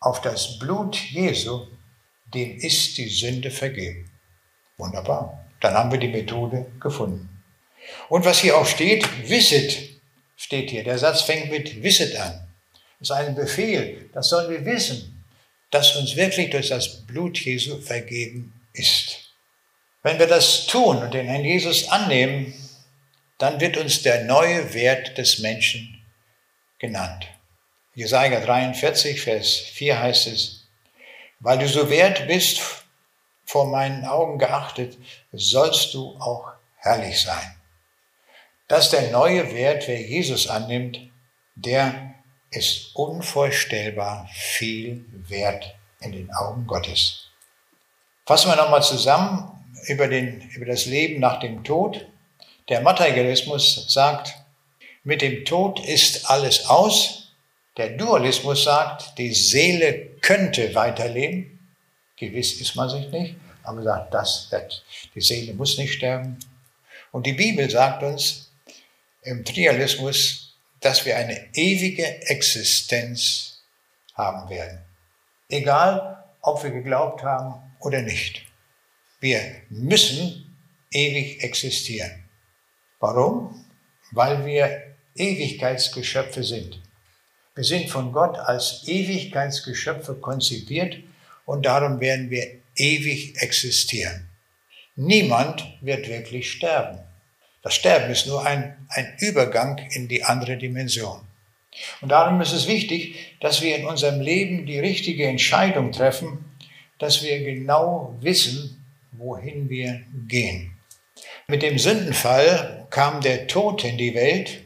auf 0.00 0.20
das 0.20 0.58
Blut 0.58 0.96
Jesu, 0.96 1.66
dem 2.34 2.58
ist 2.58 2.98
die 2.98 3.08
Sünde 3.08 3.50
vergeben. 3.50 4.10
Wunderbar. 4.76 5.45
Dann 5.60 5.74
haben 5.74 5.90
wir 5.90 5.98
die 5.98 6.08
Methode 6.08 6.66
gefunden. 6.80 7.28
Und 8.08 8.24
was 8.24 8.40
hier 8.40 8.56
auch 8.56 8.66
steht, 8.66 9.06
wisset, 9.28 9.78
steht 10.36 10.70
hier. 10.70 10.84
Der 10.84 10.98
Satz 10.98 11.22
fängt 11.22 11.50
mit 11.50 11.82
wisset 11.82 12.16
an. 12.16 12.46
Das 12.98 13.10
ist 13.10 13.16
ein 13.16 13.34
Befehl. 13.34 14.08
Das 14.12 14.28
sollen 14.28 14.50
wir 14.50 14.64
wissen, 14.64 15.24
dass 15.70 15.96
uns 15.96 16.16
wirklich 16.16 16.50
durch 16.50 16.68
das 16.68 17.06
Blut 17.06 17.38
Jesu 17.38 17.80
vergeben 17.80 18.52
ist. 18.72 19.32
Wenn 20.02 20.18
wir 20.18 20.26
das 20.26 20.66
tun 20.66 20.98
und 20.98 21.14
den 21.14 21.26
Herrn 21.26 21.44
Jesus 21.44 21.88
annehmen, 21.88 22.54
dann 23.38 23.60
wird 23.60 23.76
uns 23.76 24.02
der 24.02 24.24
neue 24.24 24.72
Wert 24.72 25.18
des 25.18 25.40
Menschen 25.40 26.02
genannt. 26.78 27.26
Jesaja 27.94 28.40
43, 28.40 29.20
Vers 29.20 29.56
4 29.56 29.98
heißt 29.98 30.26
es, 30.28 30.66
weil 31.40 31.58
du 31.58 31.68
so 31.68 31.90
wert 31.90 32.26
bist, 32.26 32.60
vor 33.46 33.66
meinen 33.66 34.04
Augen 34.04 34.38
geachtet, 34.38 34.98
sollst 35.32 35.94
du 35.94 36.16
auch 36.18 36.52
herrlich 36.76 37.22
sein. 37.22 37.56
Das 38.68 38.86
ist 38.86 38.92
der 38.92 39.10
neue 39.10 39.54
Wert, 39.54 39.86
wer 39.86 40.00
Jesus 40.00 40.48
annimmt, 40.48 40.98
der 41.54 42.14
ist 42.50 42.94
unvorstellbar 42.94 44.28
viel 44.32 45.04
wert 45.28 45.74
in 46.00 46.12
den 46.12 46.30
Augen 46.34 46.66
Gottes. 46.66 47.28
Fassen 48.26 48.50
wir 48.50 48.56
nochmal 48.56 48.82
zusammen 48.82 49.50
über, 49.86 50.08
den, 50.08 50.40
über 50.50 50.66
das 50.66 50.86
Leben 50.86 51.20
nach 51.20 51.38
dem 51.38 51.62
Tod. 51.62 52.06
Der 52.68 52.80
Materialismus 52.80 53.86
sagt, 53.88 54.34
mit 55.04 55.22
dem 55.22 55.44
Tod 55.44 55.78
ist 55.86 56.28
alles 56.28 56.66
aus, 56.66 57.32
der 57.76 57.90
Dualismus 57.90 58.64
sagt, 58.64 59.18
die 59.18 59.32
Seele 59.32 60.16
könnte 60.22 60.74
weiterleben. 60.74 61.55
Gewiss 62.16 62.60
ist 62.60 62.74
man 62.76 62.88
sich 62.88 63.08
nicht, 63.10 63.36
aber 63.62 63.82
sagt, 63.82 64.14
das, 64.14 64.48
das, 64.50 64.82
die 65.14 65.20
Seele 65.20 65.52
muss 65.54 65.76
nicht 65.78 65.94
sterben. 65.94 66.38
Und 67.12 67.26
die 67.26 67.34
Bibel 67.34 67.68
sagt 67.68 68.02
uns 68.02 68.50
im 69.22 69.44
Trialismus, 69.44 70.54
dass 70.80 71.04
wir 71.04 71.16
eine 71.16 71.48
ewige 71.54 72.22
Existenz 72.22 73.62
haben 74.14 74.48
werden. 74.48 74.80
Egal, 75.48 76.24
ob 76.40 76.62
wir 76.62 76.70
geglaubt 76.70 77.22
haben 77.22 77.54
oder 77.80 78.02
nicht. 78.02 78.42
Wir 79.20 79.40
müssen 79.68 80.56
ewig 80.90 81.42
existieren. 81.42 82.24
Warum? 83.00 83.64
Weil 84.12 84.46
wir 84.46 84.96
Ewigkeitsgeschöpfe 85.14 86.44
sind. 86.44 86.80
Wir 87.54 87.64
sind 87.64 87.88
von 87.90 88.12
Gott 88.12 88.38
als 88.38 88.82
Ewigkeitsgeschöpfe 88.86 90.14
konzipiert 90.14 90.96
und 91.46 91.64
darum 91.64 92.00
werden 92.00 92.28
wir 92.28 92.46
ewig 92.76 93.40
existieren. 93.40 94.28
Niemand 94.96 95.64
wird 95.80 96.08
wirklich 96.08 96.50
sterben. 96.50 96.98
Das 97.62 97.74
Sterben 97.74 98.10
ist 98.10 98.26
nur 98.26 98.44
ein, 98.44 98.76
ein 98.90 99.14
Übergang 99.18 99.78
in 99.90 100.08
die 100.08 100.22
andere 100.22 100.56
Dimension. 100.56 101.20
Und 102.00 102.10
darum 102.10 102.40
ist 102.40 102.52
es 102.52 102.68
wichtig, 102.68 103.36
dass 103.40 103.62
wir 103.62 103.76
in 103.76 103.86
unserem 103.86 104.20
Leben 104.20 104.66
die 104.66 104.78
richtige 104.78 105.26
Entscheidung 105.26 105.92
treffen, 105.92 106.44
dass 106.98 107.22
wir 107.22 107.42
genau 107.44 108.16
wissen, 108.20 108.84
wohin 109.12 109.68
wir 109.68 110.02
gehen. 110.28 110.72
Mit 111.48 111.62
dem 111.62 111.78
Sündenfall 111.78 112.86
kam 112.90 113.20
der 113.20 113.46
Tod 113.46 113.84
in 113.84 113.98
die 113.98 114.14
Welt 114.14 114.62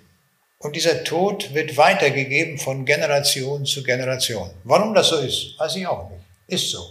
und 0.58 0.76
dieser 0.76 1.04
Tod 1.04 1.54
wird 1.54 1.76
weitergegeben 1.76 2.58
von 2.58 2.84
Generation 2.84 3.64
zu 3.66 3.82
Generation. 3.82 4.50
Warum 4.64 4.94
das 4.94 5.08
so 5.08 5.18
ist, 5.18 5.58
weiß 5.58 5.76
ich 5.76 5.86
auch 5.86 6.08
nicht. 6.10 6.19
Ist 6.50 6.70
so. 6.70 6.90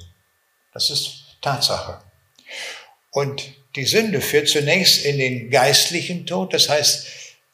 Das 0.73 0.89
ist 0.89 1.37
Tatsache. 1.41 2.01
Und 3.11 3.43
die 3.75 3.85
Sünde 3.85 4.21
führt 4.21 4.47
zunächst 4.47 5.05
in 5.05 5.17
den 5.17 5.49
geistlichen 5.49 6.25
Tod. 6.25 6.53
Das 6.53 6.69
heißt, 6.69 7.07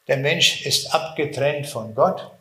der 0.08 0.18
Mensch 0.18 0.66
ist 0.66 0.94
abgetrennt 0.94 1.66
von 1.68 1.96
Gott. 1.96 2.32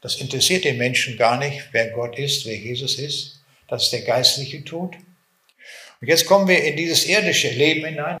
Das 0.00 0.16
interessiert 0.16 0.64
den 0.64 0.78
Menschen 0.78 1.16
gar 1.16 1.38
nicht, 1.38 1.68
wer 1.72 1.90
Gott 1.90 2.18
ist, 2.18 2.46
wer 2.46 2.56
Jesus 2.56 2.98
ist. 2.98 3.40
Das 3.68 3.84
ist 3.84 3.92
der 3.92 4.02
geistliche 4.02 4.64
Tod. 4.64 4.94
Und 6.00 6.08
jetzt 6.08 6.26
kommen 6.26 6.46
wir 6.46 6.62
in 6.62 6.76
dieses 6.76 7.06
irdische 7.06 7.48
Leben 7.48 7.84
hinein. 7.86 8.18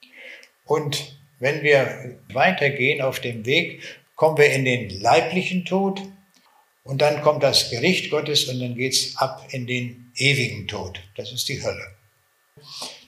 Und 0.64 1.16
wenn 1.38 1.62
wir 1.62 2.18
weitergehen 2.32 3.00
auf 3.00 3.20
dem 3.20 3.46
Weg, 3.46 3.82
kommen 4.16 4.38
wir 4.38 4.50
in 4.50 4.64
den 4.64 5.00
leiblichen 5.00 5.64
Tod 5.64 6.00
Und 6.84 7.00
dann 7.00 7.22
kommt 7.22 7.42
das 7.42 7.70
Gericht 7.70 8.10
Gottes 8.10 8.44
und 8.44 8.60
dann 8.60 8.74
geht's 8.76 9.16
ab 9.16 9.46
in 9.50 9.66
den 9.66 10.12
ewigen 10.16 10.68
Tod. 10.68 11.00
Das 11.16 11.32
ist 11.32 11.48
die 11.48 11.62
Hölle. 11.62 11.86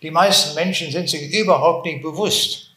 Die 0.02 0.10
meisten 0.10 0.54
Menschen 0.54 0.90
sind 0.90 1.08
sich 1.08 1.32
überhaupt 1.32 1.86
nicht 1.86 2.02
bewusst, 2.02 2.70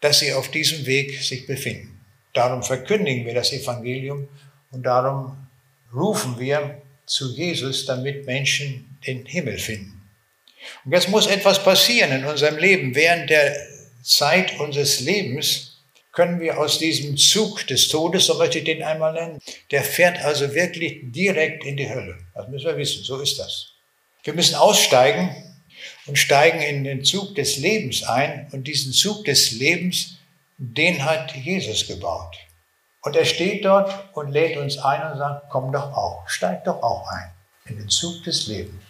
dass 0.00 0.20
sie 0.20 0.32
auf 0.32 0.50
diesem 0.50 0.86
Weg 0.86 1.20
sich 1.22 1.46
befinden. 1.46 2.00
Darum 2.32 2.62
verkündigen 2.62 3.26
wir 3.26 3.34
das 3.34 3.52
Evangelium 3.52 4.28
und 4.70 4.84
darum 4.84 5.36
rufen 5.92 6.38
wir 6.38 6.82
zu 7.06 7.32
Jesus, 7.34 7.84
damit 7.86 8.26
Menschen 8.26 8.98
den 9.06 9.26
Himmel 9.26 9.58
finden. 9.58 10.02
Und 10.84 10.92
jetzt 10.92 11.08
muss 11.08 11.26
etwas 11.26 11.62
passieren 11.62 12.12
in 12.12 12.24
unserem 12.24 12.56
Leben. 12.56 12.94
Während 12.94 13.28
der 13.30 13.54
Zeit 14.02 14.58
unseres 14.58 15.00
Lebens 15.00 15.73
können 16.14 16.40
wir 16.40 16.58
aus 16.58 16.78
diesem 16.78 17.16
Zug 17.16 17.66
des 17.66 17.88
Todes, 17.88 18.26
so 18.26 18.34
möchte 18.34 18.58
ich 18.58 18.64
den 18.64 18.82
einmal 18.82 19.12
nennen, 19.12 19.40
der 19.70 19.82
fährt 19.82 20.24
also 20.24 20.54
wirklich 20.54 21.00
direkt 21.02 21.64
in 21.64 21.76
die 21.76 21.90
Hölle. 21.90 22.18
Das 22.34 22.48
müssen 22.48 22.66
wir 22.66 22.76
wissen, 22.76 23.02
so 23.02 23.20
ist 23.20 23.38
das. 23.38 23.72
Wir 24.22 24.32
müssen 24.32 24.54
aussteigen 24.54 25.34
und 26.06 26.16
steigen 26.16 26.60
in 26.60 26.84
den 26.84 27.04
Zug 27.04 27.34
des 27.34 27.58
Lebens 27.58 28.04
ein 28.04 28.48
und 28.52 28.66
diesen 28.66 28.92
Zug 28.92 29.24
des 29.24 29.52
Lebens, 29.52 30.18
den 30.56 31.04
hat 31.04 31.34
Jesus 31.34 31.86
gebaut. 31.86 32.36
Und 33.02 33.16
er 33.16 33.24
steht 33.24 33.64
dort 33.64 34.14
und 34.14 34.30
lädt 34.30 34.56
uns 34.56 34.78
ein 34.78 35.12
und 35.12 35.18
sagt, 35.18 35.50
komm 35.50 35.72
doch 35.72 35.92
auch, 35.92 36.28
steig 36.28 36.64
doch 36.64 36.82
auch 36.82 37.06
ein 37.08 37.32
in 37.66 37.76
den 37.76 37.88
Zug 37.88 38.22
des 38.24 38.46
Lebens. 38.46 38.82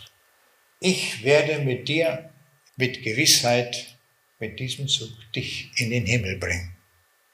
Ich 0.79 1.25
werde 1.25 1.61
mit 1.61 1.89
dir 1.89 2.31
mit 2.77 3.03
Gewissheit 3.03 3.97
mit 4.39 4.59
diesem 4.59 4.89
Zug 4.89 5.11
dich 5.35 5.71
in 5.77 5.91
den 5.91 6.07
Himmel 6.07 6.39
bringen. 6.39 6.74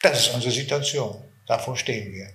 Das 0.03 0.19
ist 0.19 0.35
unsere 0.35 0.53
Situation. 0.53 1.23
Davor 1.47 1.77
stehen 1.77 2.13
wir. 2.13 2.29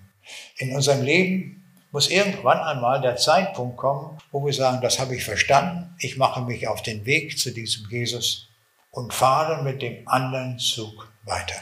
In 0.58 0.76
unserem 0.76 1.02
Leben 1.02 1.64
muss 1.92 2.10
irgendwann 2.10 2.60
einmal 2.60 3.02
der 3.02 3.16
Zeitpunkt 3.16 3.78
kommen, 3.78 4.18
wo 4.32 4.46
wir 4.46 4.54
sagen, 4.54 4.82
das 4.82 5.00
habe 5.00 5.16
ich 5.16 5.24
verstanden, 5.24 5.96
ich 6.00 6.18
mache 6.18 6.42
mich 6.42 6.68
auf 6.68 6.82
den 6.82 7.06
Weg 7.06 7.40
zu 7.40 7.52
diesem 7.52 7.90
Jesus 7.90 8.50
und 8.92 9.14
fahre 9.14 9.64
mit 9.64 9.82
dem 9.82 10.08
anderen 10.08 10.60
Zug 10.60 11.12
weiter. 11.24 11.56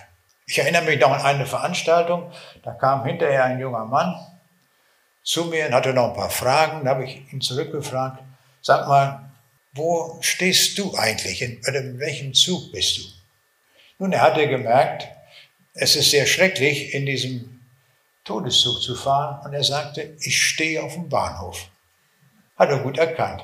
Ich 0.47 0.57
erinnere 0.57 0.83
mich 0.83 0.99
noch 0.99 1.11
an 1.11 1.21
eine 1.21 1.45
Veranstaltung, 1.45 2.31
da 2.63 2.73
kam 2.73 3.05
hinterher 3.05 3.45
ein 3.45 3.59
junger 3.59 3.85
Mann 3.85 4.15
zu 5.23 5.45
mir 5.45 5.67
und 5.67 5.73
hatte 5.73 5.93
noch 5.93 6.09
ein 6.09 6.15
paar 6.15 6.29
Fragen. 6.29 6.83
Da 6.83 6.91
habe 6.91 7.05
ich 7.05 7.21
ihn 7.31 7.39
zurückgefragt, 7.39 8.21
sag 8.61 8.87
mal, 8.87 9.31
wo 9.73 10.17
stehst 10.21 10.77
du 10.77 10.95
eigentlich? 10.95 11.41
In, 11.41 11.61
in 11.61 11.99
welchem 11.99 12.33
Zug 12.33 12.71
bist 12.71 12.97
du? 12.97 13.01
Nun, 13.99 14.11
er 14.11 14.21
hatte 14.21 14.47
gemerkt, 14.47 15.07
es 15.73 15.95
ist 15.95 16.11
sehr 16.11 16.25
schrecklich, 16.25 16.93
in 16.93 17.05
diesem 17.05 17.61
Todeszug 18.23 18.81
zu 18.81 18.95
fahren. 18.95 19.45
Und 19.45 19.53
er 19.53 19.63
sagte, 19.63 20.15
ich 20.19 20.41
stehe 20.41 20.83
auf 20.83 20.93
dem 20.93 21.09
Bahnhof. 21.09 21.67
Hat 22.55 22.69
er 22.69 22.79
gut 22.79 22.97
erkannt. 22.97 23.41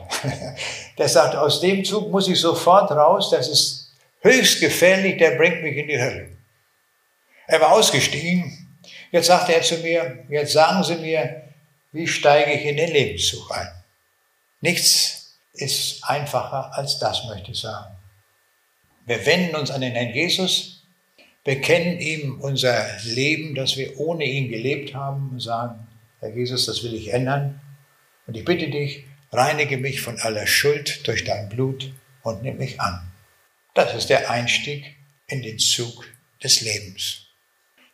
Der 0.98 1.10
sagt, 1.10 1.36
aus 1.36 1.60
dem 1.62 1.84
Zug 1.84 2.12
muss 2.12 2.28
ich 2.28 2.40
sofort 2.40 2.92
raus, 2.92 3.32
das 3.32 3.48
ist 3.48 3.92
höchst 4.22 4.60
gefährlich, 4.60 5.18
der 5.18 5.32
bringt 5.32 5.64
mich 5.64 5.78
in 5.78 5.88
die 5.88 6.00
Hölle. 6.00 6.30
Er 7.48 7.62
war 7.62 7.72
ausgestiegen. 7.72 8.80
Jetzt 9.12 9.28
sagte 9.28 9.54
er 9.54 9.62
zu 9.62 9.78
mir, 9.78 10.26
jetzt 10.30 10.54
sagen 10.54 10.84
Sie 10.84 10.96
mir, 10.96 11.44
wie 11.92 12.06
steige 12.06 12.52
ich 12.52 12.66
in 12.66 12.78
den 12.78 12.92
Lebenszug 12.92 13.50
ein? 13.52 13.68
Nichts 14.62 15.40
ist 15.54 16.04
einfacher 16.04 16.72
als 16.78 17.00
das, 17.00 17.26
möchte 17.26 17.52
ich 17.52 17.60
sagen. 17.60 17.96
Wir 19.06 19.26
wenden 19.26 19.56
uns 19.56 19.72
an 19.72 19.82
den 19.82 19.94
Herrn 19.94 20.14
Jesus, 20.14 20.79
bekennen 21.50 22.00
ihm 22.00 22.40
unser 22.42 22.88
Leben, 23.06 23.56
das 23.56 23.76
wir 23.76 24.00
ohne 24.00 24.24
ihn 24.24 24.50
gelebt 24.50 24.94
haben 24.94 25.30
und 25.32 25.40
sagen, 25.40 25.88
Herr 26.20 26.30
Jesus, 26.30 26.68
das 26.68 26.84
will 26.84 26.94
ich 26.94 27.12
ändern. 27.12 27.60
Und 28.28 28.38
ich 28.38 28.46
bitte 28.46 28.70
dich, 28.70 29.06
reinige 29.32 29.78
mich 29.78 30.00
von 30.00 30.20
aller 30.20 30.46
Schuld 30.46 31.08
durch 31.08 31.24
dein 31.24 31.50
Blut 31.50 31.92
und 32.22 32.44
nimm 32.44 32.58
mich 32.58 32.80
an. 32.80 33.12
Das 33.74 33.96
ist 33.96 34.12
der 34.12 34.30
Einstieg 34.30 34.96
in 35.26 35.42
den 35.42 35.58
Zug 35.58 36.06
des 36.44 36.62
Lebens. 36.62 37.22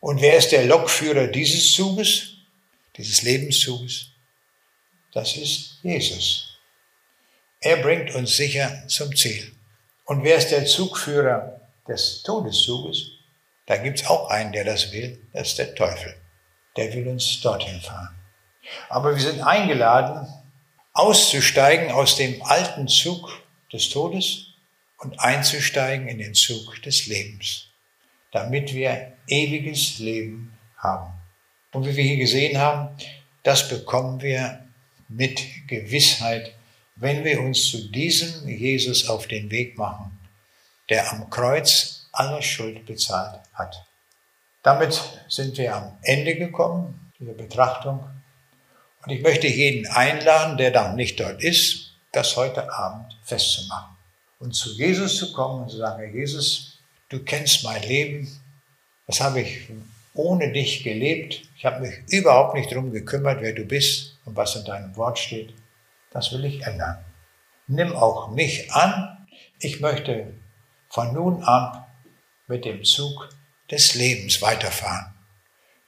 Und 0.00 0.20
wer 0.20 0.36
ist 0.36 0.52
der 0.52 0.66
Lokführer 0.66 1.28
dieses 1.28 1.72
Zuges, 1.72 2.34
dieses 2.98 3.22
Lebenszuges? 3.22 4.08
Das 5.14 5.34
ist 5.34 5.78
Jesus. 5.82 6.58
Er 7.60 7.78
bringt 7.78 8.14
uns 8.14 8.36
sicher 8.36 8.86
zum 8.86 9.16
Ziel. 9.16 9.50
Und 10.04 10.24
wer 10.24 10.36
ist 10.36 10.50
der 10.50 10.66
Zugführer 10.66 11.58
des 11.88 12.22
Todeszuges? 12.22 13.15
Da 13.66 13.76
gibt 13.76 14.00
es 14.00 14.06
auch 14.06 14.30
einen, 14.30 14.52
der 14.52 14.64
das 14.64 14.92
will, 14.92 15.20
das 15.32 15.48
ist 15.48 15.58
der 15.58 15.74
Teufel. 15.74 16.14
Der 16.76 16.92
will 16.92 17.08
uns 17.08 17.40
dorthin 17.40 17.80
fahren. 17.80 18.14
Aber 18.88 19.14
wir 19.14 19.22
sind 19.22 19.40
eingeladen, 19.40 20.26
auszusteigen 20.92 21.90
aus 21.90 22.16
dem 22.16 22.42
alten 22.42 22.88
Zug 22.88 23.42
des 23.72 23.88
Todes 23.90 24.46
und 24.98 25.18
einzusteigen 25.20 26.08
in 26.08 26.18
den 26.18 26.34
Zug 26.34 26.80
des 26.82 27.06
Lebens 27.06 27.66
damit 28.36 28.74
wir 28.74 29.12
ewiges 29.28 29.98
Leben 29.98 30.52
haben. 30.76 31.10
Und 31.72 31.86
wie 31.86 31.96
wir 31.96 32.04
hier 32.04 32.18
gesehen 32.18 32.58
haben, 32.58 32.94
das 33.42 33.68
bekommen 33.68 34.20
wir 34.20 34.66
mit 35.08 35.40
Gewissheit, 35.66 36.54
wenn 36.96 37.24
wir 37.24 37.40
uns 37.40 37.70
zu 37.70 37.90
diesem 37.90 38.46
Jesus 38.46 39.08
auf 39.08 39.26
den 39.26 39.50
Weg 39.50 39.78
machen, 39.78 40.18
der 40.90 41.10
am 41.12 41.30
Kreuz 41.30 41.95
alle 42.18 42.42
Schuld 42.42 42.86
bezahlt 42.86 43.40
hat. 43.54 43.86
Damit 44.62 45.00
sind 45.28 45.56
wir 45.58 45.76
am 45.76 45.96
Ende 46.02 46.34
gekommen, 46.36 47.12
dieser 47.18 47.34
Betrachtung. 47.34 48.04
Und 49.04 49.12
ich 49.12 49.22
möchte 49.22 49.46
jeden 49.46 49.86
einladen, 49.86 50.56
der 50.56 50.72
dann 50.72 50.96
nicht 50.96 51.20
dort 51.20 51.42
ist, 51.42 51.92
das 52.12 52.36
heute 52.36 52.72
Abend 52.72 53.16
festzumachen. 53.22 53.96
Und 54.40 54.54
zu 54.54 54.72
Jesus 54.72 55.16
zu 55.16 55.32
kommen 55.32 55.62
und 55.62 55.70
zu 55.70 55.76
sagen, 55.76 56.00
Herr 56.00 56.12
Jesus, 56.12 56.78
du 57.08 57.20
kennst 57.20 57.64
mein 57.64 57.82
Leben, 57.82 58.28
das 59.06 59.20
habe 59.20 59.40
ich 59.40 59.68
ohne 60.14 60.52
dich 60.52 60.82
gelebt. 60.82 61.42
Ich 61.56 61.64
habe 61.64 61.80
mich 61.80 61.94
überhaupt 62.08 62.54
nicht 62.54 62.72
darum 62.72 62.90
gekümmert, 62.90 63.40
wer 63.40 63.52
du 63.52 63.64
bist 63.64 64.18
und 64.24 64.36
was 64.36 64.56
in 64.56 64.64
deinem 64.64 64.96
Wort 64.96 65.18
steht. 65.18 65.54
Das 66.10 66.32
will 66.32 66.44
ich 66.44 66.62
ändern. 66.62 66.98
Nimm 67.68 67.94
auch 67.94 68.30
mich 68.30 68.72
an. 68.72 69.26
Ich 69.60 69.80
möchte 69.80 70.32
von 70.88 71.12
nun 71.12 71.44
an 71.44 71.85
mit 72.46 72.64
dem 72.64 72.84
Zug 72.84 73.28
des 73.70 73.94
Lebens 73.94 74.40
weiterfahren. 74.40 75.14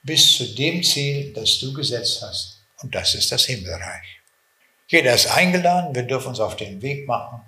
Bis 0.03 0.37
zu 0.37 0.45
dem 0.55 0.83
Ziel, 0.83 1.33
das 1.33 1.59
du 1.59 1.73
gesetzt 1.73 2.21
hast. 2.21 2.61
Und 2.81 2.95
das 2.95 3.15
ist 3.15 3.31
das 3.31 3.45
Himmelreich. 3.45 4.21
Jeder 4.87 5.13
ist 5.13 5.27
eingeladen. 5.27 5.93
Wir 5.93 6.03
dürfen 6.03 6.29
uns 6.29 6.39
auf 6.39 6.55
den 6.55 6.81
Weg 6.81 7.07
machen 7.07 7.41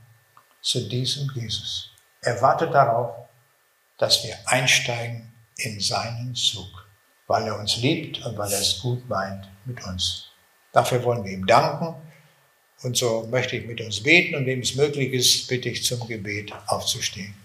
zu 0.62 0.88
diesem 0.88 1.30
Jesus. 1.34 1.92
Er 2.22 2.42
wartet 2.42 2.74
darauf, 2.74 3.16
dass 3.98 4.24
wir 4.24 4.38
einsteigen 4.46 5.34
in 5.58 5.80
seinen 5.80 6.36
Zug, 6.36 6.88
weil 7.28 7.48
er 7.48 7.58
uns 7.58 7.78
liebt 7.78 8.24
und 8.26 8.38
weil 8.38 8.52
er 8.52 8.60
es 8.60 8.80
gut 8.80 9.08
meint 9.10 9.50
mit 9.66 9.84
uns. 9.86 10.28
Dafür 10.72 11.04
wollen 11.04 11.24
wir 11.24 11.32
ihm 11.32 11.46
danken. 11.46 11.96
Und 12.84 12.98
so 12.98 13.28
möchte 13.30 13.58
ich 13.58 13.68
mit 13.68 13.80
uns 13.82 14.02
beten 14.02 14.36
und 14.36 14.46
wem 14.46 14.62
es 14.62 14.76
möglich 14.76 15.14
ist, 15.14 15.48
bitte 15.48 15.70
ich 15.70 15.84
zum 15.84 16.06
Gebet 16.08 16.52
aufzustehen. 16.68 17.36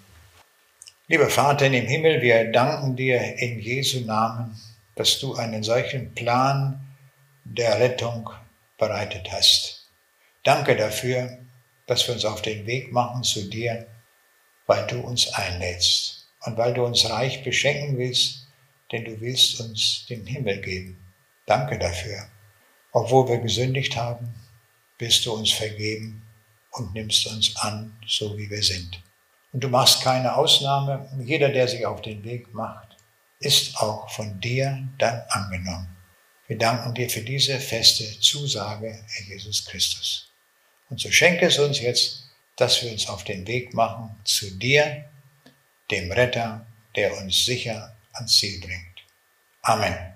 Lieber 1.09 1.31
Vater 1.31 1.71
dem 1.71 1.87
Himmel, 1.87 2.21
wir 2.21 2.51
danken 2.51 2.97
dir 2.97 3.39
in 3.39 3.61
Jesu 3.61 4.01
Namen, 4.01 4.61
dass 4.97 5.21
du 5.21 5.37
einen 5.37 5.63
solchen 5.63 6.13
Plan 6.17 6.85
der 7.45 7.79
Rettung 7.79 8.29
bereitet 8.77 9.31
hast. 9.31 9.87
Danke 10.43 10.75
dafür, 10.75 11.39
dass 11.87 12.09
wir 12.09 12.15
uns 12.15 12.25
auf 12.25 12.43
den 12.43 12.67
Weg 12.67 12.91
machen 12.91 13.23
zu 13.23 13.49
dir, 13.49 13.87
weil 14.67 14.85
du 14.89 14.99
uns 14.99 15.33
einlädst 15.33 16.27
und 16.41 16.57
weil 16.57 16.75
du 16.75 16.85
uns 16.85 17.09
reich 17.09 17.45
beschenken 17.45 17.99
willst, 17.99 18.49
denn 18.91 19.05
du 19.05 19.21
willst 19.21 19.61
uns 19.61 20.07
den 20.09 20.27
Himmel 20.27 20.61
geben. 20.61 20.99
Danke 21.47 21.79
dafür. 21.79 22.27
Obwohl 22.91 23.29
wir 23.29 23.39
gesündigt 23.39 23.95
haben, 23.95 24.35
bist 24.99 25.25
du 25.25 25.35
uns 25.35 25.53
vergeben 25.53 26.27
und 26.73 26.95
nimmst 26.95 27.29
uns 27.29 27.55
an, 27.59 27.97
so 28.09 28.37
wie 28.37 28.51
wir 28.51 28.65
sind. 28.65 29.06
Und 29.57 29.65
du 29.65 29.69
machst 29.69 30.03
keine 30.03 30.37
Ausnahme. 30.37 31.09
Jeder, 31.25 31.49
der 31.49 31.67
sich 31.67 31.87
auf 31.87 32.03
den 32.03 32.23
Weg 32.25 32.53
macht, 32.53 32.89
ist 33.39 33.79
auch 33.79 34.11
von 34.11 34.39
dir 34.39 34.87
dann 34.99 35.23
angenommen. 35.31 35.97
Wir 36.47 36.59
danken 36.59 36.93
dir 36.93 37.09
für 37.09 37.23
diese 37.23 37.59
feste 37.59 38.21
Zusage, 38.21 39.03
Herr 39.09 39.27
Jesus 39.27 39.65
Christus. 39.65 40.31
Und 40.91 41.01
so 41.01 41.11
schenke 41.11 41.47
es 41.47 41.59
uns 41.59 41.81
jetzt, 41.81 42.29
dass 42.57 42.83
wir 42.83 42.93
uns 42.93 43.09
auf 43.09 43.25
den 43.25 43.47
Weg 43.47 43.73
machen 43.73 44.15
zu 44.25 44.51
dir, 44.59 45.07
dem 45.91 46.13
Retter, 46.13 46.67
der 46.95 47.17
uns 47.17 47.47
sicher 47.47 47.97
ans 48.13 48.37
Ziel 48.37 48.61
bringt. 48.61 49.07
Amen. 49.63 50.16